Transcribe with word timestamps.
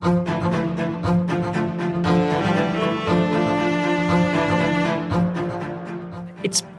It's 0.00 0.12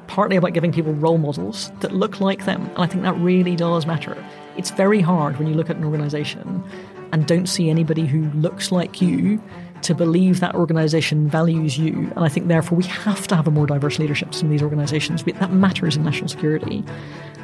partly 0.08 0.38
about 0.38 0.54
giving 0.54 0.72
people 0.72 0.94
role 0.94 1.18
models 1.18 1.70
that 1.82 1.92
look 1.92 2.22
like 2.22 2.46
them. 2.46 2.62
And 2.62 2.78
I 2.78 2.88
think 2.88 3.04
that 3.04 3.18
really 3.18 3.58
does 3.58 3.86
matter. 3.86 4.16
It's 4.56 4.72
very 4.72 5.02
hard 5.02 5.38
when 5.38 5.50
you 5.50 5.54
look 5.54 5.70
at 5.70 5.76
an 5.76 5.84
organization 5.84 6.64
and 7.12 7.28
don't 7.28 7.48
see 7.48 7.70
anybody 7.70 8.06
who 8.06 8.32
looks 8.40 8.72
like 8.72 9.02
you 9.02 9.44
to 9.82 9.94
believe 9.94 10.40
that 10.40 10.56
organization 10.56 11.30
values 11.30 11.78
you. 11.78 12.10
And 12.16 12.20
I 12.20 12.30
think 12.30 12.48
therefore 12.48 12.78
we 12.78 12.86
have 12.86 13.28
to 13.28 13.36
have 13.36 13.48
a 13.48 13.52
more 13.52 13.68
diverse 13.68 14.00
leadership 14.00 14.34
in 14.42 14.50
these 14.50 14.64
organizations. 14.64 15.26
That 15.26 15.52
matters 15.52 15.98
in 15.98 16.04
national 16.04 16.30
security. 16.30 16.86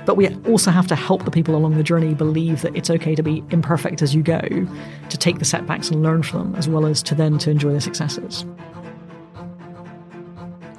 But 0.05 0.17
we 0.17 0.33
also 0.47 0.69
have 0.69 0.87
to 0.87 0.95
help 0.95 1.25
the 1.25 1.31
people 1.31 1.55
along 1.55 1.77
the 1.77 1.83
journey 1.83 2.13
believe 2.13 2.61
that 2.61 2.75
it's 2.75 2.89
okay 2.89 3.15
to 3.15 3.23
be 3.23 3.43
imperfect 3.49 4.01
as 4.01 4.13
you 4.13 4.21
go, 4.21 4.39
to 4.39 5.17
take 5.17 5.39
the 5.39 5.45
setbacks 5.45 5.89
and 5.89 6.03
learn 6.03 6.21
from 6.21 6.39
them, 6.39 6.55
as 6.55 6.69
well 6.69 6.85
as 6.85 7.01
to 7.03 7.15
then 7.15 7.37
to 7.39 7.49
enjoy 7.49 7.73
the 7.73 7.81
successes. 7.81 8.45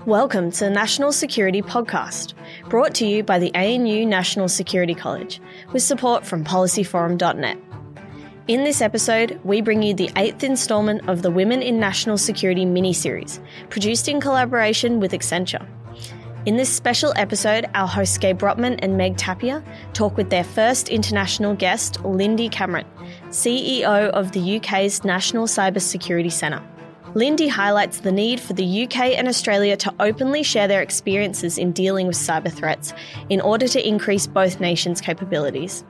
Welcome 0.07 0.53
to 0.53 0.65
the 0.67 0.71
National 0.71 1.11
Security 1.11 1.61
Podcast, 1.61 2.35
brought 2.69 2.95
to 2.95 3.07
you 3.07 3.25
by 3.25 3.41
the 3.41 3.53
ANU 3.57 4.07
National 4.07 4.49
Security 4.49 4.95
College, 4.95 5.41
with 5.73 5.83
support 5.83 6.25
from 6.25 6.45
policyforum.net. 6.45 7.59
In 8.47 8.63
this 8.63 8.81
episode, 8.81 9.41
we 9.43 9.61
bring 9.61 9.83
you 9.83 9.93
the 9.93 10.09
eighth 10.15 10.45
instalment 10.45 11.09
of 11.09 11.23
the 11.23 11.33
Women 11.33 11.63
in 11.63 11.81
National 11.81 12.17
Security 12.17 12.65
mini 12.65 12.93
series, 12.93 13.41
produced 13.71 14.07
in 14.07 14.21
collaboration 14.21 15.01
with 15.01 15.11
Accenture. 15.11 15.67
In 16.47 16.57
this 16.57 16.73
special 16.73 17.13
episode, 17.17 17.69
our 17.75 17.89
hosts 17.89 18.19
Gai 18.19 18.33
Brodtmann 18.33 18.79
and 18.79 18.97
Meg 18.97 19.17
Tapia 19.17 19.65
talk 19.93 20.17
with 20.17 20.31
their 20.31 20.45
first 20.45 20.89
international 20.89 21.57
guest, 21.57 22.01
Lindy 22.05 22.49
Cameron, 22.49 22.87
CEO 23.31 24.11
of 24.11 24.31
the 24.31 24.59
UK's 24.59 25.03
National 25.03 25.49
Cyber 25.49 25.83
Security 25.83 26.31
Centre. 26.31 26.63
Lindy 27.15 27.49
highlights 27.49 27.99
the 27.99 28.13
need 28.13 28.39
for 28.39 28.53
the 28.53 28.85
UK 28.85 29.19
and 29.19 29.27
Australia 29.27 29.77
to 29.77 29.93
openly 29.99 30.45
share 30.45 30.69
their 30.69 30.83
experiences 30.83 31.59
in 31.59 31.73
dealing 31.73 32.07
with 32.07 32.15
cyber 32.15 32.53
threats 32.53 32.95
in 33.29 33.41
order 33.41 33.67
to 33.67 33.85
increase 33.85 34.29
both 34.29 34.61
nations' 34.61 35.01
capabilities. 35.01 35.83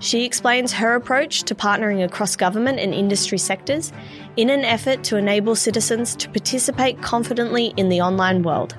She 0.00 0.26
explains 0.26 0.70
her 0.74 0.96
approach 0.96 1.44
to 1.44 1.54
partnering 1.54 2.04
across 2.04 2.36
government 2.36 2.78
and 2.78 2.92
industry 2.92 3.38
sectors 3.38 3.90
in 4.36 4.50
an 4.50 4.66
effort 4.66 5.02
to 5.04 5.16
enable 5.16 5.56
citizens 5.56 6.14
to 6.16 6.28
participate 6.28 7.00
confidently 7.00 7.72
in 7.78 7.88
the 7.88 8.02
online 8.02 8.42
world. 8.42 8.76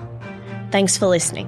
Thanks 0.71 0.97
for 0.97 1.07
listening. 1.07 1.47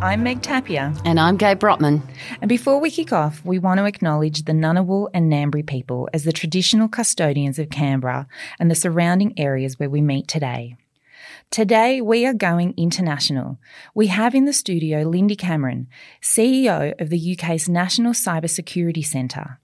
I'm 0.00 0.24
Meg 0.24 0.42
Tapia. 0.42 0.92
And 1.04 1.20
I'm 1.20 1.36
Gai 1.36 1.54
Brodtmann. 1.54 2.02
And 2.40 2.48
before 2.48 2.80
we 2.80 2.90
kick 2.90 3.12
off, 3.12 3.44
we 3.44 3.60
want 3.60 3.78
to 3.78 3.84
acknowledge 3.84 4.44
the 4.44 4.52
Ngunnawal 4.52 5.08
and 5.14 5.32
Ngambri 5.32 5.64
people 5.64 6.08
as 6.12 6.24
the 6.24 6.32
traditional 6.32 6.88
custodians 6.88 7.60
of 7.60 7.70
Canberra 7.70 8.26
and 8.58 8.70
the 8.70 8.74
surrounding 8.74 9.38
areas 9.38 9.78
where 9.78 9.90
we 9.90 10.00
meet 10.00 10.26
today. 10.26 10.76
Today, 11.50 12.00
we 12.00 12.26
are 12.26 12.34
going 12.34 12.74
international. 12.76 13.58
We 13.94 14.08
have 14.08 14.34
in 14.34 14.44
the 14.44 14.52
studio 14.52 15.02
Lindy 15.02 15.36
Cameron, 15.36 15.86
CEO 16.20 17.00
of 17.00 17.08
the 17.08 17.36
UK's 17.36 17.68
National 17.68 18.12
Cyber 18.12 18.50
Security 18.50 19.02
Centre. 19.02 19.60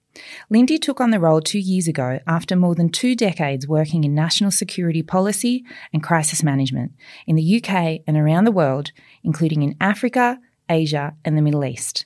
Lindy 0.49 0.77
took 0.77 1.01
on 1.01 1.11
the 1.11 1.19
role 1.19 1.41
two 1.41 1.59
years 1.59 1.87
ago 1.87 2.19
after 2.27 2.55
more 2.55 2.75
than 2.75 2.89
two 2.89 3.15
decades 3.15 3.67
working 3.67 4.03
in 4.03 4.15
national 4.15 4.51
security 4.51 5.03
policy 5.03 5.63
and 5.93 6.03
crisis 6.03 6.43
management 6.43 6.93
in 7.27 7.35
the 7.35 7.57
UK 7.57 8.01
and 8.07 8.17
around 8.17 8.45
the 8.45 8.51
world, 8.51 8.91
including 9.23 9.61
in 9.63 9.75
Africa, 9.81 10.39
Asia, 10.69 11.15
and 11.23 11.37
the 11.37 11.41
Middle 11.41 11.65
East. 11.65 12.05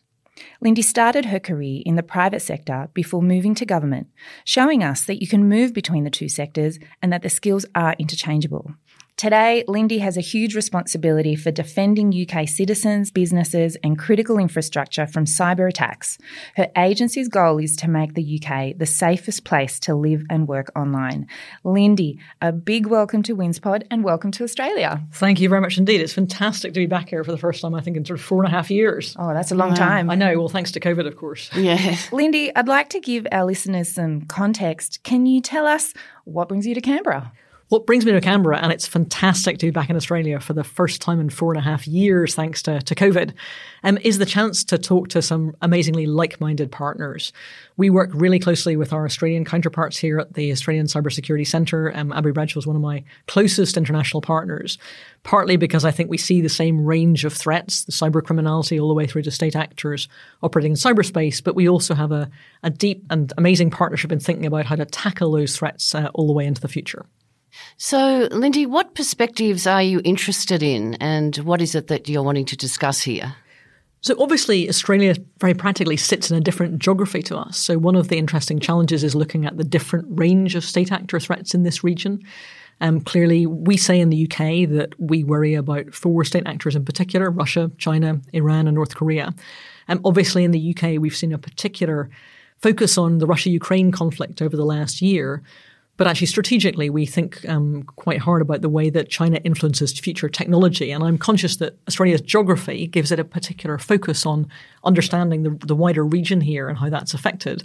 Lindy 0.62 0.82
started 0.82 1.26
her 1.26 1.40
career 1.40 1.82
in 1.86 1.96
the 1.96 2.04
private 2.04 2.42
sector 2.42 2.90
before 2.94 3.22
moving 3.22 3.56
to 3.56 3.66
government, 3.66 4.08
showing 4.46 4.84
us 4.84 5.06
that 5.06 5.22
you 5.22 5.28
can 5.28 5.50
move 5.50 5.74
between 5.74 6.04
the 6.04 6.10
two 6.10 6.30
sectors 6.30 6.80
and 7.02 7.12
that 7.12 7.24
the 7.24 7.30
skills 7.30 7.66
are 7.76 7.96
interchangeable. 8.00 8.74
Today, 9.20 9.66
Lindy 9.68 9.98
has 9.98 10.16
a 10.16 10.22
huge 10.22 10.56
responsibility 10.56 11.36
for 11.36 11.52
defending 11.52 12.14
UK 12.14 12.48
citizens, 12.48 13.12
businesses, 13.12 13.76
and 13.84 14.00
critical 14.00 14.38
infrastructure 14.38 15.06
from 15.06 15.26
cyber 15.26 15.68
attacks. 15.68 16.18
Her 16.56 16.70
agency's 16.78 17.28
goal 17.28 17.58
is 17.58 17.76
to 17.76 17.90
make 17.90 18.14
the 18.14 18.40
UK 18.42 18.78
the 18.78 18.86
safest 18.86 19.44
place 19.44 19.78
to 19.82 19.94
live 19.94 20.24
and 20.30 20.48
work 20.48 20.72
online. 20.74 21.28
Lindy, 21.66 22.18
a 22.42 22.54
big 22.54 22.86
welcome 22.86 23.22
to 23.24 23.36
WINSPOD 23.36 23.88
and 23.92 24.06
welcome 24.06 24.32
to 24.32 24.46
Australia. 24.46 25.06
Thank 25.12 25.42
you 25.42 25.50
very 25.50 25.60
much 25.60 25.78
indeed. 25.78 26.00
It's 26.00 26.14
fantastic 26.14 26.74
to 26.76 26.80
be 26.80 26.86
back 26.86 27.10
here 27.10 27.26
for 27.26 27.34
the 27.34 27.38
first 27.38 27.62
time, 27.62 27.76
I 27.76 27.82
think, 27.82 27.98
in 27.98 28.06
sort 28.06 28.20
of 28.20 28.26
four 28.26 28.42
and 28.42 28.48
a 28.48 28.56
half 28.56 28.72
years. 28.72 29.18
Oh, 29.20 29.34
that's 29.34 29.52
a 29.52 29.56
long 29.56 29.72
wow. 29.72 29.76
time. 29.76 30.10
I 30.10 30.16
know. 30.16 30.40
Well, 30.40 30.48
thanks 30.48 30.72
to 30.72 30.80
COVID, 30.80 31.06
of 31.06 31.18
course. 31.18 31.50
Yeah. 31.54 31.98
Lindy, 32.14 32.56
I'd 32.56 32.70
like 32.70 32.88
to 32.92 33.02
give 33.02 33.28
our 33.34 33.44
listeners 33.44 33.92
some 33.92 34.22
context. 34.28 35.04
Can 35.04 35.26
you 35.26 35.42
tell 35.42 35.68
us 35.68 35.94
what 36.24 36.48
brings 36.48 36.66
you 36.66 36.74
to 36.74 36.80
Canberra? 36.80 37.34
What 37.70 37.86
brings 37.86 38.04
me 38.04 38.14
to 38.14 38.20
Canberra, 38.20 38.58
and 38.58 38.72
it's 38.72 38.88
fantastic 38.88 39.60
to 39.60 39.68
be 39.68 39.70
back 39.70 39.92
in 39.92 39.96
Australia 39.96 40.40
for 40.40 40.54
the 40.54 40.64
first 40.64 41.04
time 41.04 41.20
in 41.20 41.30
four 41.30 41.54
and 41.54 41.60
a 41.60 41.64
half 41.64 41.88
years, 41.88 42.34
thanks 42.34 42.64
to, 42.64 42.82
to 42.82 42.96
COVID, 42.96 43.32
um, 43.84 44.00
is 44.02 44.18
the 44.18 44.26
chance 44.26 44.64
to 44.64 44.80
talk 44.80 45.10
to 45.10 45.22
some 45.22 45.56
amazingly 45.62 46.08
like 46.08 46.42
minded 46.42 46.72
partners. 46.72 47.32
We 47.78 47.92
work 47.92 48.10
really 48.12 48.40
closely 48.40 48.76
with 48.76 48.92
our 48.92 49.06
Australian 49.06 49.46
counterparts 49.46 50.00
here 50.00 50.18
at 50.18 50.34
the 50.34 50.52
Australian 50.52 50.88
Cybersecurity 50.88 51.46
Centre. 51.46 51.96
Um, 51.96 52.12
Abby 52.12 52.32
Bradshaw 52.32 52.58
is 52.58 52.66
one 52.66 52.76
of 52.76 52.82
my 52.82 53.04
closest 53.28 53.78
international 53.78 54.22
partners, 54.22 54.80
partly 55.22 55.56
because 55.56 55.86
I 55.86 55.92
think 55.92 56.10
we 56.10 56.18
see 56.18 56.42
the 56.42 56.50
same 56.50 56.84
range 56.84 57.24
of 57.24 57.34
threats, 57.34 57.84
the 57.84 57.92
cyber 57.92 58.24
criminality 58.24 58.80
all 58.80 58.88
the 58.88 58.96
way 58.96 59.06
through 59.06 59.22
to 59.22 59.32
state 59.32 59.56
actors 59.56 60.08
operating 60.42 60.72
in 60.72 60.76
cyberspace, 60.76 61.44
but 61.44 61.56
we 61.56 61.70
also 61.70 61.94
have 61.94 62.12
a, 62.12 62.32
a 62.64 62.72
deep 62.72 63.06
and 63.12 63.32
amazing 63.38 63.70
partnership 63.70 64.12
in 64.12 64.20
thinking 64.20 64.48
about 64.48 64.66
how 64.66 64.76
to 64.76 64.86
tackle 64.86 65.34
those 65.34 65.56
threats 65.56 65.94
uh, 65.94 66.10
all 66.16 66.26
the 66.26 66.34
way 66.34 66.48
into 66.48 66.62
the 66.62 66.68
future. 66.68 67.06
So, 67.78 68.28
Lindy, 68.32 68.66
what 68.66 68.96
perspectives 68.96 69.66
are 69.66 69.82
you 69.82 70.02
interested 70.04 70.62
in, 70.64 70.96
and 70.96 71.36
what 71.38 71.62
is 71.62 71.76
it 71.76 71.88
that 71.88 72.08
you're 72.08 72.24
wanting 72.24 72.46
to 72.46 72.58
discuss 72.58 73.02
here? 73.02 73.36
So, 74.02 74.16
obviously, 74.22 74.70
Australia 74.70 75.16
very 75.40 75.54
practically 75.54 75.98
sits 75.98 76.32
in 76.32 76.38
a 76.38 76.42
different 76.42 76.80
geography 76.80 77.22
to 77.24 77.38
us. 77.38 77.58
So, 77.58 77.78
one 77.78 77.96
of 77.96 78.08
the 78.08 78.18
interesting 78.18 78.60
challenges 78.60 79.04
is 79.04 79.16
looking 79.16 79.46
at 79.46 79.58
the 79.58 79.64
different 79.64 80.08
range 80.10 80.56
of 80.56 80.64
state 80.64 80.92
actor 80.92 81.20
threats 81.20 81.54
in 81.54 81.64
this 81.64 81.84
region. 81.84 82.22
Um, 82.82 83.02
clearly, 83.02 83.46
we 83.46 83.76
say 83.76 84.00
in 84.00 84.10
the 84.10 84.24
UK 84.24 84.70
that 84.70 84.94
we 84.98 85.24
worry 85.24 85.54
about 85.54 85.94
four 85.94 86.24
state 86.24 86.44
actors 86.46 86.76
in 86.76 86.86
particular 86.86 87.30
Russia, 87.30 87.72
China, 87.78 88.22
Iran, 88.32 88.68
and 88.68 88.76
North 88.76 88.96
Korea. 88.96 89.34
And 89.90 90.00
um, 90.00 90.06
obviously, 90.06 90.44
in 90.44 90.52
the 90.52 90.76
UK, 90.76 91.00
we've 91.00 91.16
seen 91.16 91.34
a 91.34 91.38
particular 91.38 92.10
focus 92.58 92.98
on 92.98 93.18
the 93.18 93.26
Russia 93.26 93.50
Ukraine 93.50 93.92
conflict 93.92 94.42
over 94.42 94.56
the 94.56 94.66
last 94.66 95.02
year. 95.02 95.42
But 96.00 96.08
actually, 96.08 96.28
strategically, 96.28 96.90
we 96.90 97.06
think 97.06 97.46
um, 97.50 97.84
quite 97.84 98.20
hard 98.20 98.42
about 98.42 98.62
the 98.62 98.70
way 98.70 98.90
that 98.90 99.10
China 99.10 99.36
influences 99.44 100.00
future 100.00 100.30
technology. 100.30 100.92
And 100.92 101.04
I'm 101.04 101.18
conscious 101.18 101.58
that 101.58 101.78
Australia's 101.90 102.22
geography 102.22 102.88
gives 102.88 103.12
it 103.12 103.20
a 103.20 103.26
particular 103.26 103.78
focus 103.78 104.26
on 104.26 104.48
understanding 104.86 105.44
the, 105.44 105.50
the 105.68 105.76
wider 105.76 106.06
region 106.06 106.40
here 106.40 106.70
and 106.70 106.78
how 106.78 106.90
that's 106.90 107.14
affected. 107.14 107.64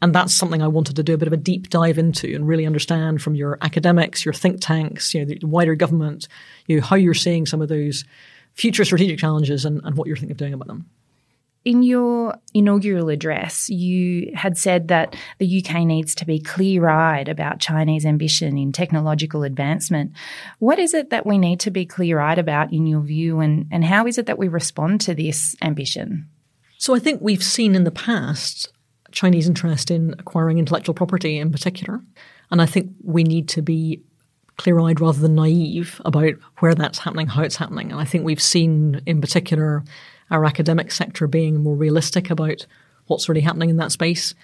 And 0.00 0.14
that's 0.14 0.32
something 0.32 0.62
I 0.62 0.68
wanted 0.68 0.96
to 0.96 1.02
do 1.02 1.12
a 1.12 1.18
bit 1.18 1.26
of 1.26 1.34
a 1.34 1.36
deep 1.36 1.68
dive 1.68 1.98
into 1.98 2.34
and 2.34 2.48
really 2.48 2.64
understand 2.64 3.20
from 3.20 3.34
your 3.34 3.58
academics, 3.60 4.24
your 4.24 4.32
think 4.32 4.62
tanks, 4.62 5.12
you 5.12 5.22
know, 5.22 5.34
the 5.38 5.46
wider 5.46 5.74
government, 5.74 6.26
you 6.66 6.80
know, 6.80 6.86
how 6.86 6.96
you're 6.96 7.12
seeing 7.12 7.44
some 7.44 7.60
of 7.60 7.68
those 7.68 8.06
future 8.54 8.86
strategic 8.86 9.18
challenges 9.18 9.66
and, 9.66 9.82
and 9.84 9.98
what 9.98 10.08
you're 10.08 10.16
thinking 10.16 10.30
of 10.30 10.38
doing 10.38 10.54
about 10.54 10.68
them. 10.68 10.88
In 11.64 11.82
your 11.82 12.36
inaugural 12.52 13.08
address, 13.08 13.70
you 13.70 14.30
had 14.34 14.58
said 14.58 14.88
that 14.88 15.16
the 15.38 15.64
UK 15.64 15.86
needs 15.86 16.14
to 16.16 16.26
be 16.26 16.38
clear 16.38 16.88
eyed 16.88 17.28
about 17.28 17.58
Chinese 17.58 18.04
ambition 18.04 18.58
in 18.58 18.70
technological 18.70 19.44
advancement. 19.44 20.12
What 20.58 20.78
is 20.78 20.92
it 20.92 21.08
that 21.08 21.24
we 21.24 21.38
need 21.38 21.60
to 21.60 21.70
be 21.70 21.86
clear 21.86 22.20
eyed 22.20 22.38
about, 22.38 22.70
in 22.72 22.86
your 22.86 23.00
view, 23.00 23.40
and, 23.40 23.66
and 23.70 23.82
how 23.82 24.06
is 24.06 24.18
it 24.18 24.26
that 24.26 24.38
we 24.38 24.46
respond 24.46 25.00
to 25.02 25.14
this 25.14 25.56
ambition? 25.62 26.28
So, 26.76 26.94
I 26.94 26.98
think 26.98 27.22
we've 27.22 27.42
seen 27.42 27.74
in 27.74 27.84
the 27.84 27.90
past 27.90 28.70
Chinese 29.10 29.48
interest 29.48 29.90
in 29.90 30.14
acquiring 30.18 30.58
intellectual 30.58 30.94
property 30.94 31.38
in 31.38 31.50
particular. 31.50 32.02
And 32.50 32.60
I 32.60 32.66
think 32.66 32.92
we 33.02 33.24
need 33.24 33.48
to 33.50 33.62
be 33.62 34.02
clear 34.56 34.78
eyed 34.80 35.00
rather 35.00 35.20
than 35.20 35.34
naive 35.34 36.00
about 36.04 36.34
where 36.58 36.74
that's 36.74 36.98
happening, 36.98 37.26
how 37.26 37.42
it's 37.42 37.56
happening. 37.56 37.90
And 37.90 38.00
I 38.00 38.04
think 38.04 38.24
we've 38.24 38.42
seen 38.42 39.00
in 39.06 39.20
particular 39.20 39.82
our 40.34 40.44
academic 40.44 40.90
sector 40.90 41.26
being 41.26 41.62
more 41.62 41.76
realistic 41.76 42.28
about 42.28 42.66
what's 43.06 43.28
really 43.28 43.40
happening 43.40 43.70
in 43.70 43.76
that 43.76 43.92
space. 43.92 44.34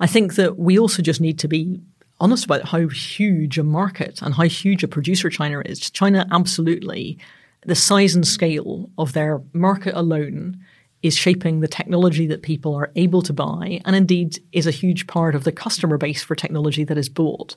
I 0.00 0.06
think 0.06 0.36
that 0.36 0.58
we 0.58 0.78
also 0.78 1.02
just 1.02 1.20
need 1.20 1.38
to 1.40 1.48
be 1.48 1.80
honest 2.18 2.46
about 2.46 2.64
how 2.64 2.88
huge 2.88 3.58
a 3.58 3.62
market 3.62 4.22
and 4.22 4.34
how 4.34 4.44
huge 4.44 4.82
a 4.82 4.88
producer 4.88 5.28
China 5.28 5.60
is. 5.64 5.90
China 5.90 6.26
absolutely, 6.32 7.18
the 7.66 7.74
size 7.74 8.14
and 8.14 8.26
scale 8.26 8.88
of 8.96 9.12
their 9.12 9.42
market 9.52 9.94
alone 9.94 10.58
is 11.02 11.16
shaping 11.16 11.60
the 11.60 11.68
technology 11.68 12.26
that 12.26 12.42
people 12.42 12.74
are 12.74 12.90
able 12.96 13.22
to 13.22 13.32
buy 13.32 13.80
and 13.84 13.94
indeed 13.94 14.42
is 14.52 14.66
a 14.66 14.72
huge 14.72 15.06
part 15.06 15.34
of 15.34 15.44
the 15.44 15.52
customer 15.52 15.98
base 15.98 16.22
for 16.24 16.34
technology 16.34 16.84
that 16.84 16.98
is 16.98 17.08
bought. 17.08 17.54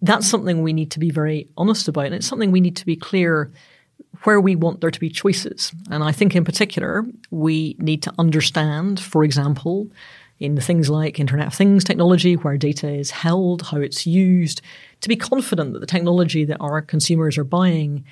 That's 0.00 0.28
something 0.28 0.62
we 0.62 0.72
need 0.72 0.90
to 0.92 0.98
be 0.98 1.10
very 1.10 1.48
honest 1.56 1.86
about 1.86 2.06
and 2.06 2.14
it's 2.14 2.26
something 2.26 2.50
we 2.50 2.60
need 2.60 2.76
to 2.76 2.86
be 2.86 2.96
clear 2.96 3.52
where 4.24 4.40
we 4.40 4.56
want 4.56 4.80
there 4.80 4.90
to 4.90 5.00
be 5.00 5.10
choices. 5.10 5.72
And 5.90 6.02
I 6.02 6.12
think 6.12 6.34
in 6.34 6.44
particular, 6.44 7.04
we 7.30 7.76
need 7.78 8.02
to 8.02 8.12
understand, 8.18 8.98
for 9.00 9.24
example, 9.24 9.88
in 10.40 10.60
things 10.60 10.88
like 10.88 11.18
Internet 11.18 11.48
of 11.48 11.54
Things 11.54 11.84
technology, 11.84 12.34
where 12.34 12.56
data 12.56 12.88
is 12.88 13.10
held, 13.10 13.62
how 13.62 13.78
it's 13.78 14.06
used, 14.06 14.60
to 15.00 15.08
be 15.08 15.16
confident 15.16 15.72
that 15.72 15.80
the 15.80 15.86
technology 15.86 16.44
that 16.44 16.58
our 16.60 16.80
consumers 16.80 17.38
are 17.38 17.44
buying 17.44 18.04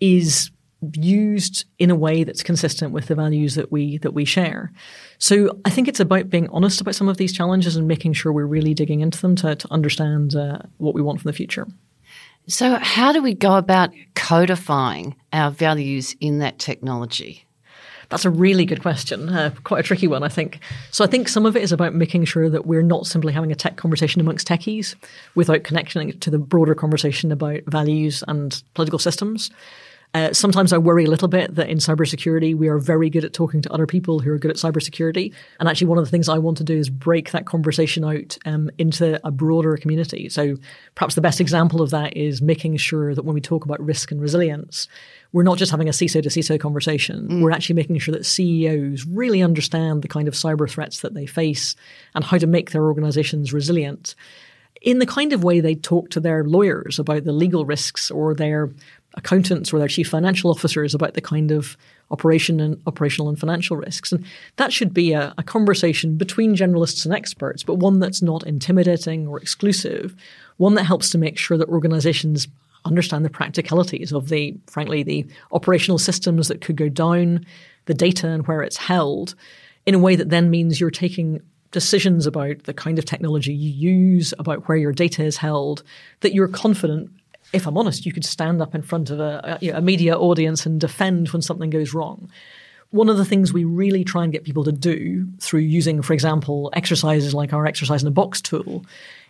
is 0.00 0.50
used 0.92 1.64
in 1.78 1.90
a 1.90 1.96
way 1.96 2.22
that's 2.22 2.42
consistent 2.42 2.92
with 2.92 3.06
the 3.06 3.14
values 3.14 3.54
that 3.54 3.72
we 3.72 3.98
that 3.98 4.12
we 4.12 4.24
share. 4.24 4.70
So 5.18 5.58
I 5.64 5.70
think 5.70 5.88
it's 5.88 6.00
about 6.00 6.28
being 6.28 6.48
honest 6.50 6.80
about 6.80 6.94
some 6.94 7.08
of 7.08 7.16
these 7.16 7.32
challenges 7.32 7.76
and 7.76 7.88
making 7.88 8.12
sure 8.12 8.32
we're 8.32 8.46
really 8.46 8.74
digging 8.74 9.00
into 9.00 9.20
them 9.20 9.34
to, 9.36 9.56
to 9.56 9.72
understand 9.72 10.36
uh, 10.36 10.58
what 10.76 10.94
we 10.94 11.02
want 11.02 11.20
from 11.20 11.30
the 11.30 11.36
future. 11.36 11.66
So 12.48 12.78
how 12.80 13.12
do 13.12 13.22
we 13.22 13.34
go 13.34 13.56
about 13.56 13.90
codifying 14.14 15.16
our 15.32 15.50
values 15.50 16.14
in 16.20 16.38
that 16.38 16.58
technology? 16.60 17.44
That's 18.08 18.24
a 18.24 18.30
really 18.30 18.64
good 18.64 18.82
question. 18.82 19.28
Uh, 19.28 19.52
quite 19.64 19.80
a 19.80 19.82
tricky 19.82 20.06
one, 20.06 20.22
I 20.22 20.28
think. 20.28 20.60
So 20.92 21.02
I 21.02 21.08
think 21.08 21.28
some 21.28 21.44
of 21.44 21.56
it 21.56 21.62
is 21.64 21.72
about 21.72 21.92
making 21.92 22.24
sure 22.24 22.48
that 22.48 22.64
we're 22.64 22.82
not 22.82 23.06
simply 23.06 23.32
having 23.32 23.50
a 23.50 23.56
tech 23.56 23.76
conversation 23.76 24.20
amongst 24.20 24.46
techies 24.46 24.94
without 25.34 25.64
connecting 25.64 26.10
it 26.10 26.20
to 26.20 26.30
the 26.30 26.38
broader 26.38 26.76
conversation 26.76 27.32
about 27.32 27.62
values 27.66 28.22
and 28.28 28.62
political 28.74 29.00
systems. 29.00 29.50
Uh, 30.16 30.32
sometimes 30.32 30.72
I 30.72 30.78
worry 30.78 31.04
a 31.04 31.10
little 31.10 31.28
bit 31.28 31.56
that 31.56 31.68
in 31.68 31.76
cybersecurity, 31.76 32.56
we 32.56 32.68
are 32.68 32.78
very 32.78 33.10
good 33.10 33.22
at 33.22 33.34
talking 33.34 33.60
to 33.60 33.70
other 33.70 33.86
people 33.86 34.18
who 34.18 34.32
are 34.32 34.38
good 34.38 34.50
at 34.50 34.56
cybersecurity. 34.56 35.34
And 35.60 35.68
actually, 35.68 35.88
one 35.88 35.98
of 35.98 36.06
the 36.06 36.10
things 36.10 36.26
I 36.26 36.38
want 36.38 36.56
to 36.56 36.64
do 36.64 36.74
is 36.74 36.88
break 36.88 37.32
that 37.32 37.44
conversation 37.44 38.02
out 38.02 38.38
um, 38.46 38.70
into 38.78 39.20
a 39.26 39.30
broader 39.30 39.76
community. 39.76 40.30
So 40.30 40.56
perhaps 40.94 41.16
the 41.16 41.20
best 41.20 41.38
example 41.38 41.82
of 41.82 41.90
that 41.90 42.16
is 42.16 42.40
making 42.40 42.78
sure 42.78 43.14
that 43.14 43.26
when 43.26 43.34
we 43.34 43.42
talk 43.42 43.66
about 43.66 43.78
risk 43.84 44.10
and 44.10 44.18
resilience, 44.18 44.88
we're 45.32 45.42
not 45.42 45.58
just 45.58 45.70
having 45.70 45.88
a 45.88 45.92
CISO 45.92 46.22
to 46.22 46.30
CISO 46.30 46.58
conversation. 46.58 47.28
Mm. 47.28 47.42
We're 47.42 47.50
actually 47.50 47.74
making 47.74 47.98
sure 47.98 48.14
that 48.14 48.24
CEOs 48.24 49.04
really 49.04 49.42
understand 49.42 50.00
the 50.00 50.08
kind 50.08 50.28
of 50.28 50.34
cyber 50.34 50.70
threats 50.70 51.00
that 51.00 51.12
they 51.12 51.26
face 51.26 51.76
and 52.14 52.24
how 52.24 52.38
to 52.38 52.46
make 52.46 52.70
their 52.70 52.84
organizations 52.84 53.52
resilient 53.52 54.14
in 54.82 54.98
the 54.98 55.06
kind 55.06 55.32
of 55.32 55.42
way 55.42 55.60
they 55.60 55.74
talk 55.74 56.10
to 56.10 56.20
their 56.20 56.44
lawyers 56.44 56.98
about 56.98 57.24
the 57.24 57.32
legal 57.32 57.64
risks 57.64 58.10
or 58.10 58.34
their 58.34 58.70
accountants 59.16 59.72
or 59.72 59.78
their 59.78 59.88
chief 59.88 60.08
financial 60.08 60.50
officers 60.50 60.94
about 60.94 61.14
the 61.14 61.20
kind 61.20 61.50
of 61.50 61.76
operation 62.10 62.60
and 62.60 62.80
operational 62.86 63.28
and 63.28 63.38
financial 63.38 63.76
risks. 63.76 64.12
And 64.12 64.24
that 64.56 64.72
should 64.72 64.92
be 64.92 65.12
a, 65.12 65.34
a 65.38 65.42
conversation 65.42 66.16
between 66.16 66.54
generalists 66.54 67.04
and 67.04 67.14
experts, 67.14 67.62
but 67.62 67.76
one 67.76 67.98
that's 67.98 68.22
not 68.22 68.46
intimidating 68.46 69.26
or 69.26 69.40
exclusive, 69.40 70.14
one 70.58 70.74
that 70.74 70.84
helps 70.84 71.10
to 71.10 71.18
make 71.18 71.38
sure 71.38 71.58
that 71.58 71.68
organizations 71.68 72.46
understand 72.84 73.24
the 73.24 73.30
practicalities 73.30 74.12
of 74.12 74.28
the, 74.28 74.54
frankly, 74.66 75.02
the 75.02 75.26
operational 75.50 75.98
systems 75.98 76.48
that 76.48 76.60
could 76.60 76.76
go 76.76 76.88
down, 76.88 77.44
the 77.86 77.94
data 77.94 78.28
and 78.28 78.46
where 78.46 78.62
it's 78.62 78.76
held, 78.76 79.34
in 79.86 79.94
a 79.94 79.98
way 79.98 80.14
that 80.14 80.30
then 80.30 80.50
means 80.50 80.80
you're 80.80 80.90
taking 80.90 81.40
decisions 81.72 82.26
about 82.26 82.62
the 82.64 82.74
kind 82.74 82.98
of 82.98 83.04
technology 83.04 83.52
you 83.52 83.70
use, 83.70 84.32
about 84.38 84.68
where 84.68 84.78
your 84.78 84.92
data 84.92 85.24
is 85.24 85.36
held, 85.36 85.82
that 86.20 86.32
you're 86.32 86.48
confident 86.48 87.10
if 87.52 87.66
I'm 87.66 87.78
honest, 87.78 88.06
you 88.06 88.12
could 88.12 88.24
stand 88.24 88.60
up 88.60 88.74
in 88.74 88.82
front 88.82 89.10
of 89.10 89.20
a, 89.20 89.58
a, 89.62 89.68
a 89.70 89.80
media 89.80 90.16
audience 90.16 90.66
and 90.66 90.80
defend 90.80 91.28
when 91.30 91.42
something 91.42 91.70
goes 91.70 91.94
wrong. 91.94 92.30
One 92.90 93.08
of 93.08 93.16
the 93.16 93.24
things 93.24 93.52
we 93.52 93.64
really 93.64 94.04
try 94.04 94.24
and 94.24 94.32
get 94.32 94.44
people 94.44 94.64
to 94.64 94.72
do 94.72 95.26
through 95.40 95.60
using, 95.60 96.02
for 96.02 96.12
example, 96.12 96.70
exercises 96.72 97.34
like 97.34 97.52
our 97.52 97.66
exercise 97.66 98.02
in 98.02 98.08
a 98.08 98.12
box 98.12 98.40
tool 98.40 98.84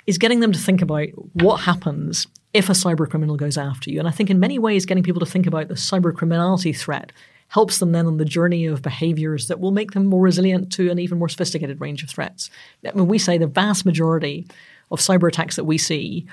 is 0.06 0.18
getting 0.18 0.40
them 0.40 0.52
to 0.52 0.58
think 0.58 0.82
about 0.82 1.08
what 1.34 1.56
happens 1.56 2.26
if 2.54 2.68
a 2.68 2.72
cyber 2.72 3.08
criminal 3.08 3.36
goes 3.36 3.58
after 3.58 3.90
you. 3.90 3.98
And 3.98 4.08
I 4.08 4.12
think 4.12 4.30
in 4.30 4.40
many 4.40 4.58
ways, 4.58 4.86
getting 4.86 5.02
people 5.02 5.20
to 5.20 5.26
think 5.26 5.46
about 5.46 5.68
the 5.68 5.74
cyber 5.74 6.14
criminality 6.14 6.72
threat 6.72 7.12
helps 7.48 7.78
them 7.78 7.92
then 7.92 8.06
on 8.06 8.16
the 8.16 8.24
journey 8.24 8.66
of 8.66 8.82
behaviors 8.82 9.48
that 9.48 9.60
will 9.60 9.70
make 9.70 9.92
them 9.92 10.06
more 10.06 10.20
resilient 10.20 10.72
to 10.72 10.90
an 10.90 10.98
even 10.98 11.18
more 11.18 11.28
sophisticated 11.28 11.80
range 11.80 12.02
of 12.02 12.10
threats. 12.10 12.50
I 12.84 12.92
mean, 12.92 13.08
we 13.08 13.18
say 13.18 13.38
the 13.38 13.46
vast 13.46 13.84
majority 13.86 14.46
of 14.90 15.00
cyber 15.00 15.28
attacks 15.28 15.56
that 15.56 15.64
we 15.64 15.78
see 15.78 16.26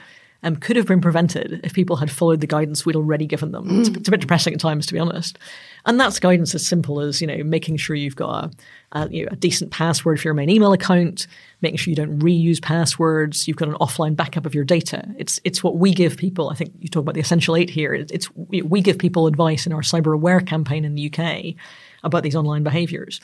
um, 0.44 0.58
could 0.58 0.76
have 0.76 0.86
been 0.86 1.02
prevented 1.02 1.62
if 1.64 1.74
people 1.74 1.96
had 1.96 2.12
followed 2.12 2.42
the 2.42 2.48
guidance 2.48 2.86
we'd 2.86 2.96
already 2.96 3.26
given 3.26 3.52
them. 3.52 3.68
Mm. 3.68 3.80
It's, 3.80 3.90
it's, 3.90 4.08
a 4.08 4.12
bit 4.12 4.20
depressing 4.20 4.54
at 4.54 4.60
times, 4.60 4.86
to 4.88 4.94
be 4.94 5.00
honest. 5.00 5.40
And 5.86 6.00
that's 6.00 6.20
guidance 6.20 6.54
as 6.54 6.66
simple 6.66 7.00
as 7.00 7.22
you 7.22 7.28
know 7.28 7.44
making 7.44 7.78
sure 7.78 7.96
you've 7.96 8.16
got 8.16 8.46
a, 8.92 9.00
a, 9.00 9.10
you 9.10 9.26
know, 9.26 9.30
a 9.32 9.36
decent 9.36 9.72
password 9.72 10.20
for 10.20 10.28
your 10.28 10.34
main 10.34 10.50
email 10.50 10.74
account, 10.74 11.28
making 11.62 11.78
sure 11.78 11.92
you 11.92 11.96
don't 11.96 12.20
reuse 12.20 12.62
passwords, 12.62 13.48
you've 13.48 13.58
got 13.58 13.70
an 13.70 13.76
offline 13.76 14.16
backup 14.16 14.46
of 14.46 14.54
your 14.54 14.66
data. 14.66 15.08
It's 15.18 15.40
it's 15.44 15.64
what 15.64 15.78
we 15.78 15.94
give 15.94 16.18
people. 16.18 16.50
I 16.50 16.56
think 16.56 16.74
you 16.80 16.90
talk 16.90 17.02
about 17.02 17.16
the 17.16 17.22
essential 17.22 17.56
eight 17.56 17.70
here. 17.70 17.94
It's 17.94 18.30
we 18.36 18.82
give 18.82 18.98
people 18.98 19.28
advice 19.28 19.66
in 19.66 19.74
our 19.74 19.82
cyber 19.82 20.14
aware 20.14 20.42
campaign 20.42 20.86
in 20.86 20.96
the 20.96 21.12
UK 21.12 21.56
about 22.04 22.24
these 22.24 22.36
online 22.36 22.64
behaviours. 22.64 23.22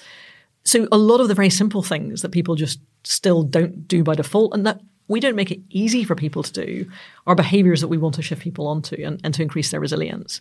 So 0.64 0.88
a 0.92 0.98
lot 0.98 1.20
of 1.20 1.28
the 1.28 1.34
very 1.34 1.50
simple 1.50 1.82
things 1.82 2.22
that 2.22 2.30
people 2.30 2.56
just 2.56 2.80
still 3.04 3.44
don't 3.44 3.88
do 3.88 4.04
by 4.04 4.16
default, 4.16 4.54
and 4.54 4.66
that 4.66 4.82
we 5.10 5.20
don't 5.20 5.36
make 5.36 5.52
it 5.52 5.60
easy 5.72 6.06
for 6.06 6.16
people 6.16 6.44
to 6.44 6.54
do 6.54 6.90
are 7.28 7.36
behaviors 7.36 7.82
that 7.82 7.90
we 7.90 7.98
want 7.98 8.16
to 8.16 8.22
shift 8.22 8.42
people 8.42 8.68
onto 8.68 8.96
and, 9.04 9.20
and 9.24 9.34
to 9.34 9.42
increase 9.42 9.72
their 9.72 9.80
resilience. 9.82 10.40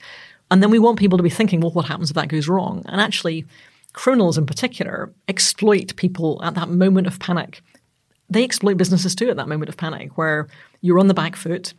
And 0.50 0.62
then 0.62 0.70
we 0.70 0.79
want 0.79 0.99
people 0.99 1.17
to 1.19 1.23
be 1.25 1.31
thinking, 1.31 1.61
well, 1.61 1.73
what 1.73 1.87
happens 1.87 2.11
if 2.11 2.15
that 2.15 2.29
goes 2.29 2.49
wrong? 2.49 2.85
And 2.87 3.00
actually, 3.00 3.44
criminals 3.94 4.38
in 4.38 4.47
particular 4.47 5.12
exploit 5.26 5.97
people 5.97 6.41
at 6.44 6.55
that 6.55 6.69
moment 6.69 7.06
of 7.06 7.19
panic. 7.19 7.62
They 8.31 8.44
exploit 8.44 8.76
businesses 8.76 9.15
too 9.15 9.31
at 9.31 9.37
that 9.37 9.49
moment 9.49 9.70
of 9.70 9.76
panic 9.76 10.17
where 10.17 10.49
you're 10.82 10.99
on 10.99 11.09
the 11.09 11.15
back 11.15 11.35
foot, 11.35 11.73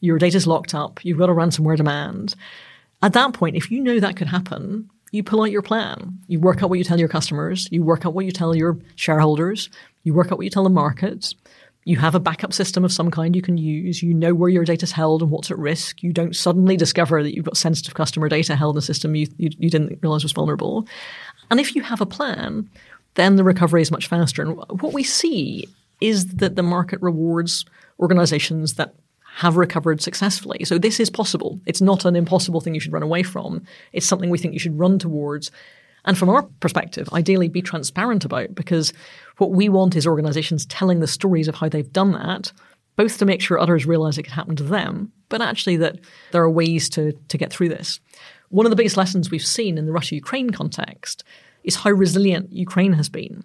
your 0.00 0.18
data's 0.18 0.46
locked 0.46 0.74
up, 0.74 1.04
you've 1.04 1.18
got 1.18 1.28
a 1.28 1.34
ransomware 1.34 1.76
demand. 1.76 2.34
At 3.02 3.12
that 3.12 3.34
point, 3.34 3.56
if 3.56 3.70
you 3.70 3.80
know 3.80 3.98
that 4.00 4.16
could 4.16 4.28
happen, 4.28 4.88
you 5.10 5.22
pull 5.22 5.42
out 5.42 5.50
your 5.50 5.62
plan. 5.62 6.18
You 6.28 6.40
work 6.40 6.62
out 6.62 6.70
what 6.70 6.78
you 6.78 6.84
tell 6.84 6.98
your 6.98 7.08
customers, 7.08 7.68
you 7.70 7.82
work 7.82 8.06
out 8.06 8.14
what 8.14 8.24
you 8.24 8.32
tell 8.32 8.54
your 8.54 8.78
shareholders, 8.94 9.68
you 10.04 10.14
work 10.14 10.30
out 10.30 10.38
what 10.38 10.44
you 10.44 10.50
tell 10.50 10.64
the 10.64 10.70
market, 10.70 11.34
you 11.86 11.96
have 11.98 12.16
a 12.16 12.20
backup 12.20 12.52
system 12.52 12.84
of 12.84 12.92
some 12.92 13.12
kind 13.12 13.36
you 13.36 13.40
can 13.40 13.56
use. 13.56 14.02
You 14.02 14.12
know 14.12 14.34
where 14.34 14.50
your 14.50 14.64
data 14.64 14.82
is 14.82 14.90
held 14.90 15.22
and 15.22 15.30
what's 15.30 15.52
at 15.52 15.58
risk. 15.58 16.02
You 16.02 16.12
don't 16.12 16.34
suddenly 16.34 16.76
discover 16.76 17.22
that 17.22 17.32
you've 17.32 17.44
got 17.44 17.56
sensitive 17.56 17.94
customer 17.94 18.28
data 18.28 18.56
held 18.56 18.74
in 18.74 18.80
a 18.80 18.82
system 18.82 19.14
you, 19.14 19.28
you, 19.36 19.50
you 19.56 19.70
didn't 19.70 20.00
realize 20.02 20.24
was 20.24 20.32
vulnerable. 20.32 20.84
And 21.48 21.60
if 21.60 21.76
you 21.76 21.82
have 21.82 22.00
a 22.00 22.06
plan, 22.06 22.68
then 23.14 23.36
the 23.36 23.44
recovery 23.44 23.82
is 23.82 23.92
much 23.92 24.08
faster. 24.08 24.42
And 24.42 24.56
what 24.56 24.94
we 24.94 25.04
see 25.04 25.68
is 26.00 26.26
that 26.26 26.56
the 26.56 26.62
market 26.64 27.00
rewards 27.00 27.64
organizations 28.00 28.74
that 28.74 28.96
have 29.36 29.56
recovered 29.56 30.02
successfully. 30.02 30.64
So 30.64 30.78
this 30.78 30.98
is 30.98 31.08
possible. 31.08 31.60
It's 31.66 31.80
not 31.80 32.04
an 32.04 32.16
impossible 32.16 32.60
thing 32.60 32.74
you 32.74 32.80
should 32.80 32.92
run 32.92 33.04
away 33.04 33.22
from. 33.22 33.62
It's 33.92 34.06
something 34.06 34.28
we 34.28 34.38
think 34.38 34.54
you 34.54 34.60
should 34.60 34.76
run 34.76 34.98
towards 34.98 35.52
and 36.06 36.16
from 36.16 36.28
our 36.28 36.42
perspective, 36.60 37.08
ideally 37.12 37.48
be 37.48 37.60
transparent 37.60 38.24
about 38.24 38.54
because 38.54 38.92
what 39.38 39.50
we 39.50 39.68
want 39.68 39.96
is 39.96 40.06
organizations 40.06 40.64
telling 40.66 41.00
the 41.00 41.06
stories 41.06 41.48
of 41.48 41.56
how 41.56 41.68
they've 41.68 41.92
done 41.92 42.12
that, 42.12 42.52
both 42.94 43.18
to 43.18 43.26
make 43.26 43.42
sure 43.42 43.58
others 43.58 43.86
realize 43.86 44.16
it 44.16 44.22
could 44.22 44.32
happen 44.32 44.56
to 44.56 44.62
them, 44.62 45.12
but 45.28 45.42
actually 45.42 45.76
that 45.76 45.98
there 46.30 46.42
are 46.42 46.50
ways 46.50 46.88
to, 46.90 47.12
to 47.28 47.36
get 47.36 47.52
through 47.52 47.68
this. 47.68 48.00
One 48.50 48.64
of 48.64 48.70
the 48.70 48.76
biggest 48.76 48.96
lessons 48.96 49.30
we've 49.30 49.44
seen 49.44 49.76
in 49.76 49.86
the 49.86 49.92
Russia 49.92 50.14
Ukraine 50.14 50.50
context 50.50 51.24
is 51.64 51.74
how 51.74 51.90
resilient 51.90 52.52
Ukraine 52.52 52.92
has 52.92 53.08
been. 53.08 53.42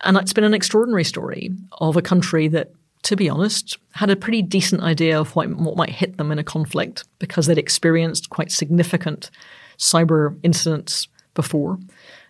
And 0.00 0.16
it's 0.16 0.32
been 0.32 0.44
an 0.44 0.54
extraordinary 0.54 1.04
story 1.04 1.52
of 1.78 1.96
a 1.96 2.02
country 2.02 2.48
that, 2.48 2.72
to 3.04 3.14
be 3.14 3.28
honest, 3.28 3.78
had 3.92 4.10
a 4.10 4.16
pretty 4.16 4.42
decent 4.42 4.82
idea 4.82 5.18
of 5.18 5.36
what, 5.36 5.48
what 5.54 5.76
might 5.76 5.90
hit 5.90 6.16
them 6.16 6.32
in 6.32 6.40
a 6.40 6.44
conflict 6.44 7.04
because 7.20 7.46
they'd 7.46 7.56
experienced 7.56 8.30
quite 8.30 8.50
significant 8.50 9.30
cyber 9.78 10.36
incidents 10.42 11.06
before, 11.34 11.78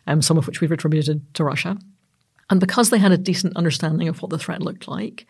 um, 0.06 0.22
some 0.22 0.38
of 0.38 0.46
which 0.46 0.60
we've 0.60 0.72
attributed 0.72 1.22
to 1.34 1.44
Russia. 1.44 1.78
And 2.50 2.60
because 2.60 2.90
they 2.90 2.98
had 2.98 3.12
a 3.12 3.18
decent 3.18 3.56
understanding 3.56 4.08
of 4.08 4.20
what 4.20 4.30
the 4.30 4.38
threat 4.38 4.60
looked 4.60 4.88
like, 4.88 5.26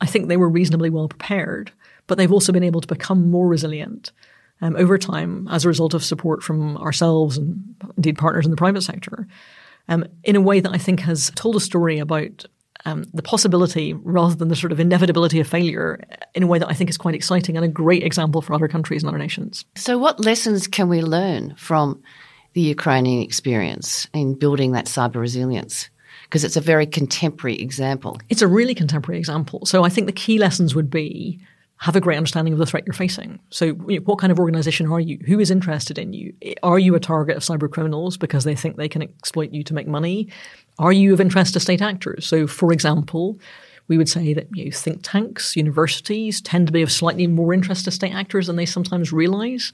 I 0.00 0.06
think 0.06 0.28
they 0.28 0.36
were 0.36 0.48
reasonably 0.48 0.90
well 0.90 1.08
prepared, 1.08 1.72
but 2.06 2.18
they've 2.18 2.32
also 2.32 2.52
been 2.52 2.64
able 2.64 2.80
to 2.80 2.88
become 2.88 3.30
more 3.30 3.48
resilient 3.48 4.12
um, 4.60 4.76
over 4.76 4.98
time 4.98 5.48
as 5.50 5.64
a 5.64 5.68
result 5.68 5.94
of 5.94 6.04
support 6.04 6.42
from 6.42 6.76
ourselves 6.76 7.38
and 7.38 7.74
indeed 7.96 8.18
partners 8.18 8.44
in 8.44 8.50
the 8.50 8.56
private 8.56 8.82
sector 8.82 9.26
um, 9.88 10.04
in 10.22 10.36
a 10.36 10.40
way 10.40 10.60
that 10.60 10.72
I 10.72 10.78
think 10.78 11.00
has 11.00 11.30
told 11.34 11.56
a 11.56 11.60
story 11.60 11.98
about 11.98 12.44
um, 12.86 13.04
the 13.14 13.22
possibility 13.22 13.94
rather 13.94 14.34
than 14.34 14.48
the 14.48 14.56
sort 14.56 14.72
of 14.72 14.80
inevitability 14.80 15.40
of 15.40 15.48
failure 15.48 16.00
in 16.34 16.42
a 16.42 16.46
way 16.46 16.58
that 16.58 16.68
I 16.68 16.74
think 16.74 16.90
is 16.90 16.98
quite 16.98 17.14
exciting 17.14 17.56
and 17.56 17.64
a 17.64 17.68
great 17.68 18.02
example 18.02 18.42
for 18.42 18.52
other 18.54 18.68
countries 18.68 19.02
and 19.02 19.08
other 19.08 19.18
nations. 19.18 19.64
So, 19.74 19.96
what 19.96 20.20
lessons 20.20 20.66
can 20.66 20.88
we 20.88 21.00
learn 21.00 21.54
from 21.56 22.02
the 22.54 22.62
Ukrainian 22.62 23.22
experience 23.22 24.08
in 24.12 24.34
building 24.34 24.72
that 24.72 24.86
cyber 24.86 25.16
resilience? 25.16 25.90
Because 26.24 26.44
it's 26.44 26.56
a 26.56 26.60
very 26.60 26.86
contemporary 26.86 27.60
example. 27.60 28.18
It's 28.28 28.42
a 28.42 28.48
really 28.48 28.74
contemporary 28.74 29.18
example. 29.18 29.66
So 29.66 29.84
I 29.84 29.88
think 29.88 30.06
the 30.06 30.12
key 30.12 30.38
lessons 30.38 30.74
would 30.74 30.90
be 30.90 31.40
have 31.78 31.96
a 31.96 32.00
great 32.00 32.16
understanding 32.16 32.52
of 32.52 32.58
the 32.58 32.66
threat 32.66 32.84
you're 32.86 32.94
facing. 32.94 33.38
So, 33.50 33.66
you 33.66 33.98
know, 33.98 34.04
what 34.04 34.18
kind 34.18 34.30
of 34.30 34.38
organization 34.38 34.90
are 34.90 35.00
you? 35.00 35.18
Who 35.26 35.38
is 35.38 35.50
interested 35.50 35.98
in 35.98 36.12
you? 36.12 36.32
Are 36.62 36.78
you 36.78 36.94
a 36.94 37.00
target 37.00 37.36
of 37.36 37.42
cyber 37.42 37.70
criminals 37.70 38.16
because 38.16 38.44
they 38.44 38.54
think 38.54 38.76
they 38.76 38.88
can 38.88 39.02
exploit 39.02 39.52
you 39.52 39.62
to 39.64 39.74
make 39.74 39.86
money? 39.86 40.28
Are 40.78 40.92
you 40.92 41.12
of 41.12 41.20
interest 41.20 41.52
to 41.54 41.60
state 41.60 41.82
actors? 41.82 42.26
So, 42.26 42.46
for 42.46 42.72
example, 42.72 43.38
we 43.88 43.98
would 43.98 44.08
say 44.08 44.32
that 44.34 44.48
you 44.54 44.66
know, 44.66 44.70
think 44.70 45.00
tanks, 45.02 45.56
universities 45.56 46.40
tend 46.40 46.68
to 46.68 46.72
be 46.72 46.82
of 46.82 46.90
slightly 46.90 47.26
more 47.26 47.52
interest 47.52 47.84
to 47.84 47.90
state 47.90 48.14
actors 48.14 48.46
than 48.46 48.56
they 48.56 48.66
sometimes 48.66 49.12
realize. 49.12 49.72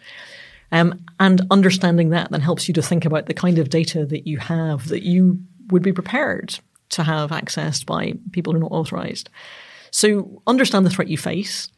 Um, 0.73 1.05
and 1.19 1.43
understanding 1.51 2.11
that 2.11 2.31
then 2.31 2.41
helps 2.41 2.69
you 2.69 2.75
to 2.75 2.83
think 2.83 3.05
about 3.05 3.27
the 3.27 3.35
kind 3.35 3.59
of 3.59 3.71
data 3.71 4.07
that 4.07 4.27
you 4.27 4.39
have 4.39 4.89
that 4.89 5.03
you 5.03 5.41
would 5.71 5.83
be 5.83 5.93
prepared 5.93 6.59
to 6.91 7.03
have 7.05 7.31
accessed 7.31 7.87
by 7.87 8.15
people 8.33 8.53
who 8.53 8.59
are 8.59 8.63
not 8.63 8.73
authorized. 8.73 9.31
So 9.91 10.43
understand 10.47 10.87
the 10.87 10.91
threat 10.91 11.09
you 11.09 11.19
face, 11.19 11.69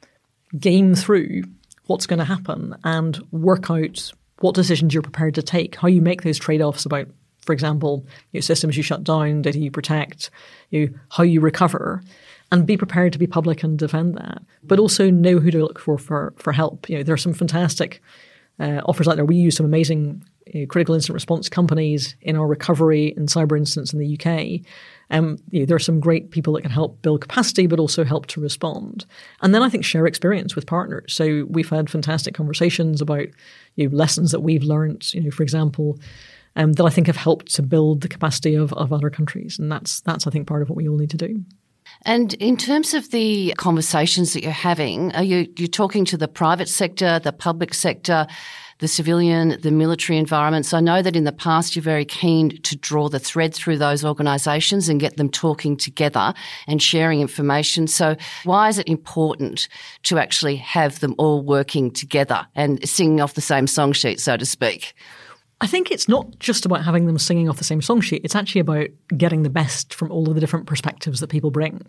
game 0.58 0.94
through 0.94 1.44
what's 1.86 2.06
going 2.06 2.18
to 2.18 2.24
happen, 2.24 2.76
and 2.84 3.18
work 3.30 3.70
out 3.70 4.12
what 4.40 4.54
decisions 4.54 4.92
you're 4.92 5.02
prepared 5.02 5.34
to 5.36 5.42
take, 5.42 5.76
how 5.76 5.88
you 5.88 6.02
make 6.02 6.22
those 6.22 6.38
trade 6.38 6.60
offs 6.60 6.84
about, 6.84 7.08
for 7.40 7.52
example, 7.52 8.06
your 8.32 8.42
systems 8.42 8.76
you 8.76 8.82
shut 8.82 9.04
down, 9.04 9.42
data 9.42 9.58
you 9.58 9.70
protect, 9.70 10.30
you, 10.70 10.98
how 11.10 11.22
you 11.22 11.40
recover, 11.40 12.02
and 12.50 12.66
be 12.66 12.76
prepared 12.76 13.12
to 13.12 13.18
be 13.18 13.26
public 13.26 13.62
and 13.62 13.78
defend 13.78 14.16
that. 14.16 14.42
But 14.62 14.78
also 14.78 15.10
know 15.10 15.38
who 15.38 15.50
to 15.50 15.58
look 15.58 15.78
for 15.78 15.96
for, 15.98 16.34
for 16.36 16.52
help. 16.52 16.88
You 16.88 16.98
know, 16.98 17.02
there 17.02 17.14
are 17.14 17.18
some 17.18 17.34
fantastic 17.34 18.02
uh, 18.62 18.80
offers 18.86 19.08
out 19.08 19.16
there. 19.16 19.24
We 19.24 19.36
use 19.36 19.56
some 19.56 19.66
amazing 19.66 20.22
uh, 20.54 20.66
critical 20.68 20.94
incident 20.94 21.14
response 21.14 21.48
companies 21.48 22.14
in 22.20 22.36
our 22.36 22.46
recovery 22.46 23.12
and 23.16 23.28
cyber 23.28 23.58
incidents 23.58 23.92
in 23.92 23.98
the 23.98 24.16
UK. 24.16 24.64
Um, 25.10 25.38
you 25.50 25.60
know, 25.60 25.66
there 25.66 25.76
are 25.76 25.80
some 25.80 26.00
great 26.00 26.30
people 26.30 26.52
that 26.54 26.62
can 26.62 26.70
help 26.70 27.02
build 27.02 27.20
capacity, 27.20 27.66
but 27.66 27.80
also 27.80 28.04
help 28.04 28.26
to 28.28 28.40
respond. 28.40 29.04
And 29.42 29.54
then 29.54 29.62
I 29.62 29.68
think 29.68 29.84
share 29.84 30.06
experience 30.06 30.54
with 30.54 30.66
partners. 30.66 31.12
So 31.12 31.46
we've 31.50 31.68
had 31.68 31.90
fantastic 31.90 32.34
conversations 32.34 33.00
about 33.00 33.26
you 33.74 33.88
know, 33.88 33.96
lessons 33.96 34.30
that 34.30 34.40
we've 34.40 34.62
learned. 34.62 35.12
You 35.12 35.22
know, 35.22 35.30
for 35.30 35.42
example, 35.42 35.98
um, 36.54 36.74
that 36.74 36.84
I 36.84 36.90
think 36.90 37.08
have 37.08 37.16
helped 37.16 37.54
to 37.56 37.62
build 37.62 38.02
the 38.02 38.08
capacity 38.08 38.54
of, 38.54 38.72
of 38.74 38.92
other 38.92 39.10
countries, 39.10 39.58
and 39.58 39.72
that's 39.72 40.00
that's 40.02 40.26
I 40.26 40.30
think 40.30 40.46
part 40.46 40.62
of 40.62 40.70
what 40.70 40.76
we 40.76 40.88
all 40.88 40.98
need 40.98 41.10
to 41.10 41.16
do. 41.16 41.44
And 42.04 42.34
in 42.34 42.56
terms 42.56 42.94
of 42.94 43.10
the 43.10 43.54
conversations 43.58 44.32
that 44.32 44.42
you're 44.42 44.52
having, 44.52 45.12
are 45.14 45.22
you 45.22 45.48
you're 45.56 45.68
talking 45.68 46.04
to 46.06 46.16
the 46.16 46.28
private 46.28 46.68
sector, 46.68 47.18
the 47.18 47.32
public 47.32 47.74
sector, 47.74 48.26
the 48.78 48.88
civilian, 48.88 49.60
the 49.60 49.70
military 49.70 50.18
environments? 50.18 50.74
I 50.74 50.80
know 50.80 51.02
that 51.02 51.14
in 51.14 51.24
the 51.24 51.32
past 51.32 51.76
you're 51.76 51.82
very 51.82 52.04
keen 52.04 52.60
to 52.62 52.76
draw 52.76 53.08
the 53.08 53.20
thread 53.20 53.54
through 53.54 53.78
those 53.78 54.04
organisations 54.04 54.88
and 54.88 54.98
get 54.98 55.16
them 55.16 55.28
talking 55.28 55.76
together 55.76 56.34
and 56.66 56.82
sharing 56.82 57.20
information. 57.20 57.86
So 57.86 58.16
why 58.44 58.68
is 58.68 58.78
it 58.78 58.88
important 58.88 59.68
to 60.04 60.18
actually 60.18 60.56
have 60.56 60.98
them 61.00 61.14
all 61.18 61.42
working 61.42 61.92
together 61.92 62.46
and 62.56 62.86
singing 62.88 63.20
off 63.20 63.34
the 63.34 63.40
same 63.40 63.68
song 63.68 63.92
sheet, 63.92 64.18
so 64.18 64.36
to 64.36 64.44
speak? 64.44 64.94
I 65.62 65.68
think 65.68 65.92
it's 65.92 66.08
not 66.08 66.40
just 66.40 66.66
about 66.66 66.84
having 66.84 67.06
them 67.06 67.18
singing 67.18 67.48
off 67.48 67.56
the 67.56 67.62
same 67.62 67.80
song 67.80 68.00
sheet. 68.00 68.22
It's 68.24 68.34
actually 68.34 68.62
about 68.62 68.88
getting 69.16 69.44
the 69.44 69.48
best 69.48 69.94
from 69.94 70.10
all 70.10 70.28
of 70.28 70.34
the 70.34 70.40
different 70.40 70.66
perspectives 70.66 71.20
that 71.20 71.28
people 71.28 71.52
bring. 71.52 71.80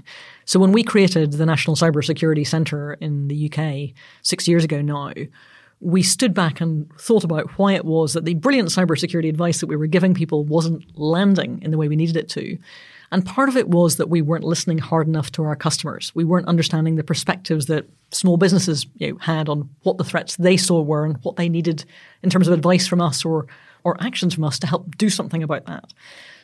So 0.46 0.60
when 0.60 0.72
we 0.72 0.84
created 0.84 1.32
the 1.32 1.46
National 1.48 1.76
Cybersecurity 1.76 2.46
Centre 2.46 2.94
in 2.94 3.30
the 3.30 3.52
UK 3.52 3.96
six 4.22 4.48
years 4.48 4.64
ago 4.64 4.84
now, 4.84 5.14
we 5.80 6.04
stood 6.04 6.36
back 6.36 6.62
and 6.62 6.88
thought 7.00 7.24
about 7.24 7.50
why 7.58 7.74
it 7.74 7.84
was 7.84 8.14
that 8.14 8.26
the 8.26 8.36
brilliant 8.36 8.70
cybersecurity 8.70 9.28
advice 9.28 9.60
that 9.60 9.68
we 9.68 9.76
were 9.76 9.88
giving 9.88 10.14
people 10.14 10.46
wasn't 10.46 10.86
landing 10.96 11.60
in 11.64 11.72
the 11.72 11.78
way 11.80 11.88
we 11.88 11.96
needed 11.96 12.16
it 12.16 12.30
to. 12.30 12.60
And 13.12 13.26
part 13.26 13.50
of 13.50 13.58
it 13.58 13.70
was 13.70 13.98
that 13.98 14.10
we 14.10 14.22
weren't 14.22 14.44
listening 14.44 14.78
hard 14.78 15.08
enough 15.08 15.32
to 15.34 15.44
our 15.44 15.56
customers. 15.56 16.12
We 16.16 16.24
weren't 16.24 16.48
understanding 16.48 16.96
the 16.96 17.04
perspectives 17.04 17.66
that 17.68 17.88
small 18.12 18.38
businesses 18.38 18.86
you 18.98 19.12
know, 19.12 19.18
had 19.20 19.50
on 19.50 19.70
what 19.82 19.98
the 19.98 20.04
threats 20.04 20.36
they 20.36 20.58
saw 20.58 20.82
were 20.82 21.06
and 21.06 21.18
what 21.24 21.36
they 21.36 21.50
needed 21.50 21.86
in 22.22 22.30
terms 22.30 22.48
of 22.48 22.54
advice 22.54 22.88
from 22.88 23.02
us 23.02 23.26
or 23.26 23.48
or 23.84 24.02
actions 24.02 24.34
from 24.34 24.44
us 24.44 24.60
to 24.60 24.68
help 24.68 24.98
do 24.98 25.10
something 25.10 25.44
about 25.44 25.66
that. 25.66 25.94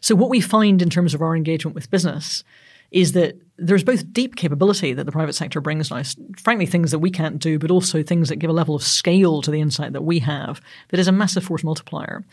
So 0.01 0.15
what 0.15 0.29
we 0.29 0.41
find 0.41 0.81
in 0.81 0.89
terms 0.89 1.13
of 1.13 1.21
our 1.21 1.35
engagement 1.35 1.75
with 1.75 1.91
business 1.91 2.43
is 2.91 3.11
that 3.11 3.37
there's 3.57 3.83
both 3.83 4.11
deep 4.11 4.35
capability 4.35 4.93
that 4.93 5.05
the 5.05 5.11
private 5.11 5.33
sector 5.33 5.61
brings 5.61 5.91
us, 5.91 6.15
frankly, 6.37 6.65
things 6.65 6.91
that 6.91 6.99
we 6.99 7.11
can't 7.11 7.39
do, 7.39 7.59
but 7.59 7.69
also 7.69 8.01
things 8.01 8.29
that 8.29 8.37
give 8.37 8.49
a 8.49 8.53
level 8.53 8.75
of 8.75 8.83
scale 8.83 9.41
to 9.41 9.51
the 9.51 9.61
insight 9.61 9.93
that 9.93 10.03
we 10.03 10.19
have 10.19 10.59
that 10.89 10.99
is 10.99 11.07
a 11.07 11.11
massive 11.11 11.43
force 11.43 11.63
multiplier. 11.63 12.23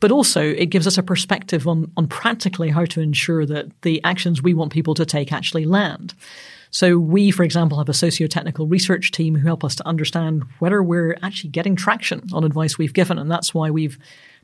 But 0.00 0.10
also, 0.10 0.42
it 0.42 0.66
gives 0.66 0.88
us 0.88 0.98
a 0.98 1.02
perspective 1.02 1.68
on, 1.68 1.92
on 1.96 2.08
practically 2.08 2.70
how 2.70 2.84
to 2.86 3.00
ensure 3.00 3.46
that 3.46 3.66
the 3.82 4.02
actions 4.02 4.42
we 4.42 4.54
want 4.54 4.72
people 4.72 4.94
to 4.94 5.06
take 5.06 5.32
actually 5.32 5.64
land. 5.64 6.14
So 6.72 6.98
we, 6.98 7.30
for 7.30 7.44
example, 7.44 7.78
have 7.78 7.88
a 7.88 7.94
socio-technical 7.94 8.66
research 8.66 9.12
team 9.12 9.36
who 9.36 9.46
help 9.46 9.62
us 9.62 9.76
to 9.76 9.86
understand 9.86 10.44
whether 10.58 10.82
we're 10.82 11.16
actually 11.22 11.50
getting 11.50 11.76
traction 11.76 12.22
on 12.32 12.42
advice 12.42 12.78
we've 12.78 12.94
given. 12.94 13.18
And 13.18 13.30
that's 13.30 13.54
why 13.54 13.70
we've 13.70 13.96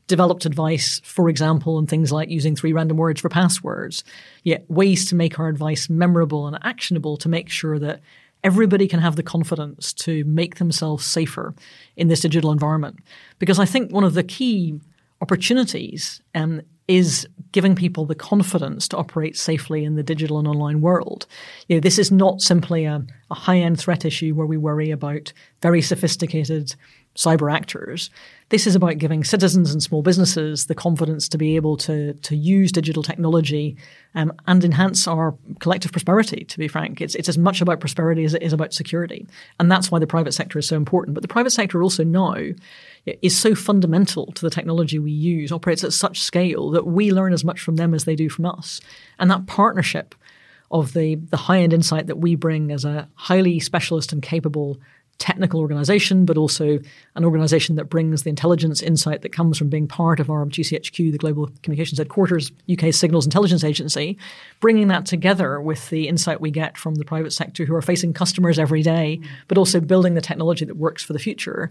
developed 0.09 0.45
advice, 0.45 0.99
for 1.05 1.29
example, 1.29 1.77
on 1.77 1.87
things 1.87 2.11
like 2.11 2.29
using 2.29 2.55
three 2.55 2.73
random 2.73 2.97
words 2.97 3.21
for 3.21 3.29
passwords, 3.29 4.03
yet 4.43 4.69
ways 4.69 5.07
to 5.07 5.15
make 5.15 5.39
our 5.39 5.47
advice 5.47 5.89
memorable 5.89 6.47
and 6.47 6.59
actionable 6.63 7.15
to 7.15 7.29
make 7.29 7.49
sure 7.49 7.79
that 7.79 8.01
everybody 8.43 8.87
can 8.87 8.99
have 8.99 9.15
the 9.15 9.23
confidence 9.23 9.93
to 9.93 10.23
make 10.25 10.55
themselves 10.55 11.05
safer 11.05 11.53
in 11.95 12.07
this 12.09 12.21
digital 12.21 12.51
environment. 12.51 12.99
Because 13.37 13.59
I 13.59 13.65
think 13.65 13.91
one 13.91 14.03
of 14.03 14.15
the 14.15 14.23
key 14.23 14.79
opportunities 15.21 16.21
um, 16.33 16.61
is 16.87 17.27
giving 17.51 17.75
people 17.75 18.05
the 18.05 18.15
confidence 18.15 18.87
to 18.87 18.97
operate 18.97 19.37
safely 19.37 19.83
in 19.83 19.95
the 19.95 20.03
digital 20.03 20.39
and 20.39 20.47
online 20.47 20.81
world. 20.81 21.27
You 21.67 21.75
know, 21.75 21.81
this 21.81 21.99
is 21.99 22.11
not 22.11 22.41
simply 22.41 22.85
a, 22.85 23.05
a 23.29 23.35
high-end 23.35 23.79
threat 23.79 24.05
issue 24.05 24.33
where 24.33 24.47
we 24.47 24.57
worry 24.57 24.89
about 24.89 25.33
very 25.61 25.81
sophisticated 25.81 26.75
cyber 27.19 27.53
actors. 27.53 28.09
This 28.47 28.65
is 28.65 28.75
about 28.75 28.97
giving 28.97 29.25
citizens 29.25 29.73
and 29.73 29.83
small 29.83 30.01
businesses 30.01 30.67
the 30.67 30.73
confidence 30.73 31.27
to 31.27 31.37
be 31.37 31.57
able 31.57 31.75
to, 31.77 32.13
to 32.13 32.35
use 32.35 32.71
digital 32.71 33.03
technology 33.03 33.75
um, 34.15 34.31
and 34.47 34.63
enhance 34.63 35.05
our 35.05 35.35
collective 35.59 35.91
prosperity, 35.91 36.45
to 36.45 36.57
be 36.57 36.69
frank. 36.69 37.01
It's, 37.01 37.15
it's 37.15 37.27
as 37.27 37.37
much 37.37 37.59
about 37.59 37.81
prosperity 37.81 38.23
as 38.23 38.33
it 38.33 38.41
is 38.41 38.53
about 38.53 38.73
security. 38.73 39.27
And 39.59 39.69
that's 39.69 39.91
why 39.91 39.99
the 39.99 40.07
private 40.07 40.31
sector 40.31 40.57
is 40.57 40.67
so 40.67 40.77
important. 40.77 41.13
But 41.13 41.21
the 41.21 41.27
private 41.27 41.51
sector 41.51 41.83
also 41.83 42.05
now 42.05 42.37
is 43.05 43.37
so 43.37 43.53
fundamental 43.53 44.27
to 44.31 44.41
the 44.41 44.49
technology 44.49 44.97
we 44.97 45.11
use, 45.11 45.51
operates 45.51 45.83
at 45.83 45.91
such 45.91 46.21
scale 46.21 46.69
that 46.71 46.87
we 46.87 47.11
learn 47.11 47.33
as 47.33 47.43
much 47.43 47.59
from 47.59 47.75
them 47.75 47.93
as 47.93 48.05
they 48.05 48.15
do 48.15 48.29
from 48.29 48.45
us. 48.45 48.79
And 49.19 49.29
that 49.29 49.45
partnership 49.45 50.15
of 50.71 50.93
the, 50.93 51.15
the 51.15 51.37
high 51.37 51.59
end 51.59 51.73
insight 51.73 52.07
that 52.07 52.19
we 52.19 52.35
bring 52.35 52.71
as 52.71 52.85
a 52.85 53.09
highly 53.15 53.59
specialist 53.59 54.13
and 54.13 54.21
capable 54.21 54.79
technical 55.19 55.59
organization, 55.59 56.25
but 56.25 56.37
also 56.37 56.79
an 57.15 57.25
organization 57.25 57.75
that 57.75 57.85
brings 57.85 58.23
the 58.23 58.29
intelligence 58.29 58.81
insight 58.81 59.21
that 59.21 59.33
comes 59.33 59.57
from 59.57 59.69
being 59.69 59.87
part 59.87 60.19
of 60.19 60.29
our 60.29 60.45
GCHQ, 60.45 61.11
the 61.11 61.17
Global 61.17 61.49
Communications 61.61 61.99
Headquarters, 61.99 62.51
UK 62.71 62.93
Signals 62.93 63.25
Intelligence 63.25 63.63
Agency, 63.63 64.17
bringing 64.61 64.87
that 64.87 65.05
together 65.05 65.61
with 65.61 65.89
the 65.89 66.07
insight 66.07 66.41
we 66.41 66.49
get 66.49 66.77
from 66.77 66.95
the 66.95 67.05
private 67.05 67.33
sector 67.33 67.65
who 67.65 67.75
are 67.75 67.81
facing 67.81 68.13
customers 68.13 68.57
every 68.57 68.81
day, 68.81 69.19
but 69.47 69.57
also 69.57 69.79
building 69.79 70.15
the 70.15 70.21
technology 70.21 70.65
that 70.65 70.77
works 70.77 71.03
for 71.03 71.13
the 71.13 71.19
future. 71.19 71.69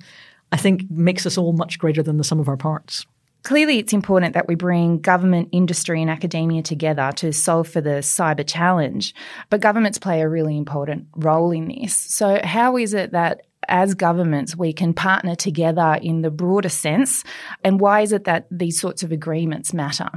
I 0.53 0.57
think 0.57 0.91
makes 0.91 1.27
us 1.27 1.37
all 1.37 1.53
much 1.53 1.79
greater 1.79 2.03
than 2.03 2.19
the 2.19 2.25
sum 2.25 2.41
of 2.41 2.49
our 2.49 2.57
parts. 2.57 3.07
Clearly, 3.45 3.79
it's 3.79 3.93
important 3.93 4.35
that 4.35 4.49
we 4.49 4.57
bring 4.57 5.01
government, 5.01 5.49
industry, 5.53 6.03
and 6.03 6.11
academia 6.11 6.63
together 6.63 7.13
to 7.17 7.33
solve 7.33 7.69
for 7.69 7.81
the 7.81 8.01
cyber 8.01 8.47
challenge. 8.47 9.15
But 9.49 9.61
governments 9.61 9.99
play 9.99 10.21
a 10.21 10.29
really 10.29 10.57
important 10.57 11.07
role 11.15 11.53
in 11.53 11.69
this. 11.69 11.95
So, 11.95 12.41
how 12.43 12.77
is 12.77 12.95
it 12.95 13.13
that 13.13 13.47
as 13.69 13.95
governments 13.95 14.57
we 14.57 14.73
can 14.73 14.93
partner 14.93 15.35
together 15.35 15.99
in 16.03 16.23
the 16.23 16.31
broader 16.31 16.69
sense? 16.69 17.23
And 17.63 17.81
why 17.81 18.01
is 18.01 18.13
it 18.13 18.25
that 18.25 18.47
these 18.51 18.81
sorts 18.81 19.03
of 19.03 19.13
agreements 19.13 19.73
matter? 19.73 20.11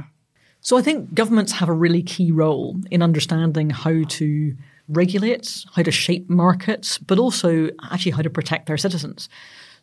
So, 0.60 0.76
I 0.76 0.82
think 0.82 1.14
governments 1.14 1.52
have 1.52 1.68
a 1.68 1.74
really 1.74 2.02
key 2.02 2.32
role 2.32 2.76
in 2.90 3.02
understanding 3.02 3.70
how 3.70 4.02
to 4.02 4.56
regulate, 4.88 5.64
how 5.74 5.82
to 5.82 5.90
shape 5.90 6.28
markets, 6.28 6.98
but 6.98 7.18
also 7.18 7.70
actually 7.90 8.12
how 8.12 8.22
to 8.22 8.30
protect 8.30 8.66
their 8.66 8.76
citizens. 8.76 9.28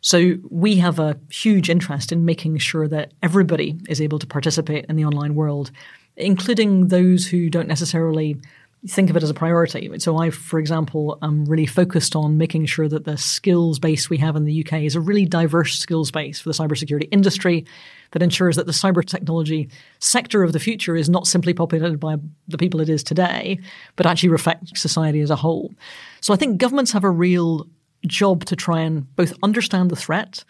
So 0.00 0.36
we 0.48 0.76
have 0.76 0.98
a 0.98 1.18
huge 1.30 1.68
interest 1.68 2.12
in 2.12 2.24
making 2.24 2.58
sure 2.58 2.88
that 2.88 3.12
everybody 3.22 3.78
is 3.88 4.00
able 4.00 4.18
to 4.18 4.26
participate 4.26 4.86
in 4.88 4.96
the 4.96 5.04
online 5.04 5.34
world, 5.34 5.70
including 6.16 6.88
those 6.88 7.26
who 7.26 7.50
don't 7.50 7.68
necessarily 7.68 8.40
think 8.88 9.10
of 9.10 9.16
it 9.16 9.22
as 9.22 9.28
a 9.28 9.34
priority. 9.34 9.90
So 9.98 10.16
I, 10.16 10.30
for 10.30 10.58
example, 10.58 11.18
am 11.20 11.44
really 11.44 11.66
focused 11.66 12.16
on 12.16 12.38
making 12.38 12.64
sure 12.64 12.88
that 12.88 13.04
the 13.04 13.18
skills 13.18 13.78
base 13.78 14.08
we 14.08 14.16
have 14.18 14.36
in 14.36 14.44
the 14.44 14.64
UK 14.64 14.84
is 14.84 14.96
a 14.96 15.00
really 15.00 15.26
diverse 15.26 15.78
skills 15.78 16.10
base 16.10 16.40
for 16.40 16.48
the 16.48 16.54
cybersecurity 16.54 17.06
industry 17.10 17.66
that 18.12 18.22
ensures 18.22 18.56
that 18.56 18.64
the 18.64 18.72
cyber 18.72 19.04
technology 19.04 19.68
sector 19.98 20.42
of 20.42 20.54
the 20.54 20.58
future 20.58 20.96
is 20.96 21.10
not 21.10 21.26
simply 21.26 21.52
populated 21.52 22.00
by 22.00 22.16
the 22.48 22.56
people 22.56 22.80
it 22.80 22.88
is 22.88 23.04
today, 23.04 23.60
but 23.96 24.06
actually 24.06 24.30
reflects 24.30 24.80
society 24.80 25.20
as 25.20 25.30
a 25.30 25.36
whole. 25.36 25.74
So 26.22 26.32
I 26.32 26.36
think 26.36 26.56
governments 26.56 26.92
have 26.92 27.04
a 27.04 27.10
real 27.10 27.66
job 28.06 28.44
to 28.46 28.56
try 28.56 28.80
and 28.80 29.14
both 29.16 29.34
understand 29.42 29.90
the 29.90 29.96
threat, 29.96 30.44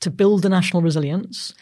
to 0.00 0.10
build 0.10 0.42
the 0.42 0.48
national 0.48 0.82
resilience, 0.82 1.54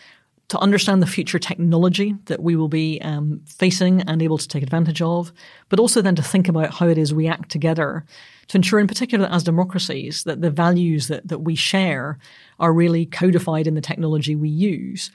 to 0.48 0.58
understand 0.58 1.00
the 1.00 1.06
future 1.06 1.38
technology 1.38 2.16
that 2.24 2.42
we 2.42 2.56
will 2.56 2.68
be 2.68 3.00
um, 3.02 3.40
facing 3.46 4.02
and 4.02 4.20
able 4.20 4.36
to 4.36 4.48
take 4.48 4.64
advantage 4.64 5.00
of, 5.00 5.32
but 5.68 5.78
also 5.78 6.02
then 6.02 6.16
to 6.16 6.22
think 6.22 6.48
about 6.48 6.74
how 6.74 6.88
it 6.88 6.98
is 6.98 7.14
we 7.14 7.28
act 7.28 7.50
together 7.50 8.04
to 8.48 8.58
ensure, 8.58 8.80
in 8.80 8.88
particular, 8.88 9.28
as 9.30 9.44
democracies, 9.44 10.24
that 10.24 10.40
the 10.40 10.50
values 10.50 11.06
that, 11.06 11.28
that 11.28 11.38
we 11.38 11.54
share 11.54 12.18
are 12.58 12.72
really 12.72 13.06
codified 13.06 13.68
in 13.68 13.74
the 13.74 13.80
technology 13.80 14.34
we 14.34 14.48
use. 14.48 15.12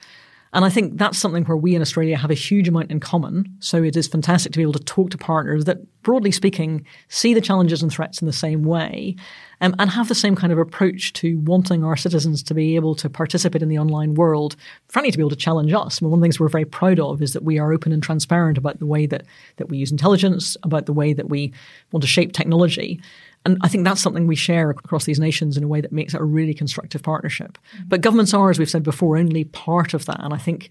And 0.52 0.64
I 0.64 0.70
think 0.70 0.96
that's 0.96 1.18
something 1.18 1.44
where 1.44 1.56
we 1.56 1.74
in 1.74 1.82
Australia 1.82 2.16
have 2.16 2.30
a 2.30 2.34
huge 2.34 2.68
amount 2.68 2.90
in 2.90 3.00
common. 3.00 3.54
So 3.58 3.82
it 3.82 3.96
is 3.96 4.06
fantastic 4.06 4.52
to 4.52 4.58
be 4.58 4.62
able 4.62 4.72
to 4.74 4.84
talk 4.84 5.10
to 5.10 5.18
partners 5.18 5.64
that, 5.64 5.78
broadly 6.02 6.30
speaking, 6.30 6.86
see 7.08 7.34
the 7.34 7.40
challenges 7.40 7.82
and 7.82 7.92
threats 7.92 8.20
in 8.22 8.26
the 8.26 8.32
same 8.32 8.62
way 8.62 9.16
um, 9.60 9.74
and 9.78 9.90
have 9.90 10.08
the 10.08 10.14
same 10.14 10.36
kind 10.36 10.52
of 10.52 10.58
approach 10.58 11.12
to 11.14 11.38
wanting 11.40 11.84
our 11.84 11.96
citizens 11.96 12.42
to 12.44 12.54
be 12.54 12.76
able 12.76 12.94
to 12.94 13.10
participate 13.10 13.62
in 13.62 13.68
the 13.68 13.78
online 13.78 14.14
world, 14.14 14.56
frankly, 14.88 15.10
to 15.10 15.18
be 15.18 15.22
able 15.22 15.30
to 15.30 15.36
challenge 15.36 15.72
us. 15.72 16.00
one 16.00 16.12
of 16.12 16.20
the 16.20 16.24
things 16.24 16.38
we're 16.38 16.48
very 16.48 16.64
proud 16.64 17.00
of 17.00 17.22
is 17.22 17.32
that 17.32 17.42
we 17.42 17.58
are 17.58 17.72
open 17.72 17.92
and 17.92 18.02
transparent 18.02 18.56
about 18.56 18.78
the 18.78 18.86
way 18.86 19.06
that, 19.06 19.24
that 19.56 19.68
we 19.68 19.78
use 19.78 19.90
intelligence, 19.90 20.56
about 20.62 20.86
the 20.86 20.92
way 20.92 21.12
that 21.12 21.28
we 21.28 21.52
want 21.92 22.02
to 22.02 22.08
shape 22.08 22.32
technology. 22.32 23.00
And 23.46 23.58
I 23.62 23.68
think 23.68 23.84
that's 23.84 24.00
something 24.00 24.26
we 24.26 24.34
share 24.34 24.70
across 24.70 25.04
these 25.04 25.20
nations 25.20 25.56
in 25.56 25.62
a 25.62 25.68
way 25.68 25.80
that 25.80 25.92
makes 25.92 26.14
it 26.14 26.20
a 26.20 26.24
really 26.24 26.52
constructive 26.52 27.04
partnership. 27.04 27.58
Mm-hmm. 27.76 27.88
But 27.88 28.00
governments 28.00 28.34
are, 28.34 28.50
as 28.50 28.58
we've 28.58 28.68
said 28.68 28.82
before, 28.82 29.16
only 29.16 29.44
part 29.44 29.94
of 29.94 30.04
that. 30.06 30.18
And 30.18 30.34
I 30.34 30.36
think 30.36 30.68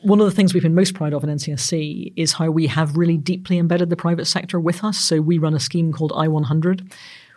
one 0.00 0.18
of 0.18 0.24
the 0.24 0.32
things 0.32 0.54
we've 0.54 0.62
been 0.62 0.74
most 0.74 0.94
proud 0.94 1.12
of 1.12 1.22
in 1.22 1.28
NCSC 1.28 2.14
is 2.16 2.32
how 2.32 2.50
we 2.50 2.66
have 2.68 2.96
really 2.96 3.18
deeply 3.18 3.58
embedded 3.58 3.90
the 3.90 3.96
private 3.96 4.24
sector 4.24 4.58
with 4.58 4.82
us. 4.82 4.98
So 4.98 5.20
we 5.20 5.36
run 5.36 5.52
a 5.52 5.60
scheme 5.60 5.92
called 5.92 6.12
I100, 6.12 6.90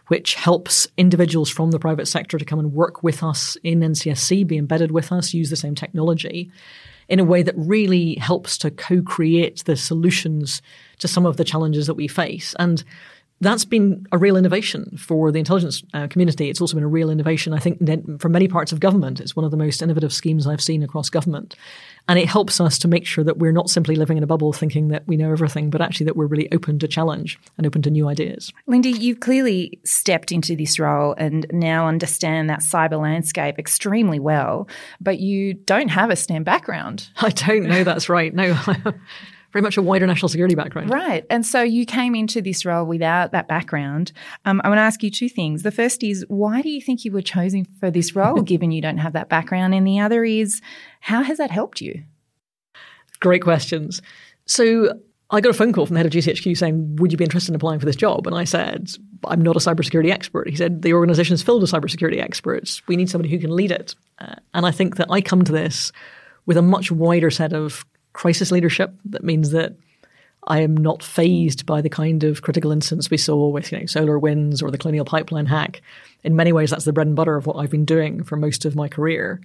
which 0.07 0.35
helps 0.35 0.87
individuals 0.95 1.49
from 1.49 1.71
the 1.71 1.79
private 1.79 2.07
sector 2.07 2.37
to 2.37 2.45
come 2.45 2.59
and 2.59 2.71
work 2.71 3.03
with 3.03 3.23
us 3.23 3.57
in 3.61 3.81
NCSC, 3.81 4.47
be 4.47 4.57
embedded 4.57 4.91
with 4.91 5.11
us, 5.11 5.33
use 5.33 5.49
the 5.49 5.57
same 5.57 5.75
technology 5.75 6.49
in 7.09 7.19
a 7.19 7.25
way 7.25 7.43
that 7.43 7.55
really 7.57 8.15
helps 8.15 8.57
to 8.59 8.71
co 8.71 9.01
create 9.01 9.65
the 9.65 9.75
solutions 9.75 10.61
to 10.99 11.09
some 11.09 11.25
of 11.25 11.35
the 11.35 11.43
challenges 11.43 11.87
that 11.87 11.95
we 11.95 12.07
face. 12.07 12.55
And 12.57 12.85
that's 13.41 13.65
been 13.65 14.07
a 14.11 14.17
real 14.17 14.37
innovation 14.37 14.97
for 14.97 15.31
the 15.31 15.39
intelligence 15.39 15.83
uh, 15.93 16.07
community. 16.07 16.49
It's 16.49 16.61
also 16.61 16.75
been 16.75 16.83
a 16.83 16.87
real 16.87 17.09
innovation, 17.09 17.53
I 17.53 17.59
think, 17.59 17.79
for 18.21 18.29
many 18.29 18.47
parts 18.47 18.71
of 18.71 18.79
government. 18.79 19.19
It's 19.19 19.35
one 19.35 19.43
of 19.43 19.51
the 19.51 19.57
most 19.57 19.81
innovative 19.81 20.13
schemes 20.13 20.47
I've 20.47 20.61
seen 20.61 20.83
across 20.83 21.09
government. 21.09 21.55
And 22.07 22.19
it 22.19 22.29
helps 22.29 22.61
us 22.61 22.77
to 22.79 22.87
make 22.87 23.05
sure 23.05 23.23
that 23.23 23.37
we're 23.37 23.51
not 23.51 23.69
simply 23.69 23.95
living 23.95 24.17
in 24.17 24.23
a 24.23 24.27
bubble 24.27 24.53
thinking 24.53 24.89
that 24.89 25.07
we 25.07 25.17
know 25.17 25.31
everything, 25.31 25.69
but 25.69 25.81
actually 25.81 26.05
that 26.05 26.15
we're 26.15 26.27
really 26.27 26.49
open 26.51 26.79
to 26.79 26.87
challenge 26.87 27.39
and 27.57 27.65
open 27.65 27.81
to 27.81 27.89
new 27.89 28.07
ideas. 28.07 28.53
Lindy, 28.67 28.91
you've 28.91 29.19
clearly 29.19 29.79
stepped 29.83 30.31
into 30.31 30.55
this 30.55 30.79
role 30.79 31.15
and 31.17 31.45
now 31.51 31.87
understand 31.87 32.49
that 32.49 32.59
cyber 32.59 33.01
landscape 33.01 33.57
extremely 33.57 34.19
well, 34.19 34.67
but 35.01 35.19
you 35.19 35.55
don't 35.55 35.89
have 35.89 36.09
a 36.09 36.15
STEM 36.15 36.43
background. 36.43 37.09
I 37.17 37.29
don't 37.29 37.63
know 37.63 37.83
that's 37.83 38.07
right. 38.07 38.33
No, 38.33 38.57
very 39.55 39.63
much 39.63 39.77
a 39.77 39.81
wider 39.81 40.05
national 40.05 40.27
security 40.27 40.53
background. 40.53 40.89
Right. 40.89 41.25
And 41.29 41.45
so 41.45 41.61
you 41.61 41.85
came 41.85 42.13
into 42.13 42.41
this 42.41 42.65
role 42.65 42.85
without 42.85 43.31
that 43.31 43.47
background. 43.47 44.11
Um, 44.43 44.59
I 44.65 44.67
want 44.67 44.79
to 44.79 44.81
ask 44.83 45.01
you 45.01 45.09
two 45.09 45.29
things. 45.29 45.63
The 45.63 45.71
first 45.71 46.03
is, 46.03 46.25
why 46.27 46.61
do 46.61 46.67
you 46.67 46.81
think 46.81 47.05
you 47.05 47.13
were 47.13 47.21
chosen 47.21 47.65
for 47.79 47.89
this 47.89 48.17
role, 48.17 48.41
given 48.41 48.71
you 48.71 48.81
don't 48.81 48.97
have 48.97 49.13
that 49.13 49.29
background? 49.29 49.73
And 49.73 49.87
the 49.87 50.01
other 50.01 50.25
is, 50.25 50.61
how 50.99 51.23
has 51.23 51.37
that 51.37 51.51
helped 51.51 51.79
you? 51.79 52.03
Great 53.21 53.43
questions. 53.43 54.01
So 54.45 54.99
I 55.29 55.39
got 55.39 55.51
a 55.51 55.53
phone 55.53 55.71
call 55.71 55.85
from 55.85 55.93
the 55.93 55.99
head 55.99 56.05
of 56.05 56.11
GCHQ 56.11 56.57
saying, 56.57 56.97
Would 56.97 57.13
you 57.13 57.17
be 57.17 57.23
interested 57.23 57.51
in 57.51 57.55
applying 57.55 57.79
for 57.79 57.85
this 57.85 57.95
job? 57.95 58.27
And 58.27 58.35
I 58.35 58.43
said, 58.43 58.89
I'm 59.23 59.41
not 59.41 59.55
a 59.55 59.59
cybersecurity 59.59 60.11
expert. 60.11 60.49
He 60.49 60.57
said, 60.57 60.81
The 60.81 60.91
organization 60.91 61.33
is 61.33 61.41
filled 61.41 61.61
with 61.61 61.71
cybersecurity 61.71 62.21
experts. 62.21 62.85
We 62.89 62.97
need 62.97 63.09
somebody 63.09 63.29
who 63.29 63.39
can 63.39 63.55
lead 63.55 63.71
it. 63.71 63.95
Uh, 64.19 64.35
and 64.53 64.65
I 64.65 64.71
think 64.71 64.97
that 64.97 65.07
I 65.09 65.21
come 65.21 65.45
to 65.45 65.53
this 65.53 65.93
with 66.45 66.57
a 66.57 66.61
much 66.61 66.91
wider 66.91 67.31
set 67.31 67.53
of 67.53 67.85
crisis 68.15 68.51
leadership. 68.51 68.93
That 69.05 69.23
means 69.23 69.51
that 69.51 69.75
I 70.47 70.61
am 70.61 70.77
not 70.77 71.03
fazed 71.03 71.65
by 71.65 71.81
the 71.81 71.89
kind 71.89 72.23
of 72.23 72.41
critical 72.41 72.71
incidents 72.71 73.09
we 73.09 73.17
saw 73.17 73.47
with 73.49 73.71
you 73.71 73.79
know, 73.79 73.83
SolarWinds 73.85 74.61
or 74.61 74.71
the 74.71 74.77
Colonial 74.77 75.05
Pipeline 75.05 75.47
hack. 75.47 75.81
In 76.23 76.35
many 76.35 76.51
ways, 76.51 76.69
that's 76.69 76.85
the 76.85 76.93
bread 76.93 77.07
and 77.07 77.15
butter 77.15 77.35
of 77.35 77.45
what 77.45 77.57
I've 77.57 77.71
been 77.71 77.85
doing 77.85 78.23
for 78.23 78.35
most 78.35 78.65
of 78.65 78.75
my 78.75 78.87
career. 78.87 79.41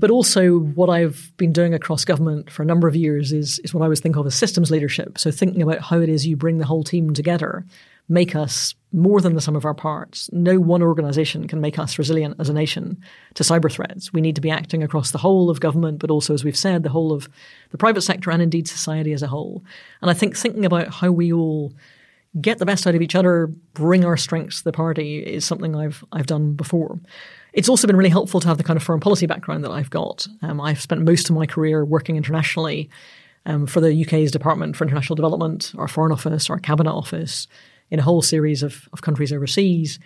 But 0.00 0.10
also, 0.10 0.58
what 0.60 0.90
I've 0.90 1.32
been 1.38 1.52
doing 1.52 1.74
across 1.74 2.04
government 2.04 2.50
for 2.50 2.62
a 2.62 2.66
number 2.66 2.86
of 2.86 2.94
years 2.94 3.32
is, 3.32 3.58
is 3.60 3.74
what 3.74 3.84
I 3.84 3.88
would 3.88 3.98
think 3.98 4.16
of 4.16 4.26
as 4.26 4.34
systems 4.34 4.70
leadership. 4.70 5.18
So, 5.18 5.32
thinking 5.32 5.60
about 5.60 5.80
how 5.80 6.00
it 6.00 6.08
is 6.08 6.24
you 6.24 6.36
bring 6.36 6.58
the 6.58 6.66
whole 6.66 6.84
team 6.84 7.14
together 7.14 7.64
make 8.08 8.34
us 8.34 8.74
more 8.92 9.20
than 9.20 9.34
the 9.34 9.40
sum 9.40 9.54
of 9.54 9.66
our 9.66 9.74
parts. 9.74 10.30
No 10.32 10.58
one 10.58 10.82
organization 10.82 11.46
can 11.46 11.60
make 11.60 11.78
us 11.78 11.98
resilient 11.98 12.36
as 12.38 12.48
a 12.48 12.54
nation 12.54 13.02
to 13.34 13.42
cyber 13.42 13.70
threats. 13.70 14.12
We 14.12 14.22
need 14.22 14.34
to 14.36 14.40
be 14.40 14.50
acting 14.50 14.82
across 14.82 15.10
the 15.10 15.18
whole 15.18 15.50
of 15.50 15.60
government, 15.60 15.98
but 15.98 16.10
also, 16.10 16.32
as 16.32 16.42
we've 16.42 16.56
said, 16.56 16.82
the 16.82 16.88
whole 16.88 17.12
of 17.12 17.28
the 17.70 17.78
private 17.78 18.00
sector 18.00 18.30
and 18.30 18.40
indeed 18.40 18.66
society 18.66 19.12
as 19.12 19.22
a 19.22 19.26
whole. 19.26 19.62
And 20.00 20.10
I 20.10 20.14
think 20.14 20.36
thinking 20.36 20.64
about 20.64 20.88
how 20.94 21.10
we 21.10 21.32
all 21.32 21.74
get 22.40 22.58
the 22.58 22.66
best 22.66 22.86
out 22.86 22.94
of 22.94 23.02
each 23.02 23.14
other, 23.14 23.48
bring 23.74 24.04
our 24.04 24.16
strengths 24.16 24.58
to 24.58 24.64
the 24.64 24.72
party 24.72 25.18
is 25.18 25.44
something 25.44 25.76
I've 25.76 26.04
I've 26.12 26.26
done 26.26 26.54
before. 26.54 26.98
It's 27.52 27.68
also 27.68 27.86
been 27.86 27.96
really 27.96 28.10
helpful 28.10 28.40
to 28.40 28.48
have 28.48 28.58
the 28.58 28.64
kind 28.64 28.76
of 28.76 28.82
foreign 28.82 29.00
policy 29.00 29.26
background 29.26 29.64
that 29.64 29.70
I've 29.70 29.90
got. 29.90 30.26
Um, 30.42 30.60
I've 30.60 30.80
spent 30.80 31.02
most 31.02 31.28
of 31.28 31.36
my 31.36 31.46
career 31.46 31.84
working 31.84 32.16
internationally 32.16 32.88
um, 33.46 33.66
for 33.66 33.80
the 33.80 34.04
UK's 34.04 34.30
Department 34.30 34.76
for 34.76 34.84
International 34.84 35.16
Development, 35.16 35.72
our 35.78 35.88
Foreign 35.88 36.12
Office, 36.12 36.50
our 36.50 36.58
Cabinet 36.58 36.92
Office, 36.92 37.48
in 37.90 37.98
a 37.98 38.02
whole 38.02 38.22
series 38.22 38.62
of, 38.62 38.88
of 38.92 39.02
countries 39.02 39.32
overseas. 39.32 39.98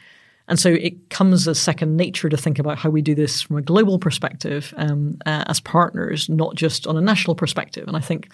And 0.49 0.59
so 0.59 0.71
it 0.71 1.11
comes 1.11 1.47
as 1.47 1.59
second 1.59 1.97
nature 1.97 2.29
to 2.29 2.37
think 2.37 2.59
about 2.59 2.79
how 2.79 2.91
we 2.91 3.03
do 3.03 3.15
this 3.15 3.43
from 3.43 3.57
a 3.57 3.63
global 3.63 3.99
perspective 3.99 4.75
um, 4.77 5.19
uh, 5.25 5.45
as 5.47 5.61
partners, 5.61 6.29
not 6.29 6.57
just 6.57 6.87
on 6.87 6.97
a 6.97 7.01
national 7.01 7.35
perspective. 7.35 7.87
And 7.87 7.97
I 7.97 8.01
think 8.01 8.29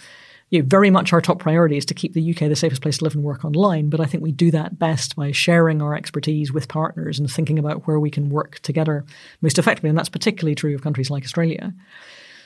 you 0.50 0.60
know, 0.60 0.66
very 0.66 0.88
much 0.88 1.12
our 1.12 1.20
top 1.20 1.38
priority 1.38 1.76
is 1.76 1.84
to 1.86 1.94
keep 1.94 2.14
the 2.14 2.30
UK 2.30 2.48
the 2.48 2.56
safest 2.56 2.80
place 2.80 2.98
to 2.98 3.04
live 3.04 3.14
and 3.14 3.22
work 3.22 3.44
online. 3.44 3.90
But 3.90 4.00
I 4.00 4.06
think 4.06 4.22
we 4.22 4.32
do 4.32 4.50
that 4.52 4.78
best 4.78 5.14
by 5.16 5.32
sharing 5.32 5.82
our 5.82 5.94
expertise 5.94 6.52
with 6.52 6.68
partners 6.68 7.18
and 7.18 7.30
thinking 7.30 7.58
about 7.58 7.86
where 7.86 8.00
we 8.00 8.10
can 8.10 8.30
work 8.30 8.58
together 8.60 9.04
most 9.42 9.58
effectively. 9.58 9.90
And 9.90 9.98
that's 9.98 10.08
particularly 10.08 10.54
true 10.54 10.74
of 10.74 10.82
countries 10.82 11.10
like 11.10 11.24
Australia. 11.24 11.74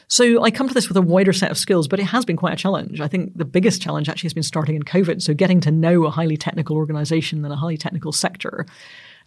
So 0.09 0.43
I 0.43 0.51
come 0.51 0.69
to 0.69 0.75
this 0.75 0.89
with 0.89 0.97
a 0.97 1.03
wider 1.03 1.33
set 1.33 1.51
of 1.51 1.59
skills, 1.59 1.89
but 1.89 2.01
it 2.01 2.05
has 2.05 2.25
been 2.25 2.37
quite 2.37 2.53
a 2.53 2.57
challenge. 2.57 3.01
I 3.01 3.09
think 3.09 3.37
the 3.37 3.45
biggest 3.45 3.81
challenge 3.81 4.09
actually 4.09 4.29
has 4.29 4.35
been 4.35 4.43
starting 4.43 4.77
in 4.77 4.83
COVID. 4.83 5.23
So 5.23 5.35
getting 5.35 5.61
to 5.61 5.71
know 5.71 6.05
a 6.05 6.11
highly 6.11 6.37
technical 6.37 6.77
organization 6.77 7.45
and 7.45 7.53
a 7.53 7.57
highly 7.57 7.77
technical 7.77 8.13
sector 8.13 8.67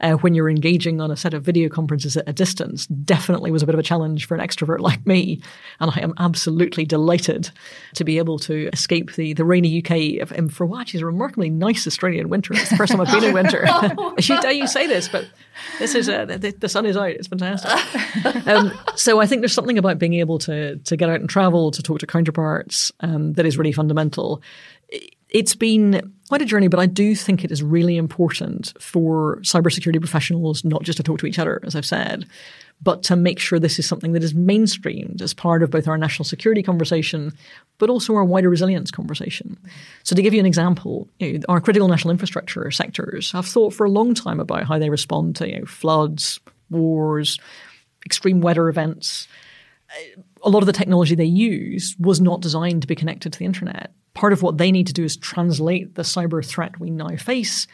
uh, 0.02 0.14
when 0.14 0.34
you're 0.34 0.50
engaging 0.50 1.02
on 1.02 1.12
a 1.12 1.18
set 1.18 1.34
of 1.34 1.44
video 1.44 1.70
conferences 1.70 2.18
at 2.18 2.28
a 2.28 2.34
distance 2.34 2.86
definitely 2.88 3.52
was 3.52 3.64
a 3.64 3.66
bit 3.66 3.76
of 3.76 3.80
a 3.80 3.84
challenge 3.84 4.26
for 4.26 4.36
an 4.36 4.46
extrovert 4.46 4.80
like 4.86 5.06
me. 5.06 5.42
And 5.80 5.92
I 5.92 6.00
am 6.02 6.14
absolutely 6.18 6.86
delighted 6.86 7.50
to 7.96 8.04
be 8.04 8.18
able 8.18 8.40
to 8.40 8.70
escape 8.74 9.14
the, 9.14 9.34
the 9.34 9.46
rainy 9.46 9.80
UK 9.80 10.32
and 10.36 10.54
for 10.54 10.66
what 10.66 10.94
is 10.94 11.02
a 11.02 11.06
remarkably 11.06 11.50
nice 11.50 11.88
Australian 11.88 12.30
winter. 12.30 12.54
It's 12.54 12.70
the 12.70 12.78
first 12.78 12.92
time 12.92 13.02
I've 13.02 13.12
been 13.12 13.24
in 13.24 13.34
winter. 13.34 13.66
I 13.68 14.20
should 14.20 14.42
dare 14.42 14.52
you 14.52 14.68
say 14.68 14.88
this, 14.88 15.08
but 15.08 15.28
this 15.80 15.96
is 15.96 16.10
uh, 16.10 16.26
the, 16.26 16.52
the, 16.52 16.70
sun 16.70 16.86
is 16.86 16.98
out. 16.98 17.10
It's 17.10 17.28
fantastic. 17.28 17.72
Um, 18.48 18.78
so 18.96 19.20
I 19.20 19.26
think 19.26 19.42
there's 19.42 19.54
something 19.54 19.78
about 19.78 20.00
being 20.00 20.16
able 20.16 20.40
to 20.40 20.78
to 20.78 20.98
get 20.98 21.10
out 21.10 21.20
and 21.20 21.30
travel, 21.30 21.72
to 21.72 21.82
talk 21.82 22.00
to 22.00 22.08
counterparts, 22.08 22.92
um, 23.00 23.34
that 23.34 23.46
is 23.46 23.58
really 23.58 23.72
fundamental 23.72 24.42
it's 25.36 25.56
been 25.56 26.15
quite 26.28 26.42
a 26.42 26.46
journey, 26.46 26.68
but 26.68 26.80
I 26.80 26.86
do 26.86 27.16
think 27.16 27.44
it 27.44 27.52
is 27.52 27.62
really 27.62 27.98
important 27.98 28.74
for 28.80 29.38
cybersecurity 29.42 30.00
professionals 30.00 30.64
not 30.64 30.84
just 30.84 30.98
to 30.98 31.04
talk 31.04 31.20
to 31.20 31.26
each 31.26 31.40
other, 31.40 31.60
as 31.64 31.76
I've 31.76 31.86
said, 31.86 32.26
but 32.82 33.04
to 33.04 33.16
make 33.16 33.40
sure 33.40 33.60
this 33.60 33.80
is 33.80 33.86
something 33.88 34.14
that 34.14 34.24
is 34.24 34.34
mainstreamed 34.34 35.22
as 35.22 35.34
part 35.34 35.64
of 35.64 35.72
both 35.72 35.88
our 35.88 35.98
national 35.98 36.26
security 36.26 36.62
conversation, 36.62 37.32
but 37.78 37.90
also 37.90 38.16
our 38.16 38.26
wider 38.26 38.50
resilience 38.50 38.92
conversation. 38.92 39.58
So, 40.04 40.16
to 40.16 40.22
give 40.22 40.34
you 40.34 40.40
an 40.40 40.46
example, 40.46 41.08
you 41.20 41.40
know, 41.40 41.46
our 41.48 41.62
critical 41.62 41.88
national 41.88 42.12
infrastructure 42.12 42.70
sectors 42.72 43.32
have 43.32 43.46
thought 43.46 43.74
for 43.74 43.86
a 43.86 43.90
long 43.90 44.14
time 44.14 44.40
about 44.40 44.66
how 44.66 44.78
they 44.80 44.90
respond 44.90 45.36
to 45.38 45.50
you 45.50 45.60
know, 45.60 45.66
floods, 45.66 46.40
wars, 46.70 47.40
extreme 48.06 48.42
weather 48.42 48.68
events 48.68 49.28
a 50.46 50.50
lot 50.50 50.62
of 50.62 50.68
the 50.68 50.74
technology 50.74 51.16
they 51.16 51.26
use 51.26 51.96
was 52.00 52.22
not 52.22 52.40
designed 52.40 52.82
to 52.84 52.88
be 52.88 52.96
connected 52.96 53.34
to 53.34 53.40
the 53.40 53.46
internet. 53.46 53.92
Part 54.14 54.32
of 54.32 54.42
what 54.42 54.58
they 54.58 54.72
need 54.72 54.88
to 54.88 54.94
do 54.94 55.04
is 55.04 55.18
translate 55.18 55.96
the 55.96 56.04
cyber 56.04 56.46
threat 56.46 56.80
we 56.80 56.92
now 56.92 57.16
face 57.18 57.68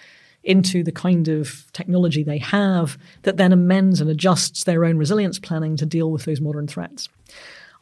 into 0.43 0.84
the 0.84 0.91
kind 0.91 1.27
of 1.27 1.71
technology 1.73 2.23
they 2.23 2.39
have 2.39 2.97
that 3.21 3.38
then 3.38 3.51
amends 3.51 4.01
and 4.01 4.10
adjusts 4.10 4.63
their 4.63 4.86
own 4.86 4.97
resilience 4.97 5.38
planning 5.38 5.75
to 5.77 5.86
deal 5.86 6.12
with 6.12 6.25
those 6.25 6.41
modern 6.41 6.65
threats. 6.65 7.10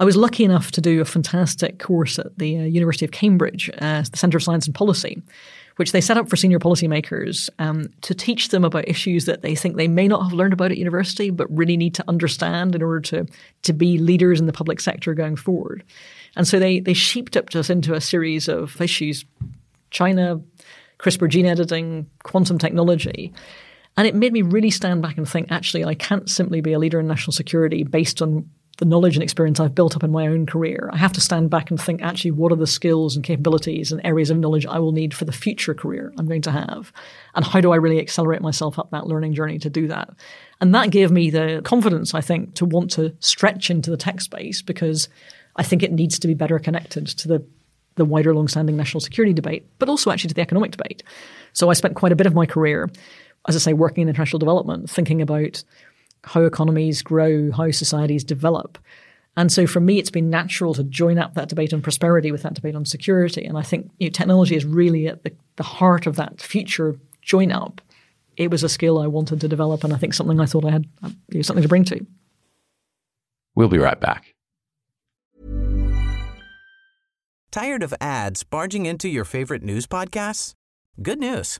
I 0.02 0.06
was 0.06 0.15
lucky 0.15 0.43
enough 0.43 0.71
to 0.71 0.82
do 0.82 1.02
a 1.02 1.06
fantastic 1.06 1.80
course 1.80 2.19
at 2.19 2.38
the 2.38 2.58
uh, 2.58 2.63
University 2.63 3.06
of 3.06 3.12
Cambridge, 3.12 3.69
uh, 3.80 4.04
the 4.10 4.17
Centre 4.17 4.38
of 4.38 4.43
Science 4.43 4.65
and 4.65 4.75
Policy, 4.75 5.21
which 5.80 5.94
they 5.94 6.02
set 6.02 6.18
up 6.18 6.28
for 6.28 6.36
senior 6.36 6.60
policymakers 6.60 7.50
um, 7.58 7.88
to 8.02 8.13
teach 8.13 8.50
them 8.50 8.65
about 8.65 8.86
issues 8.86 9.24
that 9.24 9.44
they 9.44 9.56
think 9.56 9.78
they 9.78 9.88
may 9.88 10.10
not 10.10 10.22
have 10.22 10.34
learned 10.34 10.52
about 10.52 10.72
at 10.72 10.78
university, 10.78 11.30
but 11.30 11.48
really 11.50 11.78
need 11.78 11.96
to 11.96 12.04
understand 12.10 12.76
in 12.76 12.84
order 12.84 13.00
to, 13.00 13.26
to 13.62 13.72
be 13.72 13.98
leaders 13.98 14.42
in 14.42 14.46
the 14.46 14.52
public 14.52 14.82
sector 14.82 15.13
going 15.13 15.38
forward. 15.38 15.82
And 16.36 16.46
so 16.46 16.60
they, 16.60 16.82
they 16.82 16.94
sheeped 16.94 17.38
up 17.38 17.56
us 17.56 17.70
into 17.70 17.94
a 17.94 18.02
series 18.02 18.50
of 18.50 18.82
issues 18.82 19.24
China, 19.89 20.42
CRISPR 21.00 21.30
gene 21.30 21.46
editing, 21.46 22.10
quantum 22.24 22.58
technology. 22.58 23.32
And 23.96 24.06
it 24.06 24.15
made 24.15 24.34
me 24.34 24.42
really 24.42 24.72
stand 24.72 25.02
back 25.02 25.18
and 25.18 25.28
think 25.28 25.50
actually, 25.50 25.86
I 25.86 25.96
can't 25.96 26.30
simply 26.30 26.60
be 26.60 26.74
a 26.74 26.80
leader 26.80 27.00
in 27.00 27.08
national 27.08 27.32
security 27.32 27.84
based 27.84 28.22
on 28.22 28.50
the 28.80 28.86
knowledge 28.86 29.18
and 29.18 29.24
experience 29.24 29.60
I've 29.60 29.76
built 29.76 29.98
up 29.98 30.04
in 30.04 30.12
my 30.12 30.28
own 30.28 30.46
career, 30.46 30.89
I 30.94 30.98
have 30.98 31.12
to 31.13 31.22
stand 31.22 31.50
back 31.50 31.70
and 31.70 31.80
think 31.80 32.02
actually 32.02 32.32
what 32.32 32.54
are 32.54 32.56
the 32.56 32.65
skills 32.65 33.13
and 33.13 33.26
capabilities 33.26 33.92
and 33.92 34.00
areas 34.06 34.30
of 34.30 34.38
knowledge 34.38 34.65
I 34.65 34.80
will 34.80 34.94
need 34.94 35.13
for 35.13 35.26
the 35.26 35.34
future 35.34 35.74
career 35.74 36.13
I'm 36.18 36.28
going 36.28 36.42
to 36.44 36.52
have? 36.52 36.94
And 37.36 37.44
how 37.44 37.60
do 37.60 37.74
I 37.74 37.76
really 37.76 38.00
accelerate 38.00 38.42
myself 38.42 38.80
up 38.80 38.89
that 38.92 39.06
learning 39.06 39.34
journey 39.34 39.60
to 39.60 39.70
do 39.70 39.88
that? 39.89 40.10
And 40.62 40.74
that 40.74 40.92
gave 40.92 41.12
me 41.12 41.30
the 41.30 41.62
confidence, 41.65 42.13
I 42.13 42.22
think, 42.22 42.56
to 42.56 42.65
want 42.65 42.89
to 42.92 43.13
stretch 43.20 43.70
into 43.70 43.92
the 43.92 43.98
tech 43.98 44.22
space 44.22 44.62
because 44.62 45.10
I 45.58 45.63
think 45.63 45.84
it 45.84 45.92
needs 45.92 46.18
to 46.20 46.28
be 46.28 46.34
better 46.34 46.58
connected 46.58 47.06
to 47.08 47.28
the 47.28 47.46
the 47.96 48.06
wider 48.06 48.34
long-standing 48.34 48.78
national 48.78 49.02
security 49.02 49.34
debate, 49.34 49.65
but 49.78 49.89
also 49.89 50.10
actually 50.10 50.30
to 50.30 50.34
the 50.34 50.42
economic 50.42 50.72
debate. 50.72 51.04
So 51.52 51.70
I 51.70 51.74
spent 51.74 51.96
quite 51.96 52.13
a 52.13 52.15
bit 52.15 52.28
of 52.28 52.34
my 52.34 52.46
career, 52.46 52.89
as 53.46 53.58
I 53.58 53.60
say, 53.60 53.74
working 53.74 54.04
in 54.04 54.08
international 54.08 54.39
development, 54.39 54.89
thinking 54.89 55.22
about 55.22 55.65
how 56.30 56.44
economies 56.44 57.02
grow, 57.02 57.52
how 57.52 57.72
societies 57.72 58.24
develop. 58.24 58.78
And 59.36 59.52
so 59.52 59.65
for 59.65 59.80
me, 59.80 59.98
it's 59.98 60.12
been 60.12 60.30
natural 60.30 60.76
to 60.76 60.84
join 60.84 61.18
up 61.18 61.34
that 61.34 61.50
debate 61.50 61.74
on 61.74 61.82
prosperity 61.82 62.32
with 62.32 62.44
that 62.44 62.54
debate 62.54 62.76
on 62.76 62.86
security. 62.86 63.46
And 63.46 63.58
I 63.58 63.63
think 63.63 63.89
you 63.98 64.08
know, 64.08 64.12
technology 64.12 64.56
is 64.56 64.63
really 64.63 65.08
at 65.08 65.24
the, 65.24 65.32
the 65.56 65.63
heart 65.63 66.06
of 66.06 66.18
that 66.18 66.39
future 66.39 67.00
join 67.24 67.52
up. 67.52 67.82
It 68.38 68.52
was 68.52 68.63
a 68.63 68.70
skill 68.70 69.00
I 69.00 69.08
wanted 69.08 69.42
to 69.42 69.48
develop, 69.48 69.84
and 69.84 69.92
I 69.92 69.98
think 69.98 70.13
something 70.13 70.39
I 70.39 70.46
thought 70.46 70.65
I 70.65 70.72
had 70.72 70.88
um, 71.02 71.18
you 71.30 71.39
know, 71.39 71.42
something 71.42 71.63
to 71.63 71.68
bring 71.68 71.84
to. 71.86 72.06
We'll 73.56 73.68
be 73.68 73.80
right 73.80 74.00
back. 74.00 74.36
Tired 77.52 77.82
of 77.82 77.94
ads 78.00 78.44
barging 78.44 78.86
into 78.86 79.10
your 79.10 79.26
favorite 79.26 79.63
news 79.63 79.88
podcasts? 79.88 80.54
Good 81.02 81.20
news. 81.20 81.60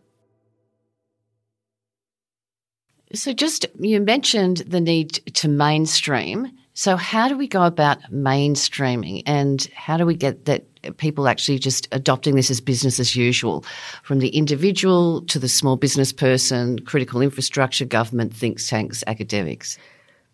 So, 3.13 3.33
just 3.33 3.65
you 3.79 3.99
mentioned 3.99 4.57
the 4.57 4.79
need 4.79 5.13
to 5.33 5.47
mainstream. 5.47 6.51
So, 6.73 6.95
how 6.95 7.27
do 7.27 7.37
we 7.37 7.47
go 7.47 7.63
about 7.63 8.01
mainstreaming 8.11 9.23
and 9.25 9.67
how 9.75 9.97
do 9.97 10.05
we 10.05 10.15
get 10.15 10.45
that 10.45 10.65
people 10.97 11.27
actually 11.27 11.59
just 11.59 11.87
adopting 11.91 12.35
this 12.35 12.49
as 12.49 12.61
business 12.61 12.99
as 12.99 13.15
usual 13.15 13.65
from 14.03 14.19
the 14.19 14.29
individual 14.29 15.21
to 15.23 15.39
the 15.39 15.49
small 15.49 15.75
business 15.75 16.13
person, 16.13 16.79
critical 16.79 17.21
infrastructure, 17.21 17.85
government, 17.85 18.33
think 18.33 18.63
tanks, 18.63 19.03
academics? 19.07 19.77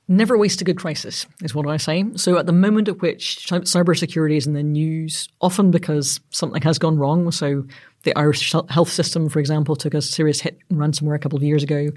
Never 0.08 0.38
waste 0.38 0.62
a 0.62 0.64
good 0.64 0.78
crisis, 0.78 1.26
is 1.42 1.54
what 1.54 1.68
I 1.68 1.78
say. 1.78 2.06
So, 2.16 2.38
at 2.38 2.46
the 2.46 2.54
moment 2.54 2.88
at 2.88 3.02
which 3.02 3.48
cybersecurity 3.48 4.38
is 4.38 4.48
in 4.48 4.54
the 4.54 4.64
news, 4.64 5.28
often 5.42 5.72
because 5.72 6.20
something 6.30 6.62
has 6.62 6.78
gone 6.78 6.98
wrong. 6.98 7.32
So, 7.32 7.66
the 8.04 8.18
Irish 8.18 8.54
health 8.70 8.90
system, 8.90 9.28
for 9.28 9.40
example, 9.40 9.76
took 9.76 9.96
a 9.96 10.02
serious 10.02 10.40
hit 10.40 10.60
ransomware 10.72 11.16
a 11.16 11.20
couple 11.20 11.38
of 11.38 11.44
years 11.44 11.64
ago 11.64 11.90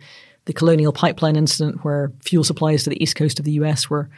the 0.46 0.52
Colonial 0.52 0.92
Pipeline 0.92 1.36
incident, 1.36 1.84
where 1.84 2.12
fuel 2.22 2.44
supplies 2.44 2.84
to 2.84 2.90
the 2.90 3.02
east 3.02 3.16
coast 3.16 3.38
of 3.38 3.44
the 3.44 3.52
US 3.52 3.90
were 3.90 4.08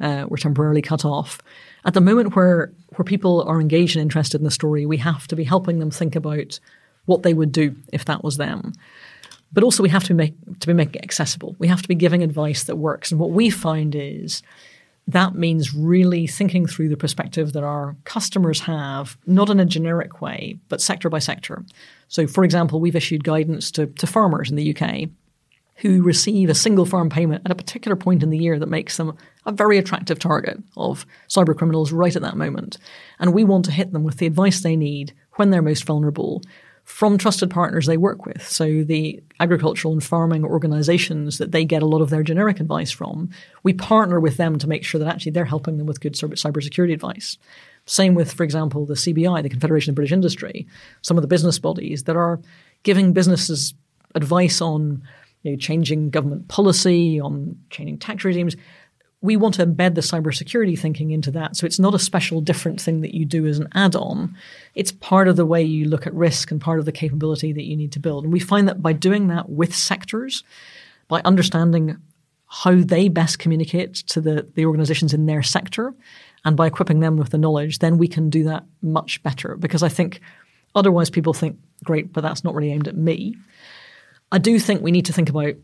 uh, 0.00 0.26
were 0.28 0.36
temporarily 0.36 0.82
cut 0.82 1.04
off. 1.04 1.40
At 1.84 1.94
the 1.94 2.00
moment 2.00 2.36
where 2.36 2.72
where 2.96 3.04
people 3.04 3.42
are 3.42 3.60
engaged 3.60 3.96
and 3.96 4.02
interested 4.02 4.40
in 4.40 4.44
the 4.44 4.50
story, 4.50 4.86
we 4.86 4.98
have 4.98 5.26
to 5.28 5.36
be 5.36 5.44
helping 5.44 5.78
them 5.78 5.90
think 5.90 6.16
about 6.16 6.58
what 7.06 7.22
they 7.22 7.34
would 7.34 7.52
do 7.52 7.74
if 7.92 8.04
that 8.04 8.22
was 8.22 8.36
them. 8.36 8.72
But 9.52 9.64
also, 9.64 9.82
we 9.82 9.88
have 9.88 10.04
to 10.04 10.14
make 10.14 10.34
to 10.60 10.66
be 10.66 10.72
making 10.72 10.96
it 10.96 11.04
accessible. 11.04 11.56
We 11.58 11.68
have 11.68 11.82
to 11.82 11.88
be 11.88 11.94
giving 11.94 12.22
advice 12.22 12.64
that 12.64 12.76
works. 12.76 13.10
And 13.10 13.20
what 13.20 13.30
we 13.30 13.50
find 13.50 13.94
is 13.94 14.42
that 15.06 15.34
means 15.34 15.74
really 15.74 16.26
thinking 16.26 16.66
through 16.66 16.90
the 16.90 16.96
perspective 16.96 17.54
that 17.54 17.64
our 17.64 17.96
customers 18.04 18.60
have, 18.60 19.16
not 19.26 19.48
in 19.48 19.58
a 19.58 19.64
generic 19.64 20.20
way, 20.20 20.58
but 20.68 20.82
sector 20.82 21.08
by 21.08 21.18
sector. 21.18 21.64
So, 22.08 22.26
for 22.26 22.44
example, 22.44 22.78
we've 22.78 22.94
issued 22.94 23.24
guidance 23.24 23.70
to, 23.72 23.86
to 23.86 24.06
farmers 24.06 24.50
in 24.50 24.56
the 24.56 24.76
UK 24.76 25.08
who 25.78 26.02
receive 26.02 26.48
a 26.48 26.54
single 26.54 26.84
farm 26.84 27.08
payment 27.08 27.42
at 27.44 27.52
a 27.52 27.56
particular 27.56 27.96
point 27.96 28.22
in 28.22 28.30
the 28.30 28.38
year 28.38 28.58
that 28.58 28.68
makes 28.68 28.96
them 28.96 29.16
a 29.46 29.52
very 29.52 29.78
attractive 29.78 30.18
target 30.18 30.58
of 30.76 31.06
cyber 31.28 31.56
criminals 31.56 31.92
right 31.92 32.16
at 32.16 32.22
that 32.22 32.36
moment. 32.36 32.78
And 33.18 33.32
we 33.32 33.44
want 33.44 33.64
to 33.66 33.72
hit 33.72 33.92
them 33.92 34.02
with 34.02 34.18
the 34.18 34.26
advice 34.26 34.60
they 34.60 34.76
need 34.76 35.14
when 35.36 35.50
they're 35.50 35.62
most 35.62 35.84
vulnerable 35.84 36.42
from 36.82 37.18
trusted 37.18 37.50
partners 37.50 37.86
they 37.86 37.96
work 37.96 38.24
with. 38.24 38.48
So 38.48 38.82
the 38.82 39.22
agricultural 39.40 39.92
and 39.92 40.02
farming 40.02 40.44
organizations 40.44 41.38
that 41.38 41.52
they 41.52 41.64
get 41.64 41.82
a 41.82 41.86
lot 41.86 42.00
of 42.00 42.10
their 42.10 42.22
generic 42.22 42.60
advice 42.60 42.90
from, 42.90 43.30
we 43.62 43.72
partner 43.72 44.18
with 44.18 44.36
them 44.36 44.58
to 44.58 44.66
make 44.66 44.84
sure 44.84 44.98
that 44.98 45.08
actually 45.08 45.32
they're 45.32 45.44
helping 45.44 45.76
them 45.76 45.86
with 45.86 46.00
good 46.00 46.14
cybersecurity 46.14 46.92
advice. 46.92 47.36
Same 47.84 48.14
with, 48.14 48.32
for 48.32 48.42
example, 48.42 48.84
the 48.84 48.94
CBI, 48.94 49.42
the 49.42 49.48
Confederation 49.48 49.90
of 49.92 49.96
British 49.96 50.12
Industry, 50.12 50.66
some 51.02 51.16
of 51.16 51.22
the 51.22 51.28
business 51.28 51.58
bodies 51.58 52.04
that 52.04 52.16
are 52.16 52.40
giving 52.82 53.12
businesses 53.12 53.74
advice 54.14 54.60
on 54.60 55.02
you 55.48 55.56
know, 55.56 55.58
changing 55.58 56.10
government 56.10 56.48
policy, 56.48 57.20
on 57.20 57.56
changing 57.70 57.98
tax 57.98 58.24
regimes. 58.24 58.56
We 59.20 59.36
want 59.36 59.54
to 59.54 59.66
embed 59.66 59.96
the 59.96 60.00
cybersecurity 60.00 60.78
thinking 60.78 61.10
into 61.10 61.32
that. 61.32 61.56
So 61.56 61.66
it's 61.66 61.80
not 61.80 61.94
a 61.94 61.98
special 61.98 62.40
different 62.40 62.80
thing 62.80 63.00
that 63.00 63.14
you 63.14 63.24
do 63.24 63.46
as 63.46 63.58
an 63.58 63.68
add-on. 63.74 64.36
It's 64.76 64.92
part 64.92 65.26
of 65.26 65.34
the 65.34 65.46
way 65.46 65.62
you 65.62 65.86
look 65.86 66.06
at 66.06 66.14
risk 66.14 66.52
and 66.52 66.60
part 66.60 66.78
of 66.78 66.84
the 66.84 66.92
capability 66.92 67.52
that 67.52 67.64
you 67.64 67.76
need 67.76 67.90
to 67.92 68.00
build. 68.00 68.22
And 68.22 68.32
we 68.32 68.38
find 68.38 68.68
that 68.68 68.80
by 68.80 68.92
doing 68.92 69.26
that 69.28 69.48
with 69.48 69.74
sectors, 69.74 70.44
by 71.08 71.20
understanding 71.24 71.96
how 72.46 72.76
they 72.76 73.08
best 73.08 73.40
communicate 73.40 73.94
to 73.94 74.20
the, 74.20 74.46
the 74.54 74.66
organizations 74.66 75.12
in 75.12 75.26
their 75.26 75.42
sector, 75.42 75.94
and 76.44 76.56
by 76.56 76.68
equipping 76.68 77.00
them 77.00 77.16
with 77.16 77.30
the 77.30 77.38
knowledge, 77.38 77.80
then 77.80 77.98
we 77.98 78.06
can 78.06 78.30
do 78.30 78.44
that 78.44 78.64
much 78.82 79.20
better. 79.24 79.56
Because 79.56 79.82
I 79.82 79.88
think 79.88 80.20
otherwise 80.76 81.10
people 81.10 81.34
think, 81.34 81.58
great, 81.82 82.12
but 82.12 82.20
that's 82.20 82.44
not 82.44 82.54
really 82.54 82.70
aimed 82.70 82.86
at 82.86 82.96
me. 82.96 83.36
I 84.32 84.38
do 84.38 84.58
think 84.58 84.82
we 84.82 84.92
need 84.92 85.06
to 85.06 85.12
think 85.12 85.30
about 85.30 85.54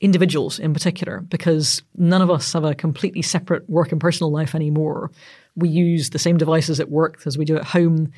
individuals 0.00 0.58
in 0.58 0.74
particular 0.74 1.20
because 1.20 1.82
none 1.96 2.22
of 2.22 2.30
us 2.30 2.52
have 2.52 2.64
a 2.64 2.74
completely 2.74 3.22
separate 3.22 3.68
work 3.70 3.92
and 3.92 4.00
personal 4.00 4.32
life 4.32 4.54
anymore. 4.54 5.10
We 5.54 5.68
use 5.68 6.10
the 6.10 6.18
same 6.18 6.36
devices 6.36 6.80
at 6.80 6.90
work 6.90 7.22
as 7.24 7.38
we 7.38 7.44
do 7.44 7.56
at 7.56 7.64
home. 7.64 8.10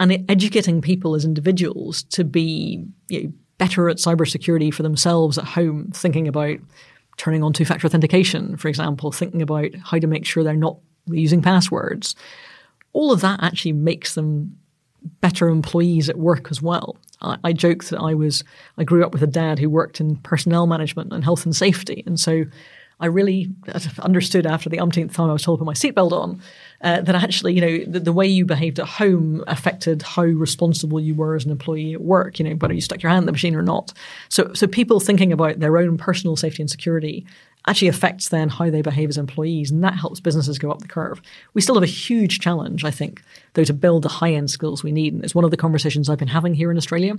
And 0.00 0.24
educating 0.30 0.80
people 0.80 1.14
as 1.14 1.24
individuals 1.24 2.04
to 2.04 2.24
be 2.24 2.84
you 3.08 3.22
know, 3.22 3.32
better 3.58 3.88
at 3.88 3.98
cybersecurity 3.98 4.72
for 4.72 4.84
themselves 4.84 5.36
at 5.36 5.44
home, 5.44 5.90
thinking 5.92 6.28
about 6.28 6.58
turning 7.16 7.42
on 7.42 7.52
two 7.52 7.64
factor 7.64 7.86
authentication, 7.86 8.56
for 8.56 8.68
example, 8.68 9.12
thinking 9.12 9.42
about 9.42 9.74
how 9.82 9.98
to 9.98 10.06
make 10.06 10.24
sure 10.24 10.44
they're 10.44 10.54
not 10.54 10.78
reusing 11.08 11.42
passwords. 11.42 12.14
All 12.92 13.12
of 13.12 13.20
that 13.20 13.42
actually 13.42 13.72
makes 13.72 14.14
them 14.14 14.56
better 15.20 15.48
employees 15.48 16.08
at 16.08 16.18
work 16.18 16.48
as 16.50 16.60
well. 16.62 16.96
I, 17.20 17.36
I 17.44 17.52
joke 17.52 17.84
that 17.84 18.00
I 18.00 18.14
was 18.14 18.44
I 18.76 18.84
grew 18.84 19.04
up 19.04 19.12
with 19.12 19.22
a 19.22 19.28
dad 19.28 19.58
who 19.58 19.70
worked 19.70 20.00
in 20.00 20.16
personnel 20.16 20.66
management 20.66 21.12
and 21.12 21.24
health 21.24 21.44
and 21.44 21.54
safety, 21.54 22.02
and 22.06 22.18
so 22.18 22.44
I 23.00 23.06
really 23.06 23.48
understood 24.00 24.44
after 24.44 24.68
the 24.68 24.80
umpteenth 24.80 25.14
time 25.14 25.30
I 25.30 25.32
was 25.32 25.42
told 25.42 25.58
to 25.58 25.64
put 25.64 25.66
my 25.66 25.74
seatbelt 25.74 26.10
on 26.10 26.42
uh, 26.80 27.00
that 27.02 27.14
actually, 27.14 27.54
you 27.54 27.60
know, 27.60 27.84
the, 27.84 28.00
the, 28.00 28.12
way 28.12 28.26
you 28.26 28.44
behaved 28.44 28.80
at 28.80 28.86
home 28.86 29.44
affected 29.46 30.02
how 30.02 30.24
responsible 30.24 30.98
you 30.98 31.14
were 31.14 31.36
as 31.36 31.44
an 31.44 31.52
employee 31.52 31.94
at 31.94 32.00
work. 32.00 32.38
You 32.38 32.46
know, 32.46 32.56
whether 32.56 32.74
you 32.74 32.80
stuck 32.80 33.02
your 33.02 33.10
hand 33.10 33.22
in 33.22 33.26
the 33.26 33.32
machine 33.32 33.54
or 33.54 33.62
not. 33.62 33.92
So, 34.28 34.52
so 34.52 34.66
people 34.66 34.98
thinking 34.98 35.32
about 35.32 35.60
their 35.60 35.78
own 35.78 35.96
personal 35.96 36.34
safety 36.34 36.62
and 36.62 36.70
security 36.70 37.24
actually 37.68 37.88
affects 37.88 38.30
then 38.30 38.48
how 38.48 38.70
they 38.70 38.82
behave 38.82 39.08
as 39.08 39.18
employees, 39.18 39.70
and 39.70 39.84
that 39.84 39.94
helps 39.94 40.20
businesses 40.20 40.58
go 40.58 40.70
up 40.70 40.80
the 40.80 40.88
curve. 40.88 41.20
We 41.54 41.60
still 41.60 41.74
have 41.74 41.84
a 41.84 41.86
huge 41.86 42.40
challenge, 42.40 42.84
I 42.84 42.90
think, 42.90 43.22
though, 43.54 43.64
to 43.64 43.74
build 43.74 44.02
the 44.02 44.08
high 44.08 44.32
end 44.32 44.50
skills 44.50 44.82
we 44.82 44.92
need. 44.92 45.12
And 45.12 45.24
it's 45.24 45.34
one 45.34 45.44
of 45.44 45.50
the 45.50 45.56
conversations 45.56 46.08
I've 46.08 46.18
been 46.18 46.28
having 46.28 46.54
here 46.54 46.70
in 46.70 46.76
Australia 46.76 47.16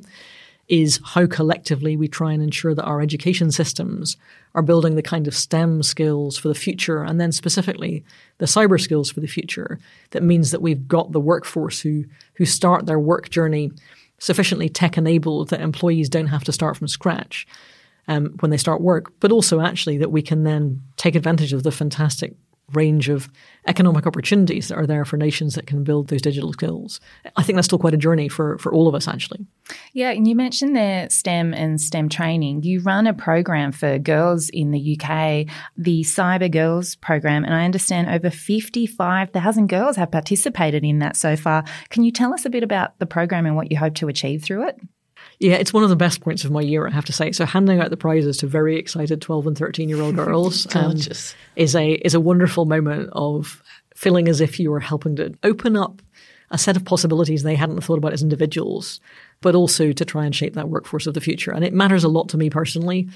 is 0.68 1.00
how 1.04 1.26
collectively 1.26 1.98
we 1.98 2.08
try 2.08 2.32
and 2.32 2.44
ensure 2.44 2.76
that 2.76 2.86
our 2.86 3.02
education 3.02 3.52
systems 3.52 4.18
are 4.54 4.62
building 4.62 4.96
the 4.96 5.02
kind 5.02 5.28
of 5.28 5.36
STEM 5.36 5.82
skills 5.82 6.38
for 6.38 6.48
the 6.48 6.56
future, 6.56 7.04
and 7.04 7.20
then 7.20 7.32
specifically 7.32 8.04
the 8.38 8.46
cyber 8.46 8.80
skills 8.80 9.12
for 9.12 9.20
the 9.20 9.28
future. 9.28 9.80
That 10.12 10.24
means 10.24 10.52
that 10.52 10.62
we've 10.62 10.88
got 10.88 11.12
the 11.12 11.20
workforce 11.20 11.82
who 11.82 12.06
who 12.36 12.46
start 12.46 12.86
their 12.86 13.00
work 13.00 13.30
journey 13.30 13.72
sufficiently 14.20 14.70
tech 14.70 14.98
enabled 14.98 15.50
that 15.50 15.62
employees 15.62 16.10
don't 16.10 16.28
have 16.28 16.44
to 16.44 16.52
start 16.52 16.78
from 16.78 16.88
scratch 16.88 17.48
um, 18.10 18.36
when 18.40 18.50
they 18.52 18.58
start 18.58 18.82
work, 18.82 19.14
but 19.22 19.32
also 19.32 19.62
actually 19.62 20.00
that 20.00 20.12
we 20.12 20.22
can 20.22 20.44
then 20.44 20.82
take 20.98 21.16
advantage 21.16 21.54
of 21.54 21.64
the 21.64 21.72
fantastic 21.72 22.34
range 22.74 23.10
of 23.10 23.30
economic 23.68 24.06
opportunities 24.06 24.68
that 24.68 24.78
are 24.78 24.86
there 24.86 25.06
for 25.06 25.18
nations 25.18 25.56
that 25.56 25.66
can 25.66 25.84
build 25.84 26.08
those 26.08 26.22
digital 26.22 26.54
skills. 26.54 27.00
I 27.36 27.44
think 27.44 27.56
that's 27.56 27.66
still 27.66 27.80
quite 27.80 27.94
a 27.94 27.98
journey 27.98 28.28
for, 28.28 28.58
for 28.60 28.74
all 28.74 28.88
of 28.88 28.94
us, 28.94 29.08
actually. 29.08 29.46
Yeah, 29.94 30.12
and 30.12 30.28
you 30.28 30.36
mentioned 30.36 30.76
there 30.76 31.10
STEM 31.10 31.54
and 31.54 31.80
STEM 31.80 32.10
training. 32.10 32.64
You 32.64 32.82
run 32.82 33.08
a 33.08 33.14
program 33.14 33.72
for 33.72 33.98
girls 33.98 34.50
in 34.50 34.72
the 34.72 35.00
UK, 35.00 35.48
the 35.78 36.02
Cyber 36.04 36.52
Girls 36.52 36.96
program, 36.96 37.44
and 37.44 37.54
I 37.54 37.66
understand 37.66 38.10
over 38.10 38.30
55,000 38.30 39.68
girls 39.68 39.96
have 39.96 40.12
participated 40.12 40.84
in 40.84 41.00
that 41.00 41.16
so 41.16 41.36
far. 41.36 41.64
Can 41.90 42.04
you 42.04 42.12
tell 42.12 42.34
us 42.34 42.46
a 42.46 42.50
bit 42.50 42.64
about 42.64 42.98
the 43.00 43.06
program 43.06 43.46
and 43.46 43.56
what 43.56 43.72
you 43.72 43.78
hope 43.78 43.96
to 43.96 44.08
achieve 44.08 44.44
through 44.44 44.68
it? 44.68 44.80
Yeah, 45.40 45.56
it's 45.56 45.72
one 45.72 45.84
of 45.84 45.90
the 45.90 45.96
best 45.96 46.20
points 46.20 46.44
of 46.44 46.52
my 46.52 46.62
year, 46.62 46.86
I 46.86 46.92
have 46.92 47.06
to 47.06 47.14
say. 47.14 47.32
So 47.32 47.46
handing 47.46 47.80
out 47.80 47.90
the 47.90 47.98
prizes 47.98 48.38
to 48.38 48.48
very 48.48 48.78
excited 48.78 49.22
twelve 49.22 49.48
and 49.48 49.58
thirteen 49.58 49.90
year 49.90 50.02
old 50.02 50.16
girls 50.16 50.68
um, 50.76 50.98
is 51.56 51.76
a 51.76 51.94
is 51.94 52.14
a 52.14 52.20
wonderful 52.20 52.66
moment 52.66 53.10
of 53.14 53.64
feeling 53.96 54.28
as 54.28 54.42
if 54.42 54.60
you 54.60 54.74
are 54.74 54.80
helping 54.80 55.16
to 55.16 55.34
open 55.44 55.76
up 55.76 56.02
a 56.52 56.58
set 56.58 56.76
of 56.76 56.86
possibilities 56.86 57.44
they 57.44 57.56
hadn't 57.56 57.82
thought 57.82 57.98
about 57.98 58.14
as 58.14 58.24
individuals, 58.24 59.00
but 59.42 59.56
also 59.56 59.92
to 59.92 60.06
try 60.06 60.26
and 60.26 60.36
shape 60.36 60.56
that 60.56 60.70
workforce 60.70 61.06
of 61.06 61.14
the 61.14 61.22
future. 61.22 61.52
And 61.52 61.64
it 61.64 61.74
matters 61.74 62.04
a 62.04 62.10
lot 62.10 62.30
to 62.30 62.38
me 62.38 62.50
personally 62.50 63.08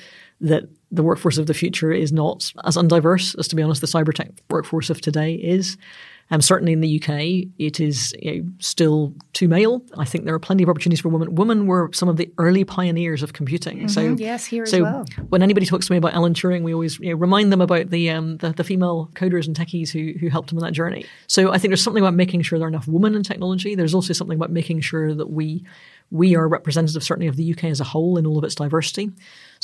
that 0.41 0.63
the 0.91 1.03
workforce 1.03 1.37
of 1.37 1.47
the 1.47 1.53
future 1.53 1.91
is 1.91 2.11
not 2.11 2.51
as 2.63 2.77
undiverse 2.77 3.37
as, 3.39 3.47
to 3.47 3.55
be 3.55 3.63
honest, 3.63 3.81
the 3.81 3.87
cyber 3.87 4.13
tech 4.13 4.29
workforce 4.49 4.89
of 4.89 5.01
today 5.01 5.33
is. 5.33 5.77
Um, 6.31 6.41
certainly 6.41 6.73
in 6.73 6.81
the 6.81 7.01
UK, 7.01 7.51
it 7.59 7.79
is 7.79 8.15
you 8.19 8.35
know, 8.43 8.49
still 8.59 9.13
too 9.33 9.47
male. 9.47 9.83
I 9.97 10.05
think 10.05 10.25
there 10.25 10.33
are 10.33 10.39
plenty 10.39 10.63
of 10.63 10.69
opportunities 10.69 11.01
for 11.01 11.09
women. 11.09 11.35
Women 11.35 11.67
were 11.67 11.91
some 11.93 12.09
of 12.09 12.17
the 12.17 12.31
early 12.37 12.63
pioneers 12.63 13.21
of 13.21 13.33
computing. 13.33 13.79
Mm-hmm. 13.79 13.87
So 13.87 14.01
yes, 14.17 14.45
here 14.45 14.65
so 14.65 14.77
as 14.77 14.83
well. 14.83 15.05
When 15.29 15.43
anybody 15.43 15.65
talks 15.65 15.87
to 15.87 15.91
me 15.91 15.97
about 15.97 16.13
Alan 16.13 16.33
Turing, 16.33 16.63
we 16.63 16.73
always 16.73 16.97
you 16.99 17.09
know, 17.09 17.17
remind 17.17 17.51
them 17.51 17.61
about 17.61 17.89
the, 17.89 18.09
um, 18.09 18.37
the, 18.37 18.51
the 18.51 18.63
female 18.63 19.11
coders 19.13 19.47
and 19.47 19.55
techies 19.55 19.91
who 19.91 20.17
who 20.17 20.29
helped 20.29 20.49
them 20.49 20.57
on 20.57 20.63
that 20.63 20.71
journey. 20.71 21.05
So 21.27 21.51
I 21.51 21.57
think 21.57 21.69
there's 21.69 21.83
something 21.83 22.03
about 22.03 22.15
making 22.15 22.41
sure 22.41 22.57
there 22.57 22.67
are 22.67 22.69
enough 22.69 22.87
women 22.87 23.15
in 23.15 23.23
technology. 23.23 23.75
There's 23.75 23.93
also 23.93 24.13
something 24.13 24.37
about 24.37 24.51
making 24.51 24.81
sure 24.81 25.13
that 25.13 25.29
we 25.29 25.63
we 26.11 26.35
are 26.35 26.47
representative 26.47 27.03
certainly 27.03 27.27
of 27.27 27.35
the 27.35 27.51
UK 27.51 27.65
as 27.65 27.79
a 27.79 27.83
whole 27.83 28.17
in 28.17 28.25
all 28.25 28.37
of 28.37 28.43
its 28.43 28.55
diversity. 28.55 29.11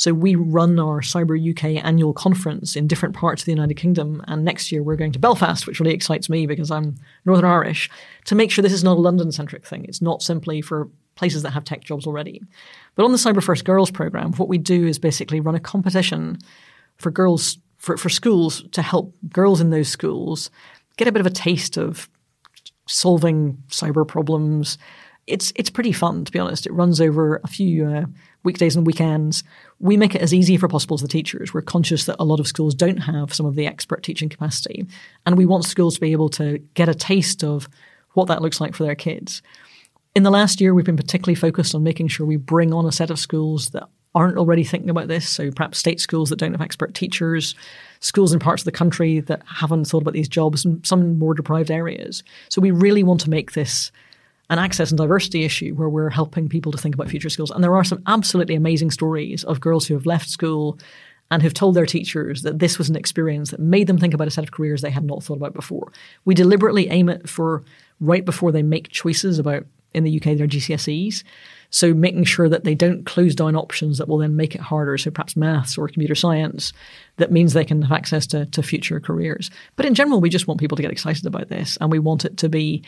So 0.00 0.14
we 0.14 0.34
run 0.34 0.78
our 0.78 1.02
Cyber 1.02 1.36
UK 1.38 1.84
annual 1.84 2.14
conference 2.14 2.74
in 2.74 2.86
different 2.86 3.14
parts 3.14 3.42
of 3.42 3.46
the 3.46 3.52
United 3.52 3.74
Kingdom. 3.74 4.24
And 4.26 4.46
next 4.46 4.72
year 4.72 4.82
we're 4.82 4.96
going 4.96 5.12
to 5.12 5.18
Belfast, 5.18 5.66
which 5.66 5.78
really 5.78 5.92
excites 5.92 6.30
me 6.30 6.46
because 6.46 6.70
I'm 6.70 6.94
Northern 7.26 7.44
Irish, 7.44 7.90
to 8.24 8.34
make 8.34 8.50
sure 8.50 8.62
this 8.62 8.72
is 8.72 8.82
not 8.82 8.96
a 8.96 9.00
London 9.00 9.30
centric 9.30 9.66
thing. 9.66 9.84
It's 9.84 10.00
not 10.00 10.22
simply 10.22 10.62
for 10.62 10.88
places 11.16 11.42
that 11.42 11.50
have 11.50 11.64
tech 11.64 11.84
jobs 11.84 12.06
already. 12.06 12.40
But 12.94 13.04
on 13.04 13.12
the 13.12 13.18
Cyber 13.18 13.42
First 13.42 13.66
Girls 13.66 13.90
program, 13.90 14.32
what 14.32 14.48
we 14.48 14.56
do 14.56 14.86
is 14.86 14.98
basically 14.98 15.38
run 15.38 15.54
a 15.54 15.60
competition 15.60 16.38
for 16.96 17.10
girls, 17.10 17.58
for, 17.76 17.98
for 17.98 18.08
schools 18.08 18.64
to 18.72 18.80
help 18.80 19.14
girls 19.28 19.60
in 19.60 19.68
those 19.68 19.90
schools 19.90 20.50
get 20.96 21.08
a 21.08 21.12
bit 21.12 21.20
of 21.20 21.26
a 21.26 21.30
taste 21.30 21.76
of 21.76 22.08
solving 22.88 23.62
cyber 23.68 24.08
problems. 24.08 24.78
It's 25.26 25.52
it's 25.56 25.68
pretty 25.68 25.92
fun 25.92 26.24
to 26.24 26.32
be 26.32 26.38
honest. 26.38 26.66
It 26.66 26.72
runs 26.72 27.02
over 27.02 27.38
a 27.44 27.48
few 27.48 27.86
uh, 27.86 28.04
weekdays 28.42 28.76
and 28.76 28.86
weekends. 28.86 29.44
We 29.78 29.96
make 29.96 30.14
it 30.14 30.22
as 30.22 30.34
easy 30.34 30.56
for 30.56 30.68
possible 30.68 30.94
as 30.94 31.02
the 31.02 31.08
teachers. 31.08 31.52
We're 31.52 31.62
conscious 31.62 32.06
that 32.06 32.16
a 32.18 32.24
lot 32.24 32.40
of 32.40 32.48
schools 32.48 32.74
don't 32.74 32.98
have 32.98 33.34
some 33.34 33.46
of 33.46 33.54
the 33.54 33.66
expert 33.66 34.02
teaching 34.02 34.28
capacity, 34.28 34.86
and 35.26 35.36
we 35.36 35.46
want 35.46 35.64
schools 35.64 35.94
to 35.94 36.00
be 36.00 36.12
able 36.12 36.28
to 36.30 36.58
get 36.74 36.88
a 36.88 36.94
taste 36.94 37.44
of 37.44 37.68
what 38.14 38.28
that 38.28 38.42
looks 38.42 38.60
like 38.60 38.74
for 38.74 38.84
their 38.84 38.94
kids. 38.94 39.42
In 40.14 40.24
the 40.24 40.30
last 40.30 40.60
year, 40.60 40.74
we've 40.74 40.84
been 40.84 40.96
particularly 40.96 41.36
focused 41.36 41.74
on 41.74 41.82
making 41.82 42.08
sure 42.08 42.26
we 42.26 42.36
bring 42.36 42.72
on 42.72 42.86
a 42.86 42.92
set 42.92 43.10
of 43.10 43.18
schools 43.18 43.70
that 43.70 43.88
aren't 44.14 44.38
already 44.38 44.64
thinking 44.64 44.90
about 44.90 45.06
this. 45.06 45.28
So 45.28 45.50
perhaps 45.52 45.78
state 45.78 46.00
schools 46.00 46.30
that 46.30 46.38
don't 46.40 46.52
have 46.52 46.60
expert 46.60 46.94
teachers, 46.94 47.54
schools 48.00 48.32
in 48.32 48.40
parts 48.40 48.62
of 48.62 48.64
the 48.64 48.72
country 48.72 49.20
that 49.20 49.42
haven't 49.46 49.84
thought 49.84 50.02
about 50.02 50.14
these 50.14 50.28
jobs, 50.28 50.64
and 50.64 50.84
some 50.84 51.18
more 51.18 51.34
deprived 51.34 51.70
areas. 51.70 52.24
So 52.48 52.60
we 52.60 52.72
really 52.72 53.04
want 53.04 53.20
to 53.20 53.30
make 53.30 53.52
this 53.52 53.92
an 54.50 54.58
access 54.58 54.90
and 54.90 54.98
diversity 54.98 55.44
issue 55.44 55.74
where 55.74 55.88
we're 55.88 56.10
helping 56.10 56.48
people 56.48 56.72
to 56.72 56.78
think 56.78 56.94
about 56.94 57.08
future 57.08 57.30
skills. 57.30 57.52
And 57.52 57.62
there 57.62 57.76
are 57.76 57.84
some 57.84 58.02
absolutely 58.06 58.56
amazing 58.56 58.90
stories 58.90 59.44
of 59.44 59.60
girls 59.60 59.86
who 59.86 59.94
have 59.94 60.06
left 60.06 60.28
school 60.28 60.78
and 61.30 61.40
who've 61.40 61.54
told 61.54 61.76
their 61.76 61.86
teachers 61.86 62.42
that 62.42 62.58
this 62.58 62.76
was 62.76 62.90
an 62.90 62.96
experience 62.96 63.52
that 63.52 63.60
made 63.60 63.86
them 63.86 63.96
think 63.96 64.12
about 64.12 64.26
a 64.26 64.30
set 64.30 64.42
of 64.42 64.50
careers 64.50 64.82
they 64.82 64.90
had 64.90 65.04
not 65.04 65.22
thought 65.22 65.36
about 65.36 65.54
before. 65.54 65.92
We 66.24 66.34
deliberately 66.34 66.88
aim 66.90 67.08
it 67.08 67.28
for 67.28 67.62
right 68.00 68.24
before 68.24 68.50
they 68.50 68.64
make 68.64 68.90
choices 68.90 69.38
about 69.38 69.64
in 69.94 70.02
the 70.02 70.16
UK 70.16 70.36
their 70.36 70.48
GCSEs. 70.48 71.22
So 71.70 71.94
making 71.94 72.24
sure 72.24 72.48
that 72.48 72.64
they 72.64 72.74
don't 72.74 73.06
close 73.06 73.36
down 73.36 73.54
options 73.54 73.98
that 73.98 74.08
will 74.08 74.18
then 74.18 74.34
make 74.34 74.56
it 74.56 74.60
harder. 74.60 74.98
So 74.98 75.12
perhaps 75.12 75.36
maths 75.36 75.78
or 75.78 75.86
computer 75.86 76.16
science 76.16 76.72
that 77.18 77.30
means 77.30 77.52
they 77.52 77.64
can 77.64 77.82
have 77.82 77.96
access 77.96 78.26
to, 78.28 78.46
to 78.46 78.62
future 78.64 78.98
careers. 78.98 79.50
But 79.76 79.86
in 79.86 79.94
general, 79.94 80.20
we 80.20 80.28
just 80.28 80.48
want 80.48 80.58
people 80.58 80.74
to 80.74 80.82
get 80.82 80.90
excited 80.90 81.26
about 81.26 81.48
this 81.48 81.78
and 81.80 81.92
we 81.92 82.00
want 82.00 82.24
it 82.24 82.36
to 82.38 82.48
be 82.48 82.82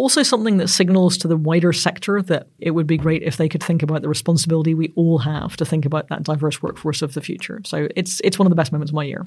also 0.00 0.22
something 0.22 0.56
that 0.56 0.68
signals 0.68 1.18
to 1.18 1.28
the 1.28 1.36
wider 1.36 1.72
sector 1.72 2.22
that 2.22 2.48
it 2.58 2.70
would 2.70 2.86
be 2.86 2.96
great 2.96 3.22
if 3.22 3.36
they 3.36 3.48
could 3.48 3.62
think 3.62 3.82
about 3.82 4.00
the 4.00 4.08
responsibility 4.08 4.74
we 4.74 4.92
all 4.96 5.18
have 5.18 5.56
to 5.58 5.64
think 5.64 5.84
about 5.84 6.08
that 6.08 6.22
diverse 6.22 6.62
workforce 6.62 7.02
of 7.02 7.12
the 7.14 7.20
future. 7.20 7.60
So 7.64 7.88
it's 7.94 8.20
it's 8.24 8.38
one 8.38 8.46
of 8.46 8.50
the 8.50 8.56
best 8.56 8.72
moments 8.72 8.90
of 8.90 8.94
my 8.94 9.04
year. 9.04 9.26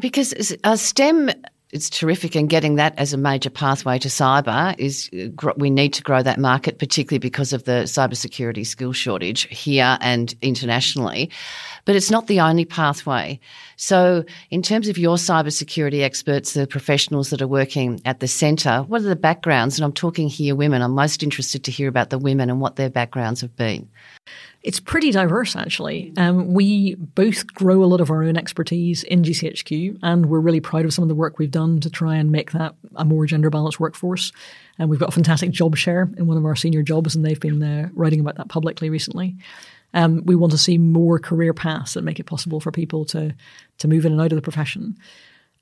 Because 0.00 0.56
uh, 0.64 0.74
STEM 0.74 1.30
it's 1.72 1.90
terrific, 1.90 2.36
and 2.36 2.48
getting 2.48 2.76
that 2.76 2.96
as 2.96 3.12
a 3.12 3.16
major 3.16 3.50
pathway 3.50 3.98
to 3.98 4.08
cyber 4.08 4.78
is 4.78 5.10
uh, 5.12 5.52
we 5.56 5.68
need 5.68 5.92
to 5.94 6.02
grow 6.02 6.22
that 6.22 6.38
market, 6.38 6.78
particularly 6.78 7.18
because 7.18 7.52
of 7.52 7.64
the 7.64 7.84
cybersecurity 7.84 8.64
skill 8.64 8.92
shortage 8.92 9.48
here 9.48 9.98
and 10.00 10.34
internationally. 10.42 11.28
But 11.84 11.96
it's 11.96 12.10
not 12.10 12.28
the 12.28 12.40
only 12.40 12.64
pathway. 12.64 13.40
So, 13.76 14.24
in 14.50 14.62
terms 14.62 14.88
of 14.88 14.96
your 14.96 15.16
cybersecurity 15.16 16.02
experts, 16.02 16.54
the 16.54 16.66
professionals 16.66 17.30
that 17.30 17.42
are 17.42 17.48
working 17.48 18.00
at 18.04 18.20
the 18.20 18.28
centre, 18.28 18.82
what 18.82 19.00
are 19.00 19.04
the 19.04 19.16
backgrounds? 19.16 19.76
And 19.76 19.84
I'm 19.84 19.92
talking 19.92 20.28
here 20.28 20.54
women. 20.54 20.82
I'm 20.82 20.92
most 20.92 21.22
interested 21.22 21.64
to 21.64 21.70
hear 21.72 21.88
about 21.88 22.10
the 22.10 22.18
women 22.18 22.48
and 22.48 22.60
what 22.60 22.76
their 22.76 22.90
backgrounds 22.90 23.40
have 23.40 23.56
been. 23.56 23.88
It's 24.66 24.80
pretty 24.80 25.12
diverse, 25.12 25.54
actually. 25.54 26.12
Um, 26.16 26.52
we 26.52 26.96
both 26.96 27.46
grow 27.54 27.84
a 27.84 27.86
lot 27.86 28.00
of 28.00 28.10
our 28.10 28.24
own 28.24 28.36
expertise 28.36 29.04
in 29.04 29.22
GCHQ, 29.22 30.00
and 30.02 30.26
we're 30.26 30.40
really 30.40 30.58
proud 30.58 30.84
of 30.84 30.92
some 30.92 31.04
of 31.04 31.08
the 31.08 31.14
work 31.14 31.38
we've 31.38 31.52
done 31.52 31.78
to 31.78 31.88
try 31.88 32.16
and 32.16 32.32
make 32.32 32.50
that 32.50 32.74
a 32.96 33.04
more 33.04 33.26
gender 33.26 33.48
balanced 33.48 33.78
workforce. 33.78 34.32
And 34.76 34.90
we've 34.90 34.98
got 34.98 35.10
a 35.10 35.12
fantastic 35.12 35.52
job 35.52 35.76
share 35.76 36.10
in 36.16 36.26
one 36.26 36.36
of 36.36 36.44
our 36.44 36.56
senior 36.56 36.82
jobs, 36.82 37.14
and 37.14 37.24
they've 37.24 37.38
been 37.38 37.62
uh, 37.62 37.90
writing 37.92 38.18
about 38.18 38.38
that 38.38 38.48
publicly 38.48 38.90
recently. 38.90 39.36
Um, 39.94 40.24
we 40.24 40.34
want 40.34 40.50
to 40.50 40.58
see 40.58 40.78
more 40.78 41.20
career 41.20 41.54
paths 41.54 41.94
that 41.94 42.02
make 42.02 42.18
it 42.18 42.26
possible 42.26 42.58
for 42.58 42.72
people 42.72 43.04
to 43.04 43.36
to 43.78 43.88
move 43.88 44.04
in 44.04 44.10
and 44.10 44.20
out 44.20 44.32
of 44.32 44.36
the 44.36 44.42
profession. 44.42 44.98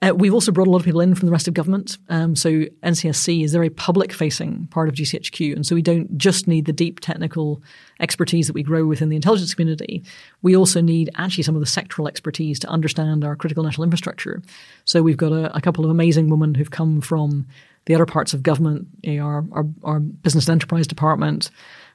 Uh, 0.04 0.14
we've 0.14 0.34
also 0.34 0.52
brought 0.52 0.68
a 0.68 0.70
lot 0.70 0.78
of 0.78 0.84
people 0.84 1.00
in 1.00 1.14
from 1.14 1.26
the 1.26 1.32
rest 1.32 1.48
of 1.48 1.54
government. 1.54 1.96
Um, 2.10 2.36
so 2.36 2.64
NCSC 2.82 3.42
is 3.42 3.54
a 3.54 3.58
very 3.58 3.70
public 3.70 4.12
facing 4.12 4.66
part 4.66 4.88
of 4.88 4.94
GCHQ. 4.94 5.54
And 5.54 5.64
so 5.64 5.74
we 5.74 5.82
don't 5.82 6.18
just 6.18 6.46
need 6.46 6.66
the 6.66 6.72
deep 6.72 7.00
technical 7.00 7.62
expertise 8.00 8.46
that 8.46 8.52
we 8.52 8.62
grow 8.62 8.84
within 8.84 9.08
the 9.08 9.16
intelligence 9.16 9.54
community. 9.54 10.04
We 10.42 10.56
also 10.56 10.82
need 10.82 11.08
actually 11.14 11.44
some 11.44 11.54
of 11.54 11.60
the 11.60 11.66
sectoral 11.66 12.06
expertise 12.06 12.58
to 12.60 12.68
understand 12.68 13.24
our 13.24 13.34
critical 13.34 13.64
national 13.64 13.84
infrastructure. 13.84 14.42
So 14.84 15.00
we've 15.00 15.16
got 15.16 15.32
a, 15.32 15.56
a 15.56 15.60
couple 15.62 15.84
of 15.84 15.90
amazing 15.90 16.28
women 16.28 16.54
who've 16.54 16.70
come 16.70 17.00
from 17.00 17.46
the 17.86 17.94
other 17.94 18.06
parts 18.06 18.34
of 18.34 18.42
government, 18.42 18.88
you 19.02 19.16
know, 19.16 19.24
our, 19.24 19.44
our, 19.52 19.64
our, 19.84 20.00
business 20.00 20.48
and 20.48 20.52
enterprise 20.52 20.86
department, 20.86 21.50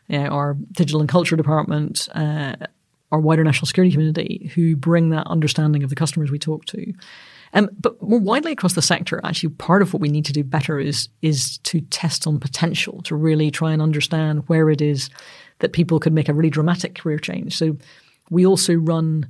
you 0.08 0.20
know, 0.20 0.30
our 0.30 0.56
digital 0.72 1.00
and 1.00 1.10
culture 1.10 1.36
department, 1.36 2.10
uh, 2.16 2.56
our 3.12 3.20
wider 3.20 3.44
national 3.44 3.68
security 3.68 3.92
community, 3.92 4.52
who 4.56 4.76
bring 4.76 5.10
that 5.10 5.28
understanding 5.28 5.84
of 5.84 5.90
the 5.90 5.96
customers 5.96 6.32
we 6.32 6.40
talk 6.40 6.66
to. 6.66 6.94
Um, 7.54 7.70
but 7.80 8.02
more 8.02 8.20
widely 8.20 8.52
across 8.52 8.74
the 8.74 8.82
sector, 8.82 9.20
actually, 9.24 9.50
part 9.50 9.82
of 9.82 9.94
what 9.94 10.02
we 10.02 10.10
need 10.10 10.26
to 10.26 10.34
do 10.34 10.44
better 10.44 10.80
is 10.80 11.10
is 11.22 11.58
to 11.60 11.82
test 11.82 12.28
on 12.28 12.40
potential, 12.40 13.02
to 13.04 13.16
really 13.16 13.52
try 13.52 13.72
and 13.72 13.82
understand 13.82 14.44
where 14.48 14.70
it 14.70 14.82
is 14.82 15.10
that 15.60 15.74
people 15.74 16.00
could 16.00 16.14
make 16.14 16.30
a 16.30 16.34
really 16.34 16.50
dramatic 16.50 16.96
career 16.96 17.18
change. 17.18 17.58
So 17.58 17.78
we 18.30 18.46
also 18.46 18.76
run 18.76 19.28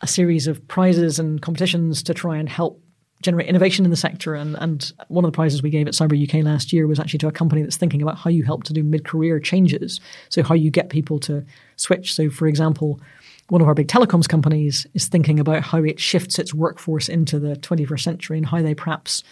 a 0.00 0.06
series 0.06 0.46
of 0.46 0.66
prizes 0.68 1.18
and 1.18 1.42
competitions 1.42 2.02
to 2.04 2.14
try 2.14 2.36
and 2.36 2.48
help 2.48 2.82
generate 3.22 3.48
innovation 3.48 3.84
in 3.84 3.90
the 3.90 3.96
sector. 3.96 4.34
And, 4.34 4.56
and 4.60 4.92
one 5.08 5.24
of 5.24 5.32
the 5.32 5.34
prizes 5.34 5.62
we 5.62 5.70
gave 5.70 5.88
at 5.88 5.94
Cyber 5.94 6.22
UK 6.22 6.44
last 6.44 6.72
year 6.72 6.86
was 6.86 7.00
actually 7.00 7.18
to 7.20 7.28
a 7.28 7.32
company 7.32 7.62
that's 7.62 7.76
thinking 7.76 8.00
about 8.00 8.18
how 8.18 8.30
you 8.30 8.44
help 8.44 8.64
to 8.64 8.72
do 8.72 8.84
mid 8.84 9.04
career 9.04 9.40
changes. 9.40 10.00
So, 10.28 10.42
how 10.42 10.54
you 10.54 10.70
get 10.70 10.90
people 10.90 11.18
to 11.20 11.44
switch. 11.76 12.14
So, 12.14 12.30
for 12.30 12.46
example, 12.46 13.00
one 13.48 13.62
of 13.62 13.68
our 13.68 13.74
big 13.74 13.88
telecoms 13.88 14.28
companies 14.28 14.86
is 14.94 15.06
thinking 15.06 15.40
about 15.40 15.62
how 15.62 15.82
it 15.82 15.98
shifts 15.98 16.38
its 16.38 16.52
workforce 16.52 17.08
into 17.08 17.38
the 17.38 17.56
21st 17.56 18.00
century 18.00 18.36
and 18.36 18.46
how 18.46 18.60
they 18.60 18.74
perhaps 18.74 19.22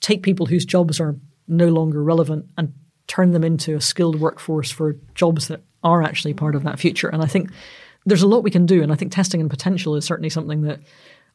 take 0.00 0.22
people 0.22 0.46
whose 0.46 0.64
jobs 0.64 1.00
are 1.00 1.16
no 1.48 1.68
longer 1.68 2.02
relevant 2.02 2.46
and 2.58 2.72
turn 3.06 3.32
them 3.32 3.44
into 3.44 3.74
a 3.74 3.80
skilled 3.80 4.20
workforce 4.20 4.70
for 4.70 4.96
jobs 5.14 5.48
that 5.48 5.62
are 5.82 6.02
actually 6.02 6.34
part 6.34 6.54
of 6.54 6.62
that 6.62 6.78
future. 6.78 7.08
And 7.08 7.22
I 7.22 7.26
think 7.26 7.50
there's 8.04 8.22
a 8.22 8.28
lot 8.28 8.42
we 8.42 8.50
can 8.50 8.66
do. 8.66 8.82
And 8.82 8.92
I 8.92 8.94
think 8.94 9.12
testing 9.12 9.40
and 9.40 9.50
potential 9.50 9.96
is 9.96 10.04
certainly 10.04 10.30
something 10.30 10.62
that 10.62 10.80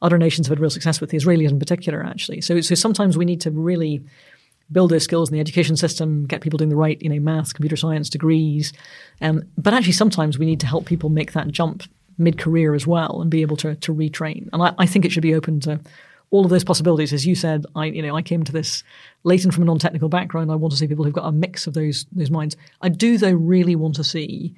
other 0.02 0.18
nations 0.18 0.48
have 0.48 0.58
had 0.58 0.62
real 0.62 0.70
success 0.70 1.02
with, 1.02 1.10
the 1.10 1.18
Israelis 1.18 1.50
in 1.50 1.60
particular, 1.60 2.04
actually. 2.04 2.42
So, 2.42 2.62
so 2.62 2.76
sometimes 2.76 3.18
we 3.18 3.26
need 3.26 3.42
to 3.42 3.52
really 3.52 4.04
build 4.72 4.92
those 4.92 5.04
skills 5.04 5.30
in 5.30 5.34
the 5.34 5.40
education 5.40 5.76
system, 5.76 6.26
get 6.26 6.42
people 6.42 6.58
doing 6.58 6.70
the 6.70 6.76
right, 6.76 7.02
you 7.02 7.10
know, 7.10 7.20
math, 7.20 7.54
computer 7.54 7.78
science 7.78 8.10
degrees. 8.10 8.74
Um, 9.22 9.44
but 9.58 9.74
actually, 9.74 9.94
sometimes 9.94 10.38
we 10.38 10.46
need 10.46 10.60
to 10.60 10.68
help 10.68 10.86
people 10.86 11.10
make 11.10 11.32
that 11.34 11.48
jump 11.48 11.84
mid-career 12.18 12.74
as 12.74 12.88
well 12.88 13.22
and 13.22 13.30
be 13.30 13.42
able 13.42 13.58
to 13.58 13.76
to 13.76 13.94
retrain. 13.94 14.50
And 14.54 14.62
I, 14.62 14.74
I 14.78 14.86
think 14.86 15.06
it 15.06 15.12
should 15.12 15.24
be 15.24 15.36
open 15.36 15.60
to 15.62 15.80
all 16.30 16.44
of 16.44 16.50
those 16.50 16.64
possibilities. 16.64 17.14
As 17.14 17.26
you 17.26 17.36
said, 17.36 17.66
I 17.76 17.86
you 17.86 18.02
know 18.02 18.16
I 18.16 18.22
came 18.22 18.44
to 18.44 18.52
this 18.52 18.84
latent 19.24 19.54
from 19.54 19.64
a 19.64 19.66
non-technical 19.66 20.10
background. 20.10 20.52
I 20.52 20.56
want 20.56 20.72
to 20.72 20.78
see 20.78 20.88
people 20.88 21.06
who've 21.06 21.14
got 21.14 21.28
a 21.28 21.32
mix 21.32 21.68
of 21.68 21.74
those 21.74 22.06
those 22.12 22.32
minds. 22.32 22.56
I 22.82 22.90
do 22.90 23.18
though 23.18 23.32
really 23.32 23.76
want 23.76 23.96
to 23.96 24.04
see 24.04 24.56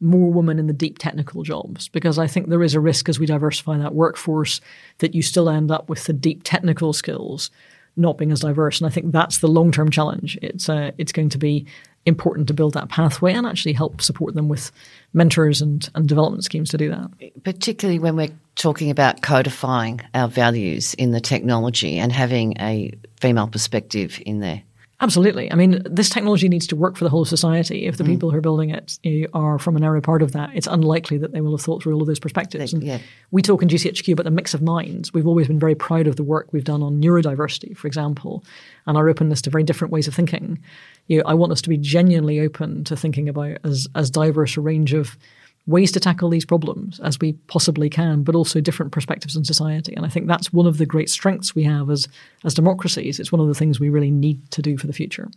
more 0.00 0.32
women 0.32 0.58
in 0.58 0.66
the 0.66 0.72
deep 0.72 0.98
technical 0.98 1.44
jobs 1.44 1.88
because 1.88 2.18
I 2.18 2.26
think 2.26 2.48
there 2.48 2.64
is 2.64 2.74
a 2.74 2.80
risk 2.80 3.08
as 3.08 3.20
we 3.20 3.26
diversify 3.26 3.78
that 3.78 3.94
workforce 3.94 4.60
that 4.98 5.14
you 5.14 5.22
still 5.22 5.48
end 5.48 5.70
up 5.70 5.88
with 5.88 6.04
the 6.06 6.12
deep 6.12 6.42
technical 6.42 6.92
skills 6.92 7.50
not 7.96 8.18
being 8.18 8.32
as 8.32 8.40
diverse. 8.40 8.80
And 8.80 8.88
I 8.88 8.90
think 8.90 9.12
that's 9.12 9.38
the 9.38 9.48
long 9.48 9.70
term 9.70 9.90
challenge. 9.90 10.38
It's 10.42 10.68
uh, 10.68 10.92
it's 10.98 11.12
going 11.12 11.28
to 11.30 11.38
be 11.38 11.66
important 12.04 12.48
to 12.48 12.54
build 12.54 12.74
that 12.74 12.88
pathway 12.88 13.32
and 13.32 13.46
actually 13.46 13.72
help 13.72 14.02
support 14.02 14.34
them 14.34 14.48
with 14.48 14.72
mentors 15.12 15.62
and, 15.62 15.88
and 15.94 16.08
development 16.08 16.44
schemes 16.44 16.70
to 16.70 16.76
do 16.76 16.88
that. 16.90 17.10
Particularly 17.44 17.98
when 17.98 18.16
we're 18.16 18.30
talking 18.56 18.90
about 18.90 19.22
codifying 19.22 20.00
our 20.14 20.28
values 20.28 20.94
in 20.94 21.12
the 21.12 21.20
technology 21.20 21.98
and 21.98 22.12
having 22.12 22.54
a 22.60 22.92
female 23.20 23.46
perspective 23.46 24.20
in 24.26 24.40
there. 24.40 24.62
Absolutely. 25.02 25.50
I 25.50 25.56
mean, 25.56 25.82
this 25.84 26.08
technology 26.08 26.48
needs 26.48 26.68
to 26.68 26.76
work 26.76 26.96
for 26.96 27.02
the 27.02 27.10
whole 27.10 27.22
of 27.22 27.28
society. 27.28 27.86
If 27.86 27.96
the 27.96 28.04
mm. 28.04 28.08
people 28.08 28.30
who 28.30 28.38
are 28.38 28.40
building 28.40 28.70
it 28.70 28.98
are 29.34 29.58
from 29.58 29.76
a 29.76 29.80
narrow 29.80 30.00
part 30.00 30.22
of 30.22 30.30
that, 30.32 30.50
it's 30.54 30.68
unlikely 30.68 31.18
that 31.18 31.32
they 31.32 31.40
will 31.40 31.50
have 31.50 31.60
thought 31.60 31.82
through 31.82 31.94
all 31.94 32.02
of 32.02 32.06
those 32.06 32.20
perspectives. 32.20 32.72
And 32.72 32.84
yeah. 32.84 32.98
We 33.32 33.42
talk 33.42 33.62
in 33.62 33.68
GCHQ 33.68 34.12
about 34.12 34.22
the 34.22 34.30
mix 34.30 34.54
of 34.54 34.62
minds. 34.62 35.12
We've 35.12 35.26
always 35.26 35.48
been 35.48 35.58
very 35.58 35.74
proud 35.74 36.06
of 36.06 36.14
the 36.14 36.22
work 36.22 36.52
we've 36.52 36.62
done 36.62 36.84
on 36.84 37.02
neurodiversity, 37.02 37.76
for 37.76 37.88
example, 37.88 38.44
and 38.86 38.96
our 38.96 39.08
openness 39.08 39.42
to 39.42 39.50
very 39.50 39.64
different 39.64 39.92
ways 39.92 40.06
of 40.06 40.14
thinking. 40.14 40.62
You 41.08 41.18
know, 41.18 41.24
I 41.26 41.34
want 41.34 41.50
us 41.50 41.62
to 41.62 41.68
be 41.68 41.78
genuinely 41.78 42.38
open 42.38 42.84
to 42.84 42.96
thinking 42.96 43.28
about 43.28 43.58
as, 43.64 43.88
as 43.96 44.08
diverse 44.08 44.56
a 44.56 44.60
range 44.60 44.92
of 44.94 45.18
ways 45.66 45.92
to 45.92 46.00
tackle 46.00 46.28
these 46.28 46.44
problems 46.44 46.98
as 47.00 47.20
we 47.20 47.34
possibly 47.46 47.88
can, 47.88 48.24
but 48.24 48.34
also 48.34 48.60
different 48.60 48.90
perspectives 48.90 49.36
in 49.36 49.44
society. 49.44 49.94
And 49.94 50.04
I 50.04 50.08
think 50.08 50.26
that's 50.26 50.52
one 50.52 50.66
of 50.66 50.78
the 50.78 50.86
great 50.86 51.08
strengths 51.08 51.54
we 51.54 51.62
have 51.62 51.88
as, 51.88 52.08
as 52.44 52.54
democracies. 52.54 53.20
It's 53.20 53.30
one 53.30 53.40
of 53.40 53.46
the 53.46 53.54
things 53.54 53.78
we 53.78 53.88
really 53.88 54.10
need 54.10 54.50
to 54.50 54.62
do 54.62 54.76
for 54.76 54.88
the 54.88 54.92
future. 54.92 55.28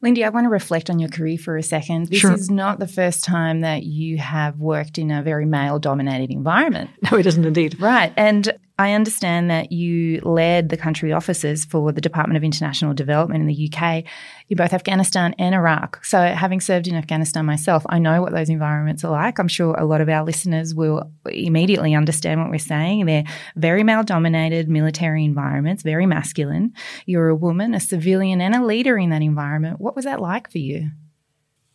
Lindy, 0.00 0.24
I 0.24 0.30
want 0.30 0.44
to 0.44 0.50
reflect 0.50 0.88
on 0.88 0.98
your 0.98 1.10
career 1.10 1.36
for 1.36 1.56
a 1.56 1.62
second. 1.62 2.08
This 2.08 2.20
sure. 2.20 2.32
is 2.32 2.50
not 2.50 2.78
the 2.78 2.88
first 2.88 3.24
time 3.24 3.60
that 3.60 3.82
you 3.82 4.16
have 4.18 4.58
worked 4.58 4.96
in 4.96 5.10
a 5.10 5.22
very 5.22 5.44
male 5.44 5.78
dominated 5.78 6.30
environment. 6.30 6.90
No, 7.10 7.18
it 7.18 7.26
isn't 7.26 7.44
indeed. 7.44 7.78
Right. 7.78 8.12
And 8.16 8.52
I 8.76 8.92
understand 8.92 9.50
that 9.50 9.70
you 9.70 10.20
led 10.22 10.68
the 10.68 10.76
country 10.76 11.12
offices 11.12 11.64
for 11.64 11.92
the 11.92 12.00
Department 12.00 12.36
of 12.36 12.42
International 12.42 12.92
Development 12.92 13.40
in 13.40 13.46
the 13.46 13.70
UK 13.72 14.04
in 14.48 14.56
both 14.56 14.72
Afghanistan 14.72 15.32
and 15.38 15.54
Iraq. 15.54 16.04
So, 16.04 16.18
having 16.18 16.60
served 16.60 16.88
in 16.88 16.96
Afghanistan 16.96 17.46
myself, 17.46 17.86
I 17.88 18.00
know 18.00 18.20
what 18.20 18.32
those 18.32 18.48
environments 18.48 19.04
are 19.04 19.12
like. 19.12 19.38
I'm 19.38 19.46
sure 19.46 19.76
a 19.76 19.84
lot 19.84 20.00
of 20.00 20.08
our 20.08 20.24
listeners 20.24 20.74
will 20.74 21.08
immediately 21.30 21.94
understand 21.94 22.40
what 22.40 22.50
we're 22.50 22.58
saying. 22.58 23.06
They're 23.06 23.24
very 23.54 23.84
male 23.84 24.02
dominated 24.02 24.68
military 24.68 25.24
environments, 25.24 25.84
very 25.84 26.06
masculine. 26.06 26.72
You're 27.06 27.28
a 27.28 27.36
woman, 27.36 27.74
a 27.74 27.80
civilian, 27.80 28.40
and 28.40 28.56
a 28.56 28.64
leader 28.64 28.98
in 28.98 29.10
that 29.10 29.22
environment. 29.22 29.80
What 29.80 29.94
was 29.94 30.04
that 30.04 30.20
like 30.20 30.50
for 30.50 30.58
you? 30.58 30.90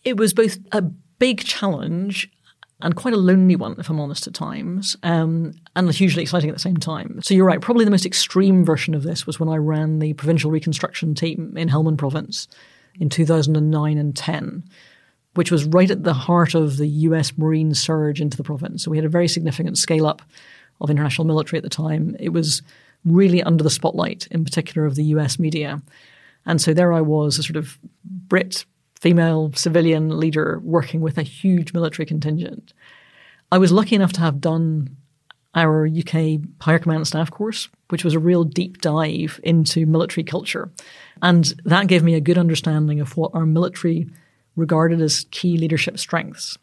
It 0.04 0.18
was 0.18 0.34
both 0.34 0.58
a 0.74 0.82
big 0.82 1.46
challenge 1.46 2.30
and 2.82 2.96
quite 2.96 3.14
a 3.14 3.18
lonely 3.18 3.56
one, 3.56 3.76
if 3.78 3.90
I'm 3.90 4.00
honest, 4.00 4.28
at 4.28 4.34
times, 4.34 4.96
um, 5.04 5.54
and 5.76 5.92
hugely 5.92 6.24
exciting 6.24 6.50
at 6.50 6.56
the 6.56 6.62
same 6.62 6.78
time. 6.78 7.20
So 7.22 7.34
you're 7.34 7.46
right. 7.46 7.60
Probably 7.60 7.84
the 7.84 7.92
most 7.92 8.06
extreme 8.06 8.64
version 8.64 8.94
of 8.96 9.04
this 9.04 9.28
was 9.28 9.40
when 9.40 9.50
I 9.50 9.58
ran 9.58 10.00
the 10.00 10.14
provincial 10.14 10.50
reconstruction 10.50 11.14
team 11.14 11.58
in 11.58 11.68
Helmand 11.68 11.98
Province 11.98 12.48
in 13.00 13.10
2009 13.10 13.98
and 13.98 14.16
10, 14.16 14.64
which 15.34 15.52
was 15.52 15.66
right 15.66 15.92
at 15.92 16.04
the 16.04 16.14
heart 16.14 16.56
of 16.56 16.78
the 16.78 16.88
U.S. 16.88 17.38
Marine 17.38 17.74
surge 17.74 18.22
into 18.22 18.38
the 18.38 18.44
province. 18.44 18.84
So 18.84 18.92
we 18.92 18.98
had 18.98 19.06
a 19.06 19.10
very 19.10 19.28
significant 19.28 19.78
scale 19.78 20.06
up 20.06 20.22
of 20.80 20.90
international 20.90 21.28
military 21.28 21.58
at 21.58 21.64
the 21.64 21.70
time. 21.70 22.16
It 22.18 22.30
was 22.30 22.62
really 23.04 23.44
under 23.44 23.64
the 23.64 23.70
spotlight, 23.70 24.28
in 24.32 24.46
particular 24.46 24.88
of 24.88 24.96
the 24.96 25.04
U.S. 25.06 25.38
media. 25.38 25.82
And 26.46 26.62
so 26.62 26.74
there 26.74 26.94
I 26.94 27.02
was, 27.02 27.38
a 27.38 27.44
sort 27.44 27.58
of 27.58 27.78
Brit 28.06 28.64
female 29.00 29.52
civilian 29.56 30.20
leader 30.20 30.60
working 30.64 31.02
with 31.02 31.18
a 31.18 31.24
huge 31.24 31.74
military 31.74 32.06
contingent. 32.06 32.74
I 33.52 33.58
was 33.58 33.72
lucky 33.72 33.96
enough 33.96 34.14
to 34.14 34.22
have 34.22 34.42
done 34.42 34.96
our 35.56 35.88
UK 35.88 36.42
Higher 36.62 36.80
Command 36.80 37.08
Staff 37.08 37.32
course, 37.32 37.70
which 37.90 38.04
was 38.04 38.14
a 38.14 38.20
real 38.20 38.44
deep 38.44 38.82
dive 38.82 39.40
into 39.44 39.86
military 39.86 40.24
culture. 40.24 40.72
And 41.22 41.46
that 41.66 41.88
gave 41.88 42.04
me 42.04 42.14
a 42.14 42.22
good 42.22 42.38
understanding 42.38 43.00
of 43.00 43.18
what 43.18 43.32
our 43.34 43.46
military 43.46 44.08
regarded 44.56 45.02
as 45.02 45.26
key 45.32 45.58
leadership 45.58 45.98
strengths. 45.98 46.58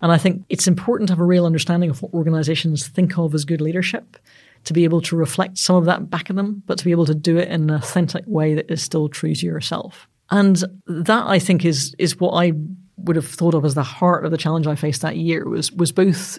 And 0.00 0.12
I 0.12 0.18
think 0.18 0.44
it's 0.48 0.68
important 0.68 1.08
to 1.08 1.14
have 1.14 1.20
a 1.20 1.24
real 1.24 1.46
understanding 1.46 1.90
of 1.90 2.02
what 2.02 2.14
organizations 2.14 2.86
think 2.86 3.18
of 3.18 3.34
as 3.34 3.44
good 3.44 3.60
leadership, 3.60 4.16
to 4.64 4.72
be 4.72 4.84
able 4.84 5.00
to 5.02 5.16
reflect 5.16 5.58
some 5.58 5.76
of 5.76 5.86
that 5.86 6.10
back 6.10 6.30
at 6.30 6.36
them, 6.36 6.62
but 6.66 6.78
to 6.78 6.84
be 6.84 6.90
able 6.92 7.06
to 7.06 7.14
do 7.14 7.38
it 7.38 7.48
in 7.48 7.70
an 7.70 7.70
authentic 7.70 8.24
way 8.26 8.54
that 8.54 8.70
is 8.70 8.82
still 8.82 9.08
true 9.08 9.34
to 9.34 9.46
yourself. 9.46 10.08
And 10.32 10.64
that 10.86 11.26
I 11.26 11.38
think 11.38 11.64
is 11.64 11.94
is 11.98 12.18
what 12.18 12.32
I 12.32 12.52
would 12.96 13.16
have 13.16 13.28
thought 13.28 13.54
of 13.54 13.64
as 13.64 13.74
the 13.74 13.82
heart 13.82 14.24
of 14.24 14.30
the 14.30 14.38
challenge 14.38 14.66
I 14.66 14.74
faced 14.74 15.02
that 15.02 15.16
year 15.16 15.46
was 15.46 15.70
was 15.70 15.92
both 15.92 16.38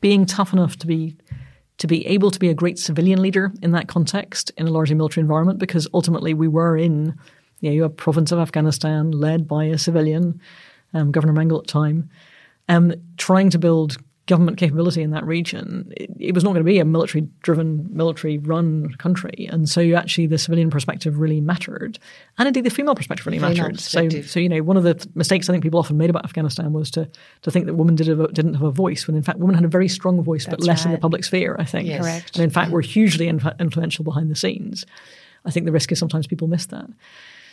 being 0.00 0.24
tough 0.24 0.54
enough 0.54 0.76
to 0.78 0.86
be 0.86 1.16
to 1.78 1.86
be 1.86 2.06
able 2.06 2.30
to 2.30 2.38
be 2.38 2.48
a 2.48 2.54
great 2.54 2.78
civilian 2.78 3.20
leader 3.20 3.52
in 3.60 3.72
that 3.72 3.88
context 3.88 4.50
in 4.56 4.66
a 4.66 4.70
largely 4.70 4.94
military 4.94 5.20
environment 5.20 5.58
because 5.58 5.86
ultimately 5.92 6.32
we 6.32 6.48
were 6.48 6.78
in 6.78 7.14
you 7.60 7.78
know, 7.78 7.84
a 7.84 7.90
province 7.90 8.32
of 8.32 8.38
Afghanistan 8.38 9.10
led 9.10 9.46
by 9.46 9.64
a 9.64 9.76
civilian, 9.76 10.40
um, 10.94 11.12
Governor 11.12 11.34
Mangal 11.34 11.58
at 11.58 11.66
the 11.66 11.72
time, 11.72 12.08
um, 12.70 12.94
trying 13.18 13.50
to 13.50 13.58
build 13.58 13.98
government 14.26 14.58
capability 14.58 15.02
in 15.02 15.10
that 15.12 15.24
region, 15.24 15.92
it, 15.96 16.10
it 16.18 16.34
was 16.34 16.42
not 16.42 16.50
going 16.50 16.64
to 16.64 16.64
be 16.64 16.78
a 16.78 16.84
military 16.84 17.28
driven, 17.42 17.88
military 17.90 18.38
run 18.38 18.92
country. 18.98 19.48
And 19.50 19.68
so 19.68 19.80
actually 19.94 20.26
the 20.26 20.38
civilian 20.38 20.68
perspective 20.68 21.18
really 21.18 21.40
mattered. 21.40 21.98
And 22.36 22.48
indeed 22.48 22.64
the 22.64 22.70
female 22.70 22.94
perspective 22.94 23.26
really 23.26 23.38
female 23.38 23.50
mattered. 23.50 23.74
Perspective. 23.74 24.24
So, 24.26 24.32
so, 24.32 24.40
you 24.40 24.48
know, 24.48 24.62
one 24.62 24.76
of 24.76 24.82
the 24.82 25.08
mistakes 25.14 25.48
I 25.48 25.52
think 25.52 25.62
people 25.62 25.78
often 25.78 25.96
made 25.96 26.10
about 26.10 26.24
Afghanistan 26.24 26.72
was 26.72 26.90
to, 26.92 27.08
to 27.42 27.50
think 27.50 27.66
that 27.66 27.74
women 27.74 27.94
did 27.94 28.08
a, 28.08 28.26
didn't 28.28 28.54
have 28.54 28.62
a 28.62 28.70
voice, 28.72 29.06
when 29.06 29.16
in 29.16 29.22
fact 29.22 29.38
women 29.38 29.54
had 29.54 29.64
a 29.64 29.68
very 29.68 29.88
strong 29.88 30.22
voice, 30.22 30.44
That's 30.44 30.56
but 30.56 30.66
less 30.66 30.80
right. 30.80 30.86
in 30.86 30.92
the 30.92 30.98
public 30.98 31.22
sphere, 31.22 31.54
I 31.58 31.64
think. 31.64 31.88
Yes. 31.88 32.02
Correct. 32.02 32.36
And 32.36 32.44
in 32.44 32.50
fact, 32.50 32.72
were 32.72 32.80
hugely 32.80 33.28
inf- 33.28 33.46
influential 33.60 34.04
behind 34.04 34.30
the 34.30 34.36
scenes. 34.36 34.84
I 35.44 35.52
think 35.52 35.66
the 35.66 35.72
risk 35.72 35.92
is 35.92 35.98
sometimes 36.00 36.26
people 36.26 36.48
miss 36.48 36.66
that. 36.66 36.90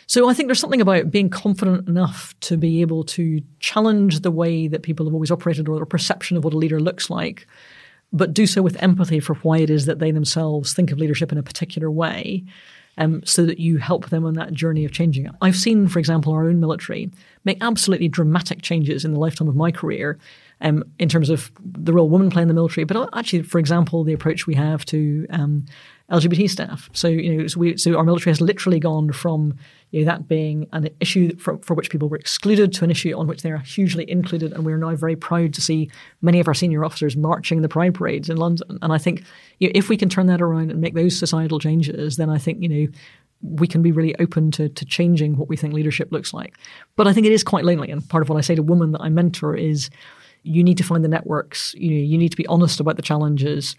So 0.06 0.28
I 0.28 0.34
think 0.34 0.48
there's 0.48 0.60
something 0.60 0.80
about 0.80 1.10
being 1.10 1.30
confident 1.30 1.88
enough 1.88 2.34
to 2.40 2.56
be 2.56 2.80
able 2.80 3.04
to 3.04 3.40
challenge 3.60 4.20
the 4.20 4.30
way 4.30 4.68
that 4.68 4.82
people 4.82 5.06
have 5.06 5.14
always 5.14 5.30
operated 5.30 5.68
or 5.68 5.76
their 5.76 5.86
perception 5.86 6.36
of 6.36 6.44
what 6.44 6.54
a 6.54 6.58
leader 6.58 6.80
looks 6.80 7.10
like, 7.10 7.46
but 8.12 8.34
do 8.34 8.46
so 8.46 8.62
with 8.62 8.82
empathy 8.82 9.20
for 9.20 9.34
why 9.36 9.58
it 9.58 9.70
is 9.70 9.86
that 9.86 9.98
they 9.98 10.10
themselves 10.10 10.74
think 10.74 10.90
of 10.90 10.98
leadership 10.98 11.32
in 11.32 11.38
a 11.38 11.42
particular 11.42 11.90
way. 11.90 12.44
Um, 12.96 13.24
so 13.24 13.44
that 13.44 13.58
you 13.58 13.78
help 13.78 14.10
them 14.10 14.24
on 14.24 14.34
that 14.34 14.52
journey 14.52 14.84
of 14.84 14.92
changing 14.92 15.26
it. 15.26 15.32
I've 15.42 15.56
seen, 15.56 15.88
for 15.88 15.98
example, 15.98 16.32
our 16.32 16.46
own 16.46 16.60
military 16.60 17.10
make 17.44 17.58
absolutely 17.60 18.06
dramatic 18.06 18.62
changes 18.62 19.04
in 19.04 19.12
the 19.12 19.18
lifetime 19.18 19.48
of 19.48 19.56
my 19.56 19.72
career 19.72 20.16
um, 20.60 20.84
in 20.98 21.08
terms 21.08 21.28
of 21.28 21.50
the 21.64 21.92
role 21.92 22.08
women 22.08 22.30
play 22.30 22.42
in 22.42 22.48
the 22.48 22.54
military, 22.54 22.84
but 22.84 23.08
actually, 23.12 23.42
for 23.42 23.58
example, 23.58 24.04
the 24.04 24.12
approach 24.12 24.46
we 24.46 24.54
have 24.54 24.84
to 24.86 25.26
um, 25.30 25.66
LGBT 26.10 26.48
staff. 26.48 26.88
So, 26.92 27.08
you 27.08 27.36
know, 27.36 27.46
so, 27.46 27.60
we, 27.60 27.76
so 27.76 27.96
our 27.96 28.04
military 28.04 28.30
has 28.30 28.40
literally 28.40 28.78
gone 28.78 29.12
from 29.12 29.54
you 29.94 30.00
know, 30.00 30.10
that 30.10 30.26
being 30.26 30.66
an 30.72 30.88
issue 30.98 31.36
for, 31.36 31.56
for 31.58 31.74
which 31.74 31.88
people 31.88 32.08
were 32.08 32.16
excluded 32.16 32.72
to 32.72 32.82
an 32.82 32.90
issue 32.90 33.16
on 33.16 33.28
which 33.28 33.42
they 33.42 33.52
are 33.52 33.58
hugely 33.58 34.10
included. 34.10 34.52
And 34.52 34.66
we're 34.66 34.76
now 34.76 34.96
very 34.96 35.14
proud 35.14 35.54
to 35.54 35.60
see 35.60 35.88
many 36.20 36.40
of 36.40 36.48
our 36.48 36.54
senior 36.54 36.84
officers 36.84 37.16
marching 37.16 37.62
the 37.62 37.68
Pride 37.68 37.94
parades 37.94 38.28
in 38.28 38.36
London. 38.36 38.76
And 38.82 38.92
I 38.92 38.98
think 38.98 39.22
you 39.60 39.68
know, 39.68 39.72
if 39.72 39.88
we 39.88 39.96
can 39.96 40.08
turn 40.08 40.26
that 40.26 40.42
around 40.42 40.72
and 40.72 40.80
make 40.80 40.94
those 40.94 41.16
societal 41.16 41.60
changes, 41.60 42.16
then 42.16 42.28
I 42.28 42.38
think, 42.38 42.60
you 42.60 42.68
know, 42.68 42.88
we 43.40 43.68
can 43.68 43.82
be 43.82 43.92
really 43.92 44.16
open 44.18 44.50
to, 44.52 44.68
to 44.68 44.84
changing 44.84 45.36
what 45.36 45.48
we 45.48 45.56
think 45.56 45.72
leadership 45.72 46.10
looks 46.10 46.34
like. 46.34 46.56
But 46.96 47.06
I 47.06 47.12
think 47.12 47.28
it 47.28 47.32
is 47.32 47.44
quite 47.44 47.64
lonely. 47.64 47.92
And 47.92 48.08
part 48.08 48.22
of 48.22 48.28
what 48.28 48.36
I 48.36 48.40
say 48.40 48.56
to 48.56 48.64
women 48.64 48.90
that 48.92 49.00
I 49.00 49.10
mentor 49.10 49.54
is 49.54 49.90
you 50.42 50.64
need 50.64 50.78
to 50.78 50.84
find 50.84 51.04
the 51.04 51.08
networks, 51.08 51.72
you 51.74 51.90
know, 51.90 52.02
you 52.02 52.18
need 52.18 52.32
to 52.32 52.36
be 52.36 52.48
honest 52.48 52.80
about 52.80 52.96
the 52.96 53.02
challenges 53.02 53.76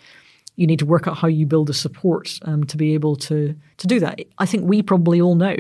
you 0.56 0.68
need 0.68 0.80
to 0.80 0.86
work 0.86 1.08
out 1.08 1.18
how 1.18 1.28
you 1.28 1.46
build 1.46 1.68
the 1.68 1.74
support 1.74 2.40
um, 2.44 2.64
to 2.66 2.78
be 2.78 2.94
able 2.94 3.16
to 3.16 3.56
to 3.78 3.88
do 3.88 4.00
that. 4.00 4.20
I 4.38 4.46
think 4.46 4.64
we 4.64 4.82
probably 4.82 5.20
all 5.20 5.36
know 5.36 5.56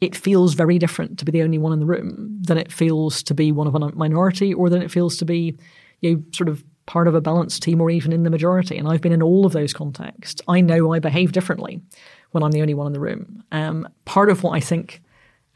it 0.00 0.16
feels 0.16 0.54
very 0.54 0.78
different 0.78 1.18
to 1.18 1.24
be 1.24 1.32
the 1.32 1.42
only 1.42 1.58
one 1.58 1.72
in 1.72 1.80
the 1.80 1.86
room 1.86 2.38
than 2.40 2.58
it 2.58 2.72
feels 2.72 3.22
to 3.24 3.34
be 3.34 3.50
one 3.50 3.66
of 3.66 3.74
a 3.74 3.78
minority 3.96 4.54
or 4.54 4.70
than 4.70 4.82
it 4.82 4.90
feels 4.90 5.16
to 5.16 5.24
be 5.24 5.56
you 6.00 6.14
know, 6.14 6.22
sort 6.32 6.48
of 6.48 6.64
part 6.86 7.08
of 7.08 7.14
a 7.14 7.20
balanced 7.20 7.62
team 7.62 7.80
or 7.80 7.90
even 7.90 8.12
in 8.12 8.22
the 8.22 8.30
majority. 8.30 8.78
And 8.78 8.88
I've 8.88 9.00
been 9.00 9.12
in 9.12 9.22
all 9.22 9.44
of 9.44 9.52
those 9.52 9.74
contexts. 9.74 10.40
I 10.48 10.60
know 10.60 10.92
I 10.92 11.00
behave 11.00 11.32
differently 11.32 11.82
when 12.30 12.42
I'm 12.42 12.52
the 12.52 12.62
only 12.62 12.74
one 12.74 12.86
in 12.86 12.92
the 12.92 13.00
room. 13.00 13.42
Um, 13.52 13.88
part 14.04 14.30
of 14.30 14.42
what 14.42 14.52
I 14.52 14.60
think 14.60 15.02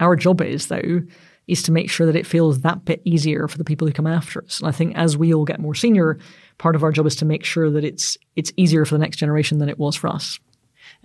our 0.00 0.16
job 0.16 0.40
is, 0.42 0.66
though, 0.66 1.00
is 1.46 1.62
to 1.62 1.72
make 1.72 1.90
sure 1.90 2.06
that 2.06 2.16
it 2.16 2.26
feels 2.26 2.60
that 2.60 2.84
bit 2.84 3.00
easier 3.04 3.48
for 3.48 3.58
the 3.58 3.64
people 3.64 3.86
who 3.86 3.92
come 3.92 4.06
after 4.06 4.44
us. 4.44 4.60
And 4.60 4.68
I 4.68 4.72
think 4.72 4.96
as 4.96 5.16
we 5.16 5.32
all 5.32 5.44
get 5.44 5.60
more 5.60 5.74
senior, 5.74 6.18
part 6.58 6.76
of 6.76 6.82
our 6.82 6.92
job 6.92 7.06
is 7.06 7.16
to 7.16 7.24
make 7.24 7.44
sure 7.44 7.70
that 7.70 7.84
it's 7.84 8.16
it's 8.36 8.52
easier 8.56 8.84
for 8.84 8.94
the 8.94 9.00
next 9.00 9.16
generation 9.16 9.58
than 9.58 9.68
it 9.68 9.78
was 9.78 9.96
for 9.96 10.08
us. 10.08 10.38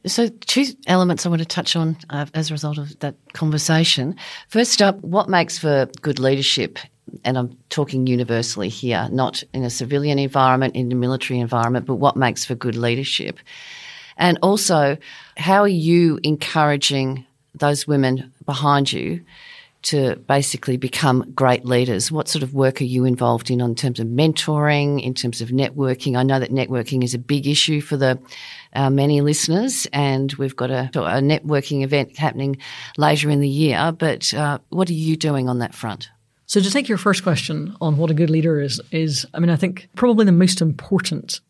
So, 0.05 0.27
two 0.27 0.65
elements 0.85 1.25
I 1.25 1.29
want 1.29 1.41
to 1.41 1.45
touch 1.45 1.75
on 1.75 1.97
uh, 2.09 2.27
as 2.33 2.49
a 2.49 2.53
result 2.53 2.77
of 2.77 2.97
that 2.99 3.15
conversation. 3.33 4.15
First 4.47 4.81
up, 4.81 5.01
what 5.01 5.27
makes 5.27 5.57
for 5.57 5.87
good 6.01 6.19
leadership? 6.19 6.79
And 7.23 7.37
I'm 7.37 7.57
talking 7.69 8.05
universally 8.05 8.69
here, 8.69 9.07
not 9.11 9.43
in 9.53 9.63
a 9.63 9.69
civilian 9.69 10.19
environment, 10.19 10.75
in 10.75 10.91
a 10.91 10.95
military 10.95 11.39
environment, 11.39 11.85
but 11.85 11.95
what 11.95 12.15
makes 12.15 12.45
for 12.45 12.53
good 12.53 12.75
leadership? 12.75 13.39
And 14.17 14.37
also, 14.41 14.97
how 15.37 15.61
are 15.61 15.67
you 15.67 16.19
encouraging 16.23 17.25
those 17.55 17.87
women 17.87 18.33
behind 18.45 18.91
you 18.91 19.21
to 19.83 20.15
basically 20.27 20.77
become 20.77 21.31
great 21.35 21.65
leaders? 21.65 22.11
What 22.11 22.27
sort 22.27 22.43
of 22.43 22.53
work 22.53 22.81
are 22.81 22.85
you 22.85 23.05
involved 23.05 23.49
in 23.49 23.61
in 23.61 23.75
terms 23.75 23.99
of 23.99 24.07
mentoring, 24.07 25.01
in 25.01 25.13
terms 25.13 25.41
of 25.41 25.49
networking? 25.49 26.17
I 26.17 26.23
know 26.23 26.39
that 26.39 26.51
networking 26.51 27.03
is 27.03 27.13
a 27.13 27.19
big 27.19 27.47
issue 27.47 27.81
for 27.81 27.97
the 27.97 28.19
uh, 28.73 28.89
many 28.89 29.21
listeners, 29.21 29.87
and 29.93 30.33
we've 30.33 30.55
got 30.55 30.71
a, 30.71 30.89
a, 30.93 31.21
networking 31.21 31.83
event 31.83 32.17
happening 32.17 32.57
later 32.97 33.29
in 33.29 33.39
the 33.39 33.49
year. 33.49 33.91
But 33.97 34.33
uh, 34.33 34.59
what 34.69 34.89
are 34.89 34.93
you 34.93 35.15
doing 35.15 35.49
on 35.49 35.59
that 35.59 35.73
front? 35.73 36.09
So, 36.45 36.61
to 36.61 36.71
take 36.71 36.87
your 36.87 36.97
first 36.97 37.23
question 37.23 37.75
on 37.81 37.97
what 37.97 38.11
a 38.11 38.13
good 38.13 38.29
leader 38.29 38.59
is, 38.61 38.79
is 38.91 39.25
I 39.33 39.39
mean, 39.39 39.49
I 39.49 39.55
think 39.55 39.89
probably 39.95 40.25
the 40.25 40.31
most 40.31 40.61
important 40.61 41.41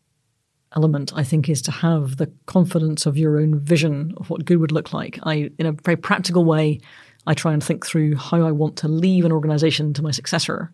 element, 0.74 1.12
I 1.14 1.22
think, 1.22 1.48
is 1.48 1.62
to 1.62 1.70
have 1.70 2.16
the 2.16 2.30
confidence 2.46 3.06
of 3.06 3.16
your 3.16 3.38
own 3.38 3.58
vision 3.58 4.14
of 4.16 4.30
what 4.30 4.44
good 4.44 4.58
would 4.58 4.72
look 4.72 4.92
like. 4.92 5.18
I, 5.22 5.50
in 5.58 5.66
a 5.66 5.72
very 5.72 5.96
practical 5.96 6.44
way, 6.44 6.80
I 7.28 7.34
try 7.34 7.52
and 7.52 7.62
think 7.62 7.86
through 7.86 8.16
how 8.16 8.46
I 8.46 8.50
want 8.50 8.76
to 8.76 8.88
leave 8.88 9.26
an 9.26 9.32
organization 9.32 9.92
to 9.92 10.02
my 10.02 10.10
successor. 10.10 10.72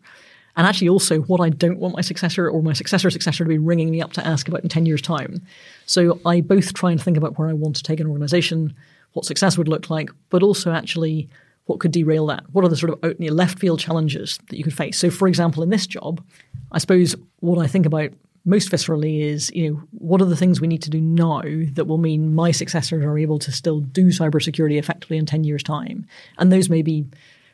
And 0.56 0.68
actually, 0.68 0.88
also 0.88 1.20
what 1.22 1.40
I 1.40 1.48
don't 1.48 1.80
want 1.80 1.96
my 1.96 2.00
successor 2.00 2.48
or 2.48 2.62
my 2.62 2.72
successor's 2.72 3.12
successor 3.12 3.42
to 3.42 3.48
be 3.48 3.58
ringing 3.58 3.90
me 3.90 4.00
up 4.00 4.12
to 4.12 4.24
ask 4.24 4.46
about 4.46 4.62
in 4.62 4.68
10 4.68 4.86
years' 4.86 5.02
time. 5.02 5.42
So 5.86 6.20
I 6.24 6.40
both 6.40 6.72
try 6.72 6.92
and 6.92 7.02
think 7.02 7.16
about 7.16 7.38
where 7.38 7.48
I 7.48 7.54
want 7.54 7.74
to 7.76 7.82
take 7.82 7.98
an 7.98 8.06
organization, 8.06 8.72
what 9.14 9.24
success 9.24 9.58
would 9.58 9.66
look 9.66 9.90
like, 9.90 10.10
but 10.30 10.44
also 10.44 10.70
actually 10.70 11.28
what 11.66 11.80
could 11.80 11.90
derail 11.90 12.26
that? 12.26 12.44
What 12.52 12.64
are 12.64 12.68
the 12.68 12.76
sort 12.76 12.92
of 12.92 13.04
out, 13.04 13.18
left 13.18 13.58
field 13.58 13.80
challenges 13.80 14.38
that 14.48 14.56
you 14.56 14.62
could 14.62 14.76
face? 14.76 14.96
So, 14.96 15.10
for 15.10 15.26
example, 15.26 15.62
in 15.64 15.70
this 15.70 15.88
job, 15.88 16.22
I 16.70 16.78
suppose 16.78 17.16
what 17.40 17.58
I 17.58 17.66
think 17.66 17.84
about 17.84 18.12
most 18.44 18.70
viscerally 18.70 19.22
is, 19.22 19.50
you 19.54 19.70
know, 19.70 19.82
what 19.92 20.20
are 20.20 20.26
the 20.26 20.36
things 20.36 20.60
we 20.60 20.68
need 20.68 20.82
to 20.82 20.90
do 20.90 21.00
now 21.00 21.42
that 21.72 21.86
will 21.86 21.98
mean 21.98 22.34
my 22.34 22.50
successors 22.50 23.04
are 23.04 23.18
able 23.18 23.38
to 23.38 23.50
still 23.50 23.80
do 23.80 24.06
cybersecurity 24.06 24.78
effectively 24.78 25.16
in 25.16 25.24
10 25.24 25.44
years' 25.44 25.62
time? 25.62 26.06
And 26.38 26.52
those 26.52 26.68
may 26.68 26.82
be 26.82 27.06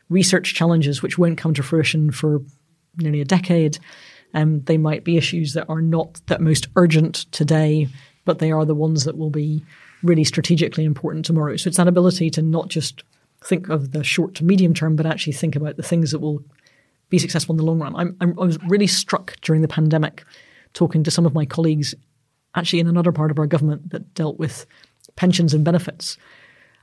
research 0.09 0.53
challenges 0.53 1.01
which 1.01 1.17
won't 1.17 1.37
come 1.37 1.53
to 1.53 1.63
fruition 1.63 2.11
for 2.11 2.41
nearly 2.97 3.21
a 3.21 3.25
decade. 3.25 3.79
Um, 4.33 4.61
they 4.63 4.77
might 4.77 5.05
be 5.05 5.17
issues 5.17 5.53
that 5.53 5.69
are 5.69 5.81
not 5.81 6.21
that 6.27 6.41
most 6.41 6.67
urgent 6.75 7.25
today, 7.31 7.87
but 8.25 8.39
they 8.39 8.51
are 8.51 8.65
the 8.65 8.75
ones 8.75 9.05
that 9.05 9.17
will 9.17 9.29
be 9.29 9.63
really 10.03 10.25
strategically 10.25 10.83
important 10.83 11.25
tomorrow. 11.25 11.55
So 11.55 11.69
it's 11.69 11.77
that 11.77 11.87
ability 11.87 12.29
to 12.31 12.41
not 12.41 12.67
just 12.67 13.03
think 13.43 13.69
of 13.69 13.91
the 13.91 14.03
short 14.03 14.35
to 14.35 14.43
medium 14.43 14.73
term, 14.73 14.97
but 14.97 15.05
actually 15.05 15.33
think 15.33 15.55
about 15.55 15.77
the 15.77 15.83
things 15.83 16.11
that 16.11 16.19
will 16.19 16.43
be 17.09 17.17
successful 17.17 17.53
in 17.53 17.57
the 17.57 17.63
long 17.63 17.79
run. 17.79 17.95
I'm, 17.95 18.17
I'm, 18.19 18.39
i 18.39 18.45
was 18.45 18.61
really 18.63 18.87
struck 18.87 19.35
during 19.41 19.61
the 19.61 19.67
pandemic 19.67 20.23
talking 20.73 21.03
to 21.03 21.11
some 21.11 21.25
of 21.25 21.33
my 21.33 21.45
colleagues, 21.45 21.95
actually 22.55 22.79
in 22.79 22.87
another 22.87 23.11
part 23.11 23.31
of 23.31 23.39
our 23.39 23.47
government 23.47 23.89
that 23.91 24.13
dealt 24.13 24.39
with 24.39 24.65
pensions 25.15 25.53
and 25.53 25.63
benefits, 25.63 26.17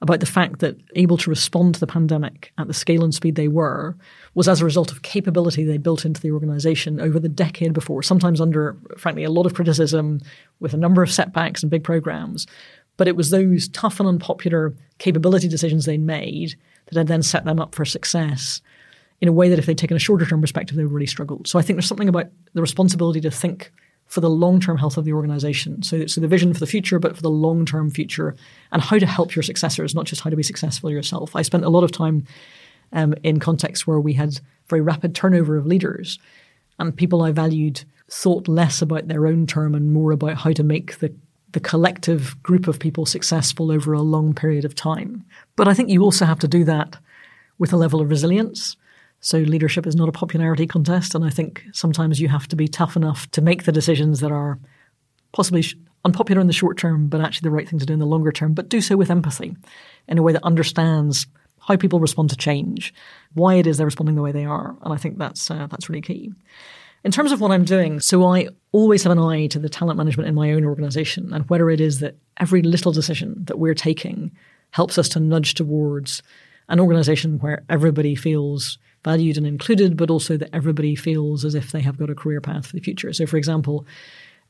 about 0.00 0.20
the 0.20 0.26
fact 0.26 0.60
that 0.60 0.76
able 0.94 1.16
to 1.16 1.30
respond 1.30 1.74
to 1.74 1.80
the 1.80 1.86
pandemic 1.86 2.52
at 2.58 2.68
the 2.68 2.74
scale 2.74 3.02
and 3.02 3.14
speed 3.14 3.34
they 3.34 3.48
were 3.48 3.96
was 4.34 4.48
as 4.48 4.60
a 4.60 4.64
result 4.64 4.92
of 4.92 5.02
capability 5.02 5.64
they 5.64 5.78
built 5.78 6.04
into 6.04 6.20
the 6.20 6.30
organization 6.30 7.00
over 7.00 7.18
the 7.18 7.28
decade 7.28 7.72
before, 7.72 8.02
sometimes 8.02 8.40
under, 8.40 8.76
frankly, 8.96 9.24
a 9.24 9.30
lot 9.30 9.46
of 9.46 9.54
criticism 9.54 10.20
with 10.60 10.72
a 10.72 10.78
number 10.78 11.02
of 11.02 11.10
setbacks 11.10 11.62
and 11.62 11.70
big 11.70 11.82
programs. 11.82 12.46
But 12.96 13.08
it 13.08 13.16
was 13.16 13.30
those 13.30 13.68
tough 13.68 13.98
and 13.98 14.08
unpopular 14.08 14.74
capability 14.98 15.48
decisions 15.48 15.84
they 15.84 15.98
made 15.98 16.54
that 16.86 16.98
had 16.98 17.08
then 17.08 17.22
set 17.22 17.44
them 17.44 17.60
up 17.60 17.74
for 17.74 17.84
success 17.84 18.60
in 19.20 19.28
a 19.28 19.32
way 19.32 19.48
that 19.48 19.58
if 19.58 19.66
they'd 19.66 19.78
taken 19.78 19.96
a 19.96 20.00
shorter 20.00 20.26
term 20.26 20.40
perspective, 20.40 20.76
they 20.76 20.82
would 20.84 20.92
really 20.92 21.06
struggled. 21.06 21.48
So 21.48 21.58
I 21.58 21.62
think 21.62 21.76
there's 21.76 21.86
something 21.86 22.08
about 22.08 22.26
the 22.54 22.60
responsibility 22.60 23.20
to 23.22 23.30
think 23.30 23.72
for 24.06 24.20
the 24.20 24.30
long 24.30 24.60
term 24.60 24.78
health 24.78 24.96
of 24.96 25.04
the 25.04 25.12
organization. 25.12 25.82
So, 25.82 26.06
so 26.06 26.20
the 26.20 26.28
vision 26.28 26.52
for 26.54 26.60
the 26.60 26.66
future, 26.66 26.98
but 26.98 27.16
for 27.16 27.22
the 27.22 27.30
long 27.30 27.66
term 27.66 27.90
future 27.90 28.34
and 28.72 28.82
how 28.82 28.98
to 28.98 29.06
help 29.06 29.34
your 29.34 29.42
successors, 29.42 29.94
not 29.94 30.06
just 30.06 30.22
how 30.22 30.30
to 30.30 30.36
be 30.36 30.42
successful 30.42 30.90
yourself. 30.90 31.36
I 31.36 31.42
spent 31.42 31.64
a 31.64 31.70
lot 31.70 31.84
of 31.84 31.92
time 31.92 32.26
um, 32.92 33.14
in 33.22 33.38
contexts 33.38 33.86
where 33.86 34.00
we 34.00 34.14
had 34.14 34.40
very 34.68 34.80
rapid 34.80 35.14
turnover 35.14 35.56
of 35.56 35.66
leaders 35.66 36.18
and 36.78 36.96
people 36.96 37.22
I 37.22 37.32
valued 37.32 37.84
thought 38.10 38.48
less 38.48 38.80
about 38.80 39.08
their 39.08 39.26
own 39.26 39.46
term 39.46 39.74
and 39.74 39.92
more 39.92 40.12
about 40.12 40.38
how 40.38 40.52
to 40.52 40.62
make 40.62 40.98
the 40.98 41.14
the 41.52 41.60
collective 41.60 42.40
group 42.42 42.68
of 42.68 42.78
people 42.78 43.06
successful 43.06 43.72
over 43.72 43.94
a 43.94 44.02
long 44.02 44.34
period 44.34 44.66
of 44.66 44.74
time. 44.74 45.24
But 45.56 45.66
I 45.66 45.72
think 45.72 45.88
you 45.88 46.02
also 46.02 46.26
have 46.26 46.38
to 46.40 46.48
do 46.48 46.62
that 46.64 46.98
with 47.56 47.72
a 47.72 47.76
level 47.76 48.02
of 48.02 48.10
resilience 48.10 48.76
so 49.20 49.38
leadership 49.38 49.86
is 49.86 49.96
not 49.96 50.08
a 50.08 50.12
popularity 50.12 50.66
contest, 50.66 51.14
and 51.14 51.24
I 51.24 51.30
think 51.30 51.64
sometimes 51.72 52.20
you 52.20 52.28
have 52.28 52.46
to 52.48 52.56
be 52.56 52.68
tough 52.68 52.96
enough 52.96 53.30
to 53.32 53.42
make 53.42 53.64
the 53.64 53.72
decisions 53.72 54.20
that 54.20 54.30
are 54.30 54.58
possibly 55.32 55.64
unpopular 56.04 56.40
in 56.40 56.46
the 56.46 56.52
short 56.52 56.78
term, 56.78 57.08
but 57.08 57.20
actually 57.20 57.46
the 57.46 57.54
right 57.54 57.68
thing 57.68 57.78
to 57.78 57.86
do 57.86 57.92
in 57.92 57.98
the 57.98 58.06
longer 58.06 58.32
term. 58.32 58.54
But 58.54 58.68
do 58.68 58.80
so 58.80 58.96
with 58.96 59.10
empathy, 59.10 59.56
in 60.06 60.18
a 60.18 60.22
way 60.22 60.32
that 60.32 60.44
understands 60.44 61.26
how 61.60 61.76
people 61.76 62.00
respond 62.00 62.30
to 62.30 62.36
change, 62.36 62.94
why 63.34 63.54
it 63.54 63.66
is 63.66 63.76
they're 63.76 63.86
responding 63.86 64.14
the 64.14 64.22
way 64.22 64.32
they 64.32 64.44
are, 64.44 64.76
and 64.82 64.94
I 64.94 64.96
think 64.96 65.18
that's 65.18 65.50
uh, 65.50 65.66
that's 65.66 65.88
really 65.88 66.02
key. 66.02 66.32
In 67.04 67.12
terms 67.12 67.32
of 67.32 67.40
what 67.40 67.52
I'm 67.52 67.64
doing, 67.64 68.00
so 68.00 68.24
I 68.24 68.48
always 68.72 69.02
have 69.04 69.12
an 69.12 69.18
eye 69.18 69.46
to 69.48 69.58
the 69.58 69.68
talent 69.68 69.98
management 69.98 70.28
in 70.28 70.34
my 70.34 70.52
own 70.52 70.64
organization 70.64 71.32
and 71.32 71.48
whether 71.48 71.70
it 71.70 71.80
is 71.80 72.00
that 72.00 72.16
every 72.38 72.60
little 72.60 72.92
decision 72.92 73.36
that 73.44 73.58
we're 73.58 73.74
taking 73.74 74.32
helps 74.72 74.98
us 74.98 75.08
to 75.10 75.20
nudge 75.20 75.54
towards 75.54 76.22
an 76.68 76.80
organization 76.80 77.38
where 77.38 77.62
everybody 77.68 78.14
feels 78.14 78.78
valued 79.04 79.36
and 79.36 79.46
included, 79.46 79.96
but 79.96 80.10
also 80.10 80.36
that 80.36 80.50
everybody 80.52 80.94
feels 80.94 81.44
as 81.44 81.54
if 81.54 81.72
they 81.72 81.80
have 81.80 81.98
got 81.98 82.10
a 82.10 82.14
career 82.14 82.40
path 82.40 82.66
for 82.66 82.76
the 82.76 82.82
future. 82.82 83.12
So, 83.12 83.26
for 83.26 83.36
example, 83.36 83.86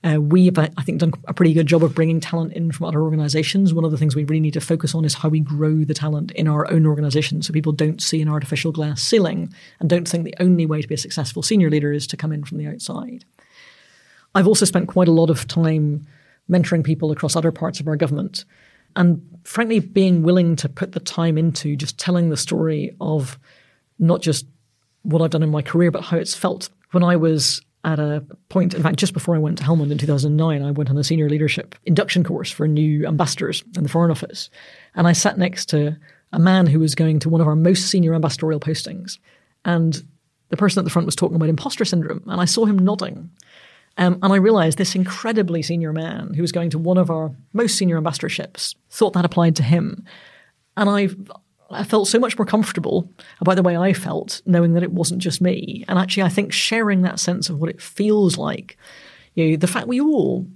uh, 0.04 0.20
we 0.20 0.46
have, 0.46 0.58
I 0.58 0.82
think, 0.84 1.00
done 1.00 1.12
a 1.26 1.34
pretty 1.34 1.52
good 1.52 1.66
job 1.66 1.82
of 1.82 1.94
bringing 1.94 2.20
talent 2.20 2.52
in 2.52 2.70
from 2.70 2.86
other 2.86 3.02
organizations. 3.02 3.74
One 3.74 3.84
of 3.84 3.90
the 3.90 3.98
things 3.98 4.14
we 4.14 4.24
really 4.24 4.40
need 4.40 4.54
to 4.54 4.60
focus 4.60 4.94
on 4.94 5.04
is 5.04 5.14
how 5.14 5.28
we 5.28 5.40
grow 5.40 5.84
the 5.84 5.94
talent 5.94 6.30
in 6.32 6.46
our 6.46 6.70
own 6.70 6.86
organization 6.86 7.42
so 7.42 7.52
people 7.52 7.72
don't 7.72 8.00
see 8.00 8.22
an 8.22 8.28
artificial 8.28 8.70
glass 8.70 9.02
ceiling 9.02 9.52
and 9.80 9.90
don't 9.90 10.06
think 10.06 10.24
the 10.24 10.36
only 10.38 10.66
way 10.66 10.80
to 10.80 10.88
be 10.88 10.94
a 10.94 10.98
successful 10.98 11.42
senior 11.42 11.68
leader 11.68 11.92
is 11.92 12.06
to 12.06 12.16
come 12.16 12.32
in 12.32 12.44
from 12.44 12.58
the 12.58 12.68
outside. 12.68 13.24
I've 14.36 14.46
also 14.46 14.64
spent 14.64 14.86
quite 14.86 15.08
a 15.08 15.12
lot 15.12 15.30
of 15.30 15.48
time 15.48 16.06
mentoring 16.48 16.84
people 16.84 17.10
across 17.10 17.34
other 17.34 17.52
parts 17.52 17.80
of 17.80 17.88
our 17.88 17.96
government 17.96 18.44
and 18.94 19.20
frankly 19.42 19.80
being 19.80 20.22
willing 20.22 20.54
to 20.56 20.68
put 20.68 20.92
the 20.92 21.00
time 21.00 21.36
into 21.36 21.76
just 21.76 21.98
telling 21.98 22.30
the 22.30 22.36
story 22.36 22.94
of 23.00 23.38
not 23.98 24.22
just 24.22 24.46
what 25.02 25.22
I've 25.22 25.30
done 25.30 25.42
in 25.42 25.50
my 25.50 25.62
career, 25.62 25.90
but 25.90 26.02
how 26.02 26.16
it's 26.16 26.34
felt. 26.34 26.68
When 26.90 27.02
I 27.02 27.16
was 27.16 27.60
at 27.84 27.98
a 27.98 28.24
point, 28.48 28.74
in 28.74 28.82
fact, 28.82 28.96
just 28.96 29.12
before 29.12 29.34
I 29.34 29.38
went 29.38 29.58
to 29.58 29.64
Helmand 29.64 29.90
in 29.90 29.98
2009, 29.98 30.62
I 30.62 30.70
went 30.70 30.90
on 30.90 30.98
a 30.98 31.04
senior 31.04 31.28
leadership 31.28 31.74
induction 31.84 32.24
course 32.24 32.50
for 32.50 32.66
new 32.66 33.06
ambassadors 33.06 33.62
in 33.76 33.82
the 33.82 33.88
Foreign 33.88 34.10
Office. 34.10 34.50
And 34.94 35.06
I 35.06 35.12
sat 35.12 35.38
next 35.38 35.66
to 35.70 35.96
a 36.32 36.38
man 36.38 36.66
who 36.66 36.80
was 36.80 36.94
going 36.94 37.18
to 37.20 37.28
one 37.28 37.40
of 37.40 37.46
our 37.46 37.56
most 37.56 37.86
senior 37.86 38.14
ambassadorial 38.14 38.60
postings. 38.60 39.18
And 39.64 40.02
the 40.48 40.56
person 40.56 40.80
at 40.80 40.84
the 40.84 40.90
front 40.90 41.06
was 41.06 41.16
talking 41.16 41.36
about 41.36 41.48
imposter 41.48 41.84
syndrome. 41.84 42.22
And 42.26 42.40
I 42.40 42.44
saw 42.44 42.64
him 42.64 42.78
nodding. 42.78 43.30
Um, 43.96 44.18
and 44.22 44.32
I 44.32 44.36
realized 44.36 44.78
this 44.78 44.94
incredibly 44.94 45.62
senior 45.62 45.92
man 45.92 46.32
who 46.34 46.42
was 46.42 46.52
going 46.52 46.70
to 46.70 46.78
one 46.78 46.98
of 46.98 47.10
our 47.10 47.32
most 47.52 47.76
senior 47.76 48.00
ambassadorships 48.00 48.74
thought 48.90 49.12
that 49.14 49.24
applied 49.24 49.56
to 49.56 49.62
him. 49.62 50.04
And 50.76 50.88
I 50.88 51.08
I 51.70 51.84
felt 51.84 52.08
so 52.08 52.18
much 52.18 52.38
more 52.38 52.46
comfortable 52.46 53.10
about 53.40 53.56
the 53.56 53.62
way 53.62 53.76
I 53.76 53.92
felt, 53.92 54.40
knowing 54.46 54.72
that 54.74 54.82
it 54.82 54.92
wasn't 54.92 55.20
just 55.20 55.40
me. 55.40 55.84
And 55.86 55.98
actually, 55.98 56.22
I 56.22 56.28
think 56.28 56.52
sharing 56.52 57.02
that 57.02 57.20
sense 57.20 57.50
of 57.50 57.58
what 57.58 57.70
it 57.70 57.82
feels 57.82 58.38
like, 58.38 58.78
you 59.34 59.50
know, 59.50 59.56
the 59.56 59.66
fact 59.66 59.86
we 59.86 60.00
all 60.00 60.46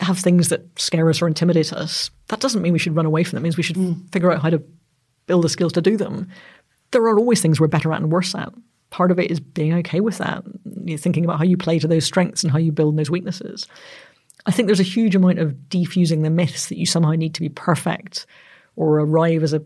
have 0.00 0.18
things 0.18 0.48
that 0.48 0.66
scare 0.78 1.08
us 1.10 1.20
or 1.20 1.26
intimidate 1.26 1.72
us, 1.72 2.10
that 2.28 2.40
doesn't 2.40 2.62
mean 2.62 2.72
we 2.72 2.78
should 2.78 2.96
run 2.96 3.06
away 3.06 3.24
from 3.24 3.36
them. 3.36 3.42
It 3.42 3.44
means 3.44 3.56
we 3.56 3.62
should 3.62 3.76
mm. 3.76 4.10
figure 4.12 4.30
out 4.32 4.40
how 4.40 4.50
to 4.50 4.62
build 5.26 5.44
the 5.44 5.48
skills 5.48 5.72
to 5.74 5.82
do 5.82 5.96
them. 5.96 6.28
There 6.92 7.02
are 7.02 7.18
always 7.18 7.40
things 7.40 7.60
we're 7.60 7.66
better 7.66 7.92
at 7.92 8.00
and 8.00 8.10
worse 8.10 8.34
at. 8.34 8.52
Part 8.90 9.10
of 9.10 9.18
it 9.18 9.30
is 9.30 9.40
being 9.40 9.74
okay 9.74 10.00
with 10.00 10.18
that. 10.18 10.44
You're 10.84 10.98
thinking 10.98 11.24
about 11.24 11.38
how 11.38 11.44
you 11.44 11.56
play 11.56 11.78
to 11.78 11.88
those 11.88 12.04
strengths 12.04 12.42
and 12.42 12.50
how 12.50 12.58
you 12.58 12.72
build 12.72 12.96
those 12.96 13.10
weaknesses. 13.10 13.66
I 14.46 14.52
think 14.52 14.66
there's 14.66 14.80
a 14.80 14.84
huge 14.84 15.14
amount 15.14 15.38
of 15.38 15.52
defusing 15.68 16.22
the 16.22 16.30
myths 16.30 16.68
that 16.68 16.78
you 16.78 16.86
somehow 16.86 17.12
need 17.12 17.34
to 17.34 17.40
be 17.40 17.48
perfect 17.48 18.26
or 18.74 18.98
arrive 19.00 19.42
as 19.42 19.52
a 19.52 19.62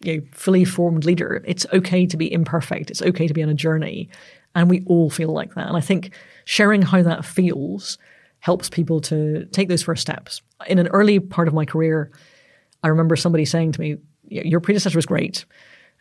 you 0.00 0.16
know, 0.16 0.22
fully 0.32 0.64
formed 0.64 1.04
leader. 1.04 1.42
It's 1.46 1.66
okay 1.72 2.06
to 2.06 2.16
be 2.16 2.32
imperfect. 2.32 2.90
It's 2.90 3.02
okay 3.02 3.26
to 3.26 3.34
be 3.34 3.42
on 3.42 3.48
a 3.48 3.54
journey. 3.54 4.08
And 4.54 4.68
we 4.68 4.82
all 4.86 5.10
feel 5.10 5.30
like 5.30 5.54
that. 5.54 5.68
And 5.68 5.76
I 5.76 5.80
think 5.80 6.12
sharing 6.44 6.82
how 6.82 7.02
that 7.02 7.24
feels 7.24 7.98
helps 8.40 8.70
people 8.70 9.00
to 9.02 9.44
take 9.46 9.68
those 9.68 9.82
first 9.82 10.02
steps. 10.02 10.40
In 10.66 10.78
an 10.78 10.88
early 10.88 11.20
part 11.20 11.46
of 11.46 11.54
my 11.54 11.64
career, 11.64 12.10
I 12.82 12.88
remember 12.88 13.16
somebody 13.16 13.44
saying 13.44 13.72
to 13.72 13.80
me, 13.80 13.96
Your 14.28 14.60
predecessor 14.60 14.96
was 14.96 15.06
great. 15.06 15.44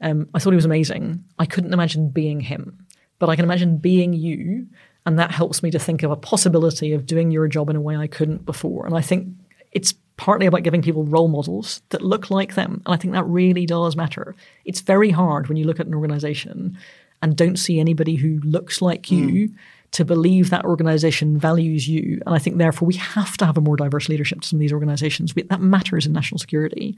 Um, 0.01 0.29
I 0.33 0.39
thought 0.39 0.51
he 0.51 0.55
was 0.55 0.65
amazing. 0.65 1.23
I 1.37 1.45
couldn't 1.45 1.73
imagine 1.73 2.09
being 2.09 2.39
him, 2.39 2.85
but 3.19 3.29
I 3.29 3.35
can 3.35 3.43
imagine 3.43 3.77
being 3.77 4.13
you. 4.13 4.67
And 5.05 5.19
that 5.19 5.31
helps 5.31 5.61
me 5.61 5.71
to 5.71 5.79
think 5.79 6.03
of 6.03 6.11
a 6.11 6.15
possibility 6.15 6.93
of 6.93 7.05
doing 7.05 7.31
your 7.31 7.47
job 7.47 7.69
in 7.69 7.75
a 7.75 7.81
way 7.81 7.97
I 7.97 8.07
couldn't 8.07 8.45
before. 8.45 8.85
And 8.85 8.95
I 8.95 9.01
think 9.01 9.27
it's 9.71 9.93
partly 10.19 10.45
about 10.45 10.63
giving 10.63 10.81
people 10.81 11.05
role 11.05 11.29
models 11.29 11.81
that 11.89 12.01
look 12.01 12.29
like 12.29 12.53
them. 12.55 12.81
And 12.85 12.93
I 12.93 12.97
think 12.97 13.13
that 13.13 13.25
really 13.25 13.65
does 13.65 13.95
matter. 13.95 14.35
It's 14.65 14.81
very 14.81 15.11
hard 15.11 15.47
when 15.47 15.57
you 15.57 15.65
look 15.65 15.79
at 15.79 15.87
an 15.87 15.95
organization 15.95 16.77
and 17.21 17.37
don't 17.37 17.57
see 17.57 17.79
anybody 17.79 18.15
who 18.15 18.41
looks 18.43 18.81
like 18.81 19.09
you. 19.09 19.27
Mm. 19.27 19.55
To 19.93 20.05
believe 20.05 20.51
that 20.51 20.65
organization 20.65 21.39
values 21.39 21.87
you. 21.87 22.21
And 22.27 22.35
I 22.35 22.37
think, 22.37 22.59
therefore, 22.59 22.87
we 22.87 22.93
have 22.97 23.37
to 23.37 23.45
have 23.47 23.57
a 23.57 23.61
more 23.61 23.75
diverse 23.75 24.07
leadership 24.07 24.41
to 24.41 24.47
some 24.47 24.57
of 24.57 24.59
these 24.59 24.71
organizations. 24.71 25.33
We, 25.33 25.41
that 25.41 25.61
matters 25.61 26.05
in 26.05 26.13
national 26.13 26.37
security. 26.37 26.95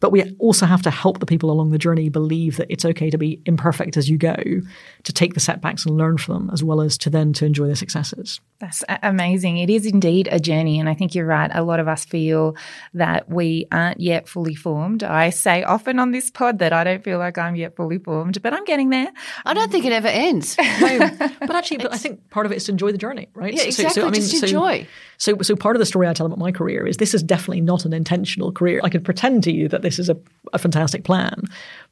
But 0.00 0.12
we 0.12 0.34
also 0.38 0.66
have 0.66 0.82
to 0.82 0.90
help 0.90 1.20
the 1.20 1.26
people 1.26 1.50
along 1.50 1.70
the 1.70 1.78
journey 1.78 2.08
believe 2.08 2.56
that 2.56 2.70
it's 2.70 2.84
okay 2.84 3.10
to 3.10 3.18
be 3.18 3.40
imperfect 3.46 3.96
as 3.96 4.08
you 4.08 4.18
go, 4.18 4.34
to 4.34 5.12
take 5.12 5.34
the 5.34 5.40
setbacks 5.40 5.86
and 5.86 5.96
learn 5.96 6.18
from 6.18 6.34
them, 6.34 6.50
as 6.52 6.64
well 6.64 6.80
as 6.80 6.98
to 6.98 7.10
then 7.10 7.32
to 7.34 7.46
enjoy 7.46 7.68
the 7.68 7.76
successes. 7.76 8.40
That's 8.60 8.84
amazing. 9.02 9.58
It 9.58 9.70
is 9.70 9.86
indeed 9.86 10.28
a 10.30 10.38
journey. 10.38 10.80
And 10.80 10.88
I 10.88 10.94
think 10.94 11.14
you're 11.14 11.26
right. 11.26 11.50
A 11.54 11.62
lot 11.62 11.80
of 11.80 11.88
us 11.88 12.04
feel 12.04 12.56
that 12.94 13.28
we 13.28 13.66
aren't 13.72 14.00
yet 14.00 14.28
fully 14.28 14.54
formed. 14.54 15.02
I 15.02 15.30
say 15.30 15.62
often 15.62 15.98
on 15.98 16.10
this 16.10 16.30
pod 16.30 16.58
that 16.58 16.72
I 16.72 16.84
don't 16.84 17.02
feel 17.02 17.18
like 17.18 17.38
I'm 17.38 17.56
yet 17.56 17.76
fully 17.76 17.98
formed, 17.98 18.42
but 18.42 18.52
I'm 18.52 18.64
getting 18.64 18.90
there. 18.90 19.10
I 19.44 19.54
don't 19.54 19.70
think 19.70 19.84
it 19.84 19.92
ever 19.92 20.08
ends. 20.08 20.56
no, 20.80 21.10
but 21.18 21.54
actually, 21.54 21.78
but 21.78 21.92
I 21.92 21.96
think 21.96 22.28
part 22.30 22.46
of 22.46 22.52
it 22.52 22.56
is 22.56 22.64
to 22.64 22.72
enjoy 22.72 22.92
the 22.92 22.98
journey, 22.98 23.28
right? 23.34 23.54
Yeah, 23.54 23.64
exactly. 23.64 23.94
So, 23.94 24.00
so 24.02 24.06
I 24.06 24.10
mean, 24.10 24.20
Just 24.22 24.42
enjoy. 24.42 24.86
So, 25.16 25.34
so, 25.36 25.42
so 25.42 25.56
part 25.56 25.76
of 25.76 25.80
the 25.80 25.86
story 25.86 26.08
I 26.08 26.14
tell 26.14 26.26
about 26.26 26.38
my 26.38 26.52
career 26.52 26.86
is 26.86 26.96
this 26.96 27.14
is 27.14 27.22
definitely 27.22 27.60
not 27.60 27.84
an 27.84 27.92
intentional 27.92 28.52
career. 28.52 28.80
I 28.82 28.88
could 28.88 29.04
pretend 29.04 29.42
to 29.44 29.52
you 29.52 29.68
that 29.68 29.82
this 29.90 29.98
is 29.98 30.08
a, 30.08 30.16
a 30.52 30.58
fantastic 30.58 31.04
plan, 31.04 31.42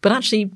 but 0.01 0.13
actually, 0.13 0.51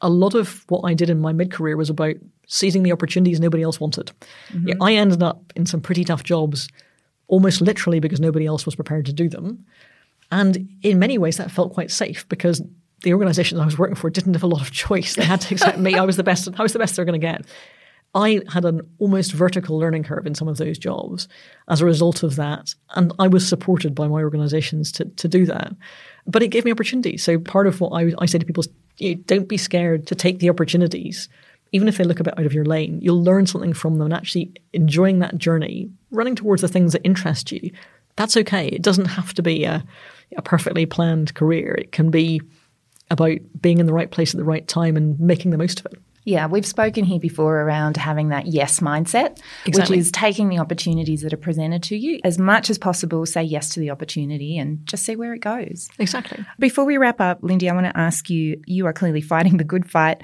a 0.00 0.08
lot 0.08 0.34
of 0.34 0.64
what 0.68 0.82
I 0.82 0.94
did 0.94 1.10
in 1.10 1.20
my 1.20 1.32
mid 1.32 1.50
career 1.50 1.76
was 1.76 1.90
about 1.90 2.16
seizing 2.46 2.82
the 2.82 2.92
opportunities 2.92 3.40
nobody 3.40 3.62
else 3.62 3.80
wanted. 3.80 4.12
Mm-hmm. 4.50 4.68
Yeah, 4.68 4.74
I 4.80 4.94
ended 4.94 5.22
up 5.22 5.52
in 5.56 5.66
some 5.66 5.80
pretty 5.80 6.04
tough 6.04 6.22
jobs, 6.22 6.68
almost 7.26 7.60
literally 7.60 8.00
because 8.00 8.20
nobody 8.20 8.46
else 8.46 8.64
was 8.64 8.74
prepared 8.74 9.06
to 9.06 9.12
do 9.12 9.28
them. 9.28 9.64
And 10.30 10.68
in 10.82 10.98
many 10.98 11.18
ways, 11.18 11.36
that 11.38 11.50
felt 11.50 11.72
quite 11.72 11.90
safe 11.90 12.28
because 12.28 12.62
the 13.02 13.12
organizations 13.12 13.60
I 13.60 13.64
was 13.64 13.78
working 13.78 13.96
for 13.96 14.10
didn't 14.10 14.34
have 14.34 14.42
a 14.42 14.48
lot 14.48 14.60
of 14.60 14.70
choice. 14.86 15.14
They 15.14 15.24
had 15.24 15.40
to 15.42 15.54
accept 15.54 15.78
me. 15.78 15.94
I 15.94 16.02
was 16.02 16.16
the 16.16 16.24
best. 16.24 16.48
I 16.58 16.62
was 16.62 16.72
the 16.72 16.78
best 16.78 16.96
they're 16.96 17.04
going 17.04 17.20
to 17.20 17.26
get. 17.26 17.46
I 18.18 18.40
had 18.52 18.64
an 18.64 18.80
almost 18.98 19.32
vertical 19.32 19.78
learning 19.78 20.02
curve 20.02 20.26
in 20.26 20.34
some 20.34 20.48
of 20.48 20.56
those 20.58 20.76
jobs 20.76 21.28
as 21.68 21.80
a 21.80 21.86
result 21.86 22.22
of 22.22 22.36
that, 22.36 22.74
and 22.96 23.12
I 23.18 23.28
was 23.28 23.46
supported 23.46 23.94
by 23.94 24.08
my 24.08 24.22
organizations 24.22 24.90
to 24.92 25.04
to 25.04 25.28
do 25.28 25.46
that. 25.46 25.74
But 26.26 26.42
it 26.42 26.48
gave 26.48 26.64
me 26.64 26.72
opportunities. 26.72 27.22
So 27.22 27.38
part 27.38 27.66
of 27.66 27.80
what 27.80 27.90
I, 27.90 28.12
I 28.18 28.26
say 28.26 28.38
to 28.38 28.46
people 28.46 28.62
is, 28.62 28.68
you 28.98 29.14
know, 29.14 29.22
don't 29.26 29.48
be 29.48 29.56
scared 29.56 30.06
to 30.08 30.14
take 30.14 30.40
the 30.40 30.50
opportunities 30.50 31.28
even 31.72 31.88
if 31.88 31.96
they 31.96 32.04
look 32.04 32.20
a 32.20 32.24
bit 32.24 32.38
out 32.38 32.46
of 32.46 32.54
your 32.54 32.64
lane, 32.64 32.98
you'll 33.02 33.22
learn 33.22 33.46
something 33.46 33.72
from 33.72 33.96
them 33.96 34.06
and 34.06 34.14
actually 34.14 34.52
enjoying 34.72 35.18
that 35.18 35.38
journey, 35.38 35.90
running 36.10 36.34
towards 36.34 36.62
the 36.62 36.68
things 36.68 36.92
that 36.92 37.04
interest 37.04 37.52
you. 37.52 37.70
That's 38.16 38.36
okay. 38.38 38.68
It 38.68 38.82
doesn't 38.82 39.04
have 39.06 39.34
to 39.34 39.42
be 39.42 39.64
a, 39.64 39.84
a 40.36 40.42
perfectly 40.42 40.86
planned 40.86 41.34
career. 41.34 41.74
It 41.74 41.92
can 41.92 42.10
be 42.10 42.40
about 43.10 43.38
being 43.60 43.78
in 43.78 43.86
the 43.86 43.92
right 43.92 44.10
place 44.10 44.34
at 44.34 44.38
the 44.38 44.44
right 44.44 44.66
time 44.66 44.96
and 44.96 45.18
making 45.20 45.50
the 45.50 45.58
most 45.58 45.80
of 45.80 45.86
it. 45.86 46.00
Yeah, 46.24 46.46
we've 46.46 46.66
spoken 46.66 47.04
here 47.04 47.20
before 47.20 47.60
around 47.60 47.96
having 47.96 48.28
that 48.28 48.46
yes 48.46 48.80
mindset, 48.80 49.40
exactly. 49.64 49.96
which 49.96 50.06
is 50.06 50.12
taking 50.12 50.48
the 50.48 50.58
opportunities 50.58 51.22
that 51.22 51.32
are 51.32 51.38
presented 51.38 51.82
to 51.84 51.96
you 51.96 52.20
as 52.24 52.38
much 52.38 52.70
as 52.70 52.78
possible, 52.78 53.24
say 53.24 53.42
yes 53.42 53.70
to 53.70 53.80
the 53.80 53.90
opportunity 53.90 54.58
and 54.58 54.84
just 54.86 55.04
see 55.04 55.16
where 55.16 55.32
it 55.32 55.40
goes. 55.40 55.88
Exactly. 55.98 56.44
Before 56.58 56.84
we 56.84 56.98
wrap 56.98 57.20
up, 57.20 57.38
Lindy, 57.42 57.70
I 57.70 57.74
want 57.74 57.86
to 57.86 57.96
ask 57.96 58.28
you 58.28 58.60
you 58.66 58.86
are 58.86 58.92
clearly 58.92 59.20
fighting 59.20 59.56
the 59.56 59.64
good 59.64 59.90
fight. 59.90 60.22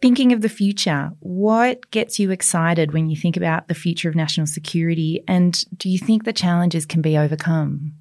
Thinking 0.00 0.32
of 0.32 0.42
the 0.42 0.48
future, 0.48 1.10
what 1.20 1.90
gets 1.90 2.20
you 2.20 2.30
excited 2.30 2.92
when 2.92 3.10
you 3.10 3.16
think 3.16 3.36
about 3.36 3.66
the 3.66 3.74
future 3.74 4.08
of 4.08 4.14
national 4.14 4.46
security? 4.46 5.24
And 5.26 5.64
do 5.76 5.88
you 5.88 5.98
think 5.98 6.24
the 6.24 6.32
challenges 6.32 6.86
can 6.86 7.02
be 7.02 7.18
overcome? 7.18 7.94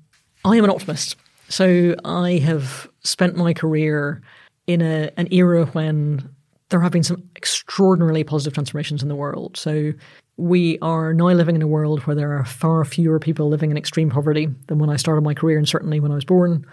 I 0.45 0.57
am 0.57 0.63
an 0.63 0.69
optimist. 0.69 1.15
So 1.49 1.95
I 2.03 2.33
have 2.33 2.89
spent 3.03 3.35
my 3.35 3.53
career 3.53 4.21
in 4.67 4.81
a, 4.81 5.09
an 5.17 5.29
era 5.31 5.65
when 5.67 6.29
there 6.69 6.81
have 6.81 6.91
been 6.91 7.03
some 7.03 7.23
extraordinarily 7.35 8.23
positive 8.23 8.53
transformations 8.53 9.01
in 9.01 9.09
the 9.09 9.15
world. 9.15 9.57
So 9.57 9.93
we 10.35 10.77
are 10.79 11.13
now 11.13 11.27
living 11.27 11.55
in 11.55 11.61
a 11.61 11.67
world 11.67 12.01
where 12.01 12.15
there 12.15 12.37
are 12.37 12.45
far 12.45 12.83
fewer 12.85 13.19
people 13.19 13.47
living 13.47 13.71
in 13.71 13.77
extreme 13.77 14.09
poverty 14.09 14.49
than 14.67 14.77
when 14.77 14.89
I 14.89 14.97
started 14.97 15.21
my 15.21 15.33
career, 15.33 15.57
and 15.57 15.67
certainly 15.67 15.99
when 15.99 16.11
I 16.11 16.15
was 16.15 16.25
born 16.25 16.65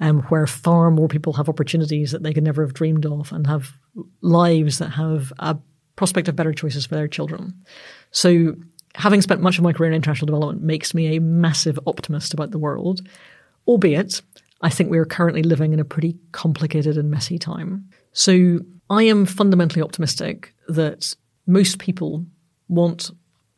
um, 0.00 0.22
where 0.24 0.46
far 0.46 0.90
more 0.90 1.08
people 1.08 1.32
have 1.34 1.48
opportunities 1.48 2.12
that 2.12 2.22
they 2.22 2.32
could 2.32 2.44
never 2.44 2.62
have 2.62 2.74
dreamed 2.74 3.06
of 3.06 3.32
and 3.32 3.46
have 3.46 3.72
lives 4.20 4.78
that 4.78 4.90
have 4.90 5.32
a 5.38 5.56
prospect 5.96 6.28
of 6.28 6.36
better 6.36 6.52
choices 6.52 6.86
for 6.86 6.94
their 6.94 7.08
children. 7.08 7.54
So, 8.10 8.54
having 8.94 9.20
spent 9.20 9.40
much 9.40 9.58
of 9.58 9.64
my 9.64 9.72
career 9.72 9.90
in 9.90 9.96
international 9.96 10.26
development 10.26 10.62
makes 10.62 10.94
me 10.94 11.16
a 11.16 11.20
massive 11.20 11.78
optimist 11.86 12.32
about 12.32 12.52
the 12.52 12.58
world, 12.58 13.06
albeit 13.66 14.22
I 14.60 14.70
think 14.70 14.90
we 14.90 14.98
are 14.98 15.04
currently 15.04 15.42
living 15.42 15.72
in 15.72 15.80
a 15.80 15.84
pretty 15.84 16.16
complicated 16.32 16.96
and 16.96 17.10
messy 17.10 17.38
time. 17.38 17.88
So, 18.12 18.60
I 18.90 19.02
am 19.02 19.26
fundamentally 19.26 19.82
optimistic 19.82 20.54
that 20.68 21.14
most 21.46 21.78
people 21.78 22.24
want 22.68 23.10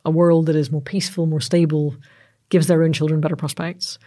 a 0.03 0.11
world 0.11 0.47
that 0.47 0.55
is 0.55 0.71
more 0.71 0.81
peaceful, 0.81 1.25
more 1.25 1.39
stable, 1.39 1.95
gives 2.49 2.67
their 2.67 2.83
own 2.83 2.93
children 2.93 3.21
better 3.21 3.35
prospects. 3.35 3.97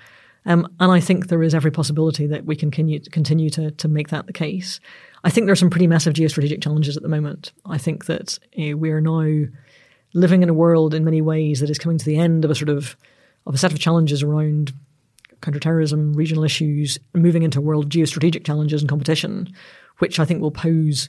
Um, 0.46 0.68
and 0.78 0.92
I 0.92 1.00
think 1.00 1.28
there 1.28 1.42
is 1.42 1.54
every 1.54 1.70
possibility 1.70 2.26
that 2.26 2.44
we 2.44 2.56
can 2.56 2.70
continue, 2.70 3.50
to, 3.50 3.70
to 3.70 3.88
make 3.88 4.08
that 4.08 4.26
the 4.26 4.32
case. 4.32 4.80
I 5.22 5.30
think 5.30 5.46
there 5.46 5.52
are 5.52 5.56
some 5.56 5.70
pretty 5.70 5.86
massive 5.86 6.12
geostrategic 6.12 6.62
challenges 6.62 6.96
at 6.96 7.02
the 7.02 7.08
moment. 7.08 7.52
I 7.64 7.78
think 7.78 8.04
that 8.06 8.38
we 8.56 8.90
are 8.90 9.00
now 9.00 9.46
living 10.12 10.42
in 10.42 10.50
a 10.50 10.54
world 10.54 10.92
in 10.94 11.04
many 11.04 11.22
ways 11.22 11.60
that 11.60 11.70
is 11.70 11.78
coming 11.78 11.96
to 11.96 12.04
the 12.04 12.18
end 12.18 12.44
of 12.44 12.50
a 12.50 12.54
sort 12.54 12.68
of 12.68 12.96
of 13.46 13.54
a 13.54 13.58
set 13.58 13.72
of 13.72 13.78
challenges 13.78 14.22
around 14.22 14.72
counterterrorism, 15.42 16.14
regional 16.14 16.44
issues, 16.44 16.98
moving 17.12 17.42
into 17.42 17.58
a 17.58 17.62
world 17.62 17.84
of 17.84 17.90
geostrategic 17.90 18.46
challenges 18.46 18.80
and 18.80 18.88
competition, 18.88 19.52
which 20.04 20.20
I 20.20 20.26
think 20.26 20.42
will 20.42 20.50
pose 20.50 21.08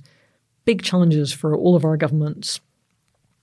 big 0.63 0.81
challenges 0.81 1.33
for 1.33 1.53
all 1.53 1.75
of 1.75 1.83
our 1.83 1.97
governments. 1.97 2.61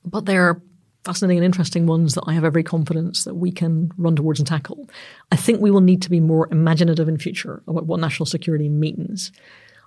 But 0.02 0.24
they're 0.24 0.62
fascinating 1.04 1.36
and 1.36 1.44
interesting 1.44 1.84
ones 1.84 2.14
that 2.14 2.24
I 2.26 2.32
have 2.32 2.42
every 2.42 2.62
confidence 2.62 3.24
that 3.24 3.34
we 3.34 3.52
can 3.52 3.92
run 3.98 4.16
towards 4.16 4.40
and 4.40 4.46
tackle. 4.46 4.88
I 5.30 5.36
think 5.36 5.60
we 5.60 5.70
will 5.70 5.82
need 5.82 6.00
to 6.02 6.10
be 6.10 6.20
more 6.20 6.48
imaginative 6.50 7.06
in 7.06 7.18
future 7.18 7.62
about 7.66 7.84
what 7.84 8.00
national 8.00 8.24
security 8.24 8.70
means. 8.70 9.30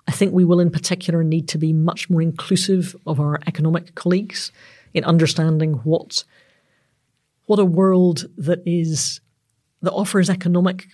I 0.06 0.12
think 0.12 0.32
we 0.32 0.44
will 0.44 0.60
in 0.60 0.70
particular 0.70 1.24
need 1.24 1.48
to 1.48 1.58
be 1.58 1.72
much 1.72 2.08
more 2.08 2.22
inclusive 2.22 2.94
of 3.04 3.18
our 3.18 3.40
economic 3.48 3.96
colleagues 3.96 4.52
in 4.94 5.02
understanding 5.02 5.72
what 5.82 6.22
what 7.46 7.58
a 7.58 7.64
world 7.64 8.26
that 8.38 8.62
is 8.66 9.20
that 9.82 9.90
offers 9.90 10.30
economic 10.30 10.86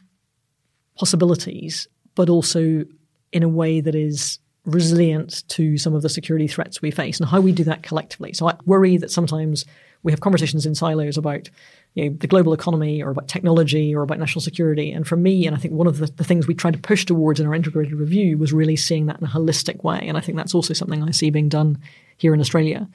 possibilities, 0.97 1.89
but 2.15 2.31
also 2.31 2.87
in 3.33 3.43
a 3.43 3.49
way 3.49 3.83
that 3.83 3.95
is 3.95 4.39
resilient 4.65 5.47
to 5.49 5.77
some 5.77 5.95
of 5.95 6.03
the 6.03 6.09
security 6.09 6.47
threats 6.47 6.81
we 6.81 6.91
face 6.91 7.19
and 7.19 7.29
how 7.29 7.41
we 7.41 7.53
do 7.53 7.65
that 7.65 7.83
collectively. 7.83 8.33
So 8.33 8.49
I 8.49 8.57
worry 8.65 8.97
that 8.97 9.11
sometimes 9.11 9.65
we 10.03 10.13
have 10.13 10.21
conversations 10.21 10.67
in 10.67 10.75
silos 10.75 11.17
about 11.17 11.49
you 11.95 12.09
know, 12.09 12.17
the 12.19 12.27
global 12.27 12.53
economy 12.53 13.03
or 13.03 13.11
about 13.11 13.29
technology 13.29 13.95
or 13.95 14.03
about 14.03 14.19
national 14.19 14.41
security. 14.41 14.91
And 14.93 15.07
for 15.07 15.17
me, 15.17 15.47
and 15.47 15.55
I 15.55 15.59
think 15.59 15.75
one 15.75 15.87
of 15.87 15.99
the, 15.99 16.07
the, 16.07 16.25
things 16.25 16.47
we 16.47 16.55
tried 16.55 16.75
to 16.75 16.81
push 16.81 17.05
towards 17.05 17.39
in 17.39 17.47
our 17.47 17.55
integrated 17.55 17.95
review 17.95 18.39
was 18.39 18.53
really 18.53 18.77
seeing 18.77 19.07
that 19.07 19.19
in 19.21 19.27
a 19.27 19.31
holistic 19.31 19.83
way. 19.85 20.01
And 20.01 20.17
I 20.17 20.21
think 20.21 20.39
that's 20.39 20.55
also 20.55 20.75
something 20.75 21.03
I 21.03 21.11
see 21.11 21.31
being 21.31 21.49
done 21.49 21.79
here 22.17 22.33
in 22.33 22.41
Australia. 22.41 22.89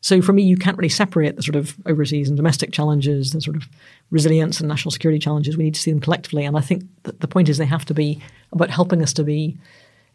So 0.00 0.20
for 0.20 0.34
me, 0.34 0.42
you 0.42 0.56
can't 0.56 0.76
really 0.76 0.90
separate 0.90 1.36
the 1.36 1.42
sort 1.42 1.56
of 1.56 1.76
overseas 1.86 2.28
and 2.28 2.36
domestic 2.36 2.72
challenges, 2.72 3.30
the 3.30 3.40
sort 3.40 3.56
of 3.56 3.66
resilience 4.10 4.60
and 4.60 4.68
national 4.68 4.92
security 4.92 5.18
challenges. 5.18 5.56
We 5.56 5.64
need 5.64 5.74
to 5.74 5.80
see 5.80 5.92
them 5.92 6.00
collectively. 6.00 6.44
And 6.44 6.58
I 6.58 6.60
think 6.60 6.84
the 7.04 7.28
point 7.28 7.48
is 7.48 7.56
they 7.56 7.64
have 7.64 7.86
to 7.86 7.94
be 7.94 8.20
about 8.52 8.68
helping 8.68 9.02
us 9.02 9.14
to 9.14 9.24
be 9.24 9.56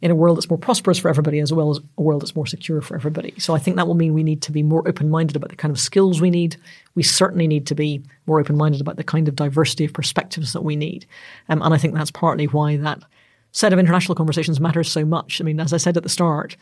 in 0.02 0.12
a 0.12 0.16
world 0.16 0.38
that's 0.38 0.50
more 0.50 0.58
prosperous 0.58 0.98
for 0.98 1.10
everybody 1.10 1.40
as 1.40 1.52
well 1.52 1.70
as 1.72 1.80
a 1.98 2.02
world 2.02 2.22
that's 2.22 2.36
more 2.36 2.48
secure 2.48 2.82
for 2.82 2.96
everybody. 2.96 3.34
So 3.38 3.54
I 3.54 3.60
think 3.60 3.76
that 3.76 3.88
will 3.88 3.96
mean 3.96 4.14
we 4.14 4.24
need 4.24 4.42
to 4.44 4.52
be 4.52 4.64
more 4.64 4.88
open 4.88 5.10
minded 5.10 5.36
about 5.36 5.50
the 5.50 5.56
kind 5.56 5.72
of 5.72 5.80
skills 5.80 6.22
we 6.22 6.30
need. 6.30 6.56
We 6.96 7.04
certainly 7.04 7.48
need 7.48 7.68
to 7.68 7.76
be 7.76 8.02
more 8.26 8.40
open 8.40 8.56
minded 8.56 8.82
about 8.82 8.98
the 8.98 9.04
kind 9.04 9.28
of 9.28 9.36
diversity 9.36 9.86
of 9.86 9.94
perspectives 9.94 10.54
that 10.54 10.64
we 10.64 10.76
need. 10.76 11.06
Um, 11.50 11.62
and 11.62 11.74
I 11.74 11.78
think 11.78 11.94
that's 11.94 12.12
partly 12.12 12.46
why 12.46 12.78
that 12.78 13.04
set 13.52 13.74
of 13.74 13.80
international 13.80 14.16
conversations 14.16 14.60
matters 14.60 14.90
so 14.90 15.04
much. 15.04 15.42
I 15.42 15.44
mean, 15.44 15.60
as 15.60 15.74
I 15.74 15.78
said 15.78 15.98
at 15.98 16.04
the 16.04 16.10
start, 16.10 16.56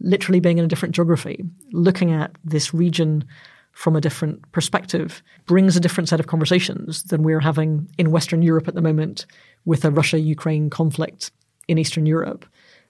literally 0.00 0.40
being 0.40 0.58
in 0.58 0.64
a 0.64 0.68
different 0.68 0.94
geography, 0.94 1.44
looking 1.72 2.12
at 2.12 2.32
this 2.44 2.74
region 2.74 3.24
from 3.72 3.96
a 3.96 4.00
different 4.00 4.50
perspective 4.52 5.22
brings 5.46 5.76
a 5.76 5.80
different 5.80 6.08
set 6.08 6.20
of 6.20 6.26
conversations 6.26 7.02
than 7.04 7.22
we're 7.22 7.40
having 7.40 7.88
in 7.98 8.10
Western 8.10 8.42
Europe 8.42 8.68
at 8.68 8.74
the 8.74 8.82
moment 8.82 9.26
with 9.64 9.84
a 9.84 9.90
Russia 9.90 10.18
Ukraine 10.18 10.70
conflict 10.70 11.32
in 11.66 11.78
Eastern 11.78 12.06
Europe 12.06 12.44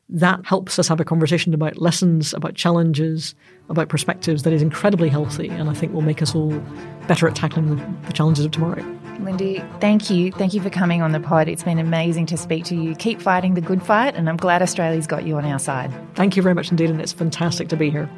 that 0.08 0.44
helps 0.44 0.78
us 0.78 0.88
have 0.88 1.00
a 1.00 1.04
conversation 1.04 1.54
about 1.54 1.78
lessons, 1.78 2.34
about 2.34 2.54
challenges, 2.54 3.34
about 3.68 3.88
perspectives 3.88 4.42
that 4.42 4.52
is 4.52 4.62
incredibly 4.62 5.08
healthy 5.08 5.48
and 5.48 5.70
I 5.70 5.74
think 5.74 5.92
will 5.92 6.02
make 6.02 6.20
us 6.20 6.34
all 6.34 6.52
better 7.08 7.26
at 7.26 7.34
tackling 7.34 7.76
the, 7.76 8.06
the, 8.06 8.12
challenges 8.12 8.44
of 8.44 8.50
tomorrow. 8.50 8.84
Lindy, 9.20 9.64
thank 9.80 10.10
you. 10.10 10.32
Thank 10.32 10.52
you 10.52 10.60
for 10.60 10.70
coming 10.70 11.00
on 11.00 11.12
the 11.12 11.20
pod. 11.20 11.48
It's 11.48 11.62
been 11.62 11.78
amazing 11.78 12.26
to 12.26 12.36
speak 12.36 12.64
to 12.64 12.74
you. 12.74 12.94
Keep 12.96 13.22
fighting 13.22 13.54
the 13.54 13.60
good 13.60 13.82
fight, 13.82 14.14
and 14.14 14.28
I'm 14.28 14.36
glad 14.36 14.60
Australia's 14.60 15.06
got 15.06 15.24
you 15.24 15.36
on 15.36 15.44
our 15.44 15.58
side. 15.58 15.92
Thank 16.14 16.36
you 16.36 16.42
very 16.42 16.54
much 16.54 16.70
indeed, 16.70 16.90
and 16.90 17.00
it's 17.00 17.12
fantastic 17.12 17.68
to 17.68 17.76
be 17.76 17.90
here. 17.90 18.10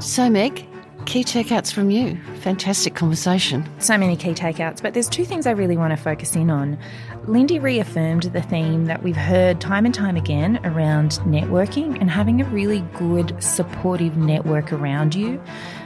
So, 0.00 0.28
Meg, 0.28 0.66
key 1.08 1.24
takeouts 1.24 1.72
from 1.72 1.90
you. 1.90 2.20
Fantastic 2.40 2.94
conversation. 2.94 3.66
So 3.80 3.96
many 3.96 4.14
key 4.14 4.34
takeouts, 4.34 4.82
but 4.82 4.92
there's 4.92 5.08
two 5.08 5.24
things 5.24 5.46
I 5.46 5.52
really 5.52 5.76
want 5.78 5.90
to 5.92 5.96
focus 5.96 6.36
in 6.36 6.50
on. 6.50 6.78
Lindy 7.26 7.58
reaffirmed 7.58 8.24
the 8.24 8.42
theme 8.42 8.84
that 8.84 9.02
we've 9.02 9.16
heard 9.16 9.58
time 9.58 9.86
and 9.86 9.94
time 9.94 10.16
again 10.16 10.60
around 10.64 11.12
networking 11.24 11.98
and 11.98 12.10
having 12.10 12.42
a 12.42 12.44
really 12.44 12.80
good, 12.92 13.42
supportive 13.42 14.18
network 14.18 14.70
around 14.70 15.14
you 15.14 15.42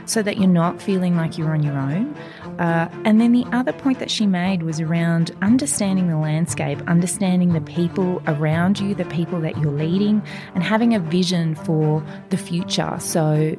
so 0.07 0.23
that 0.23 0.39
you're 0.39 0.49
not 0.49 0.83
feeling 0.83 1.17
like 1.17 1.39
you're 1.39 1.53
on 1.53 1.63
your 1.63 1.79
own. 1.79 2.17
Uh, 2.59 2.89
and 3.05 3.21
then 3.21 3.33
the 3.33 3.45
other 3.53 3.73
point 3.73 3.99
that 3.99 4.11
she 4.11 4.27
made 4.27 4.63
was 4.63 4.81
around 4.81 5.31
understanding 5.43 6.09
the 6.09 6.17
landscape, 6.17 6.81
understanding 6.87 7.53
the 7.53 7.61
people 7.61 8.23
around 8.27 8.79
you, 8.79 8.95
the 8.95 9.05
people 9.07 9.41
that 9.41 9.57
you're 9.59 9.73
leading, 9.73 10.23
and 10.55 10.63
having 10.63 10.95
a 10.95 10.99
vision 10.99 11.55
for 11.55 12.05
the 12.31 12.37
future. 12.37 12.97
So 13.01 13.57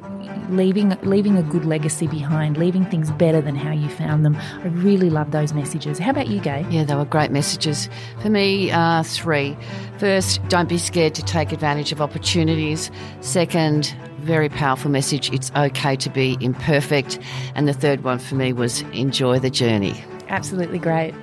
leaving 0.48 0.96
leaving 1.02 1.36
a 1.36 1.42
good 1.42 1.64
legacy 1.64 2.06
behind, 2.06 2.56
leaving 2.56 2.84
things 2.86 3.10
better 3.12 3.40
than 3.40 3.56
how 3.56 3.72
you 3.72 3.88
found 3.88 4.24
them. 4.24 4.36
I 4.36 4.68
really 4.68 5.10
love 5.10 5.30
those 5.30 5.52
messages. 5.52 5.98
How 5.98 6.10
about 6.10 6.28
you, 6.28 6.40
Gai? 6.40 6.66
Yeah, 6.70 6.84
they 6.84 6.94
were 6.94 7.04
great 7.04 7.30
messages. 7.30 7.88
For 8.20 8.30
me, 8.30 8.70
uh, 8.70 9.02
three. 9.02 9.56
First, 9.98 10.46
don't 10.48 10.68
be 10.68 10.78
scared 10.78 11.14
to 11.14 11.22
take 11.22 11.52
advantage 11.52 11.92
of 11.92 12.00
opportunities. 12.00 12.90
Second, 13.20 13.94
very 14.24 14.48
powerful 14.48 14.90
message. 14.90 15.32
It's 15.32 15.52
okay 15.56 15.96
to 15.96 16.10
be 16.10 16.36
imperfect. 16.40 17.18
And 17.54 17.68
the 17.68 17.72
third 17.72 18.02
one 18.02 18.18
for 18.18 18.34
me 18.34 18.52
was 18.52 18.82
enjoy 18.92 19.38
the 19.38 19.50
journey. 19.50 20.02
Absolutely 20.28 20.78
great. 20.78 21.14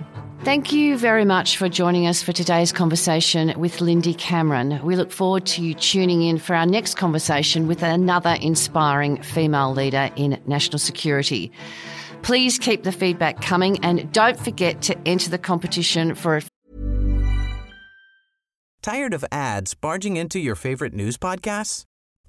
Thank 0.44 0.72
you 0.72 0.98
very 0.98 1.24
much 1.24 1.58
for 1.58 1.70
joining 1.70 2.08
us 2.08 2.24
for 2.24 2.32
today's 2.32 2.72
conversation 2.72 3.54
with 3.60 3.80
Lindy 3.80 4.16
Cameron. 4.16 4.84
We 4.84 4.96
look 4.96 5.12
forward 5.12 5.46
to 5.48 5.64
you 5.64 5.76
tuning 5.76 6.24
in 6.24 6.40
for 6.40 6.56
our 6.56 6.66
next 6.66 6.96
conversation 6.96 7.68
with 7.68 7.84
another 7.84 8.36
inspiring 8.42 9.22
female 9.22 9.72
leader 9.72 10.10
in 10.16 10.42
national 10.48 10.80
security. 10.80 11.52
Please 12.24 12.58
keep 12.58 12.82
the 12.84 12.92
feedback 12.92 13.42
coming 13.42 13.84
and 13.84 14.12
don't 14.12 14.40
forget 14.40 14.82
to 14.84 14.98
enter 15.08 15.30
the 15.30 15.38
competition 15.38 16.16
for 16.16 16.38
a 16.38 16.42
Tired 18.82 19.14
of 19.14 19.24
ads 19.32 19.76
barging 19.76 20.18
into 20.18 20.40
your 20.40 20.56
favorite 20.56 20.96
news 20.96 21.16
podcasts? 21.16 21.86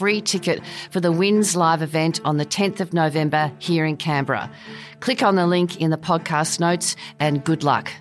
Free 0.00 0.22
ticket 0.22 0.62
for 0.90 0.98
the 0.98 1.12
WINS 1.12 1.54
live 1.56 1.82
event 1.82 2.22
on 2.24 2.38
the 2.38 2.46
10th 2.46 2.80
of 2.80 2.94
November 2.94 3.52
here 3.58 3.84
in 3.84 3.98
Canberra. 3.98 4.50
Click 5.00 5.22
on 5.22 5.34
the 5.34 5.46
link 5.46 5.78
in 5.78 5.90
the 5.90 5.98
podcast 5.98 6.58
notes 6.58 6.96
and 7.18 7.44
good 7.44 7.62
luck. 7.62 7.92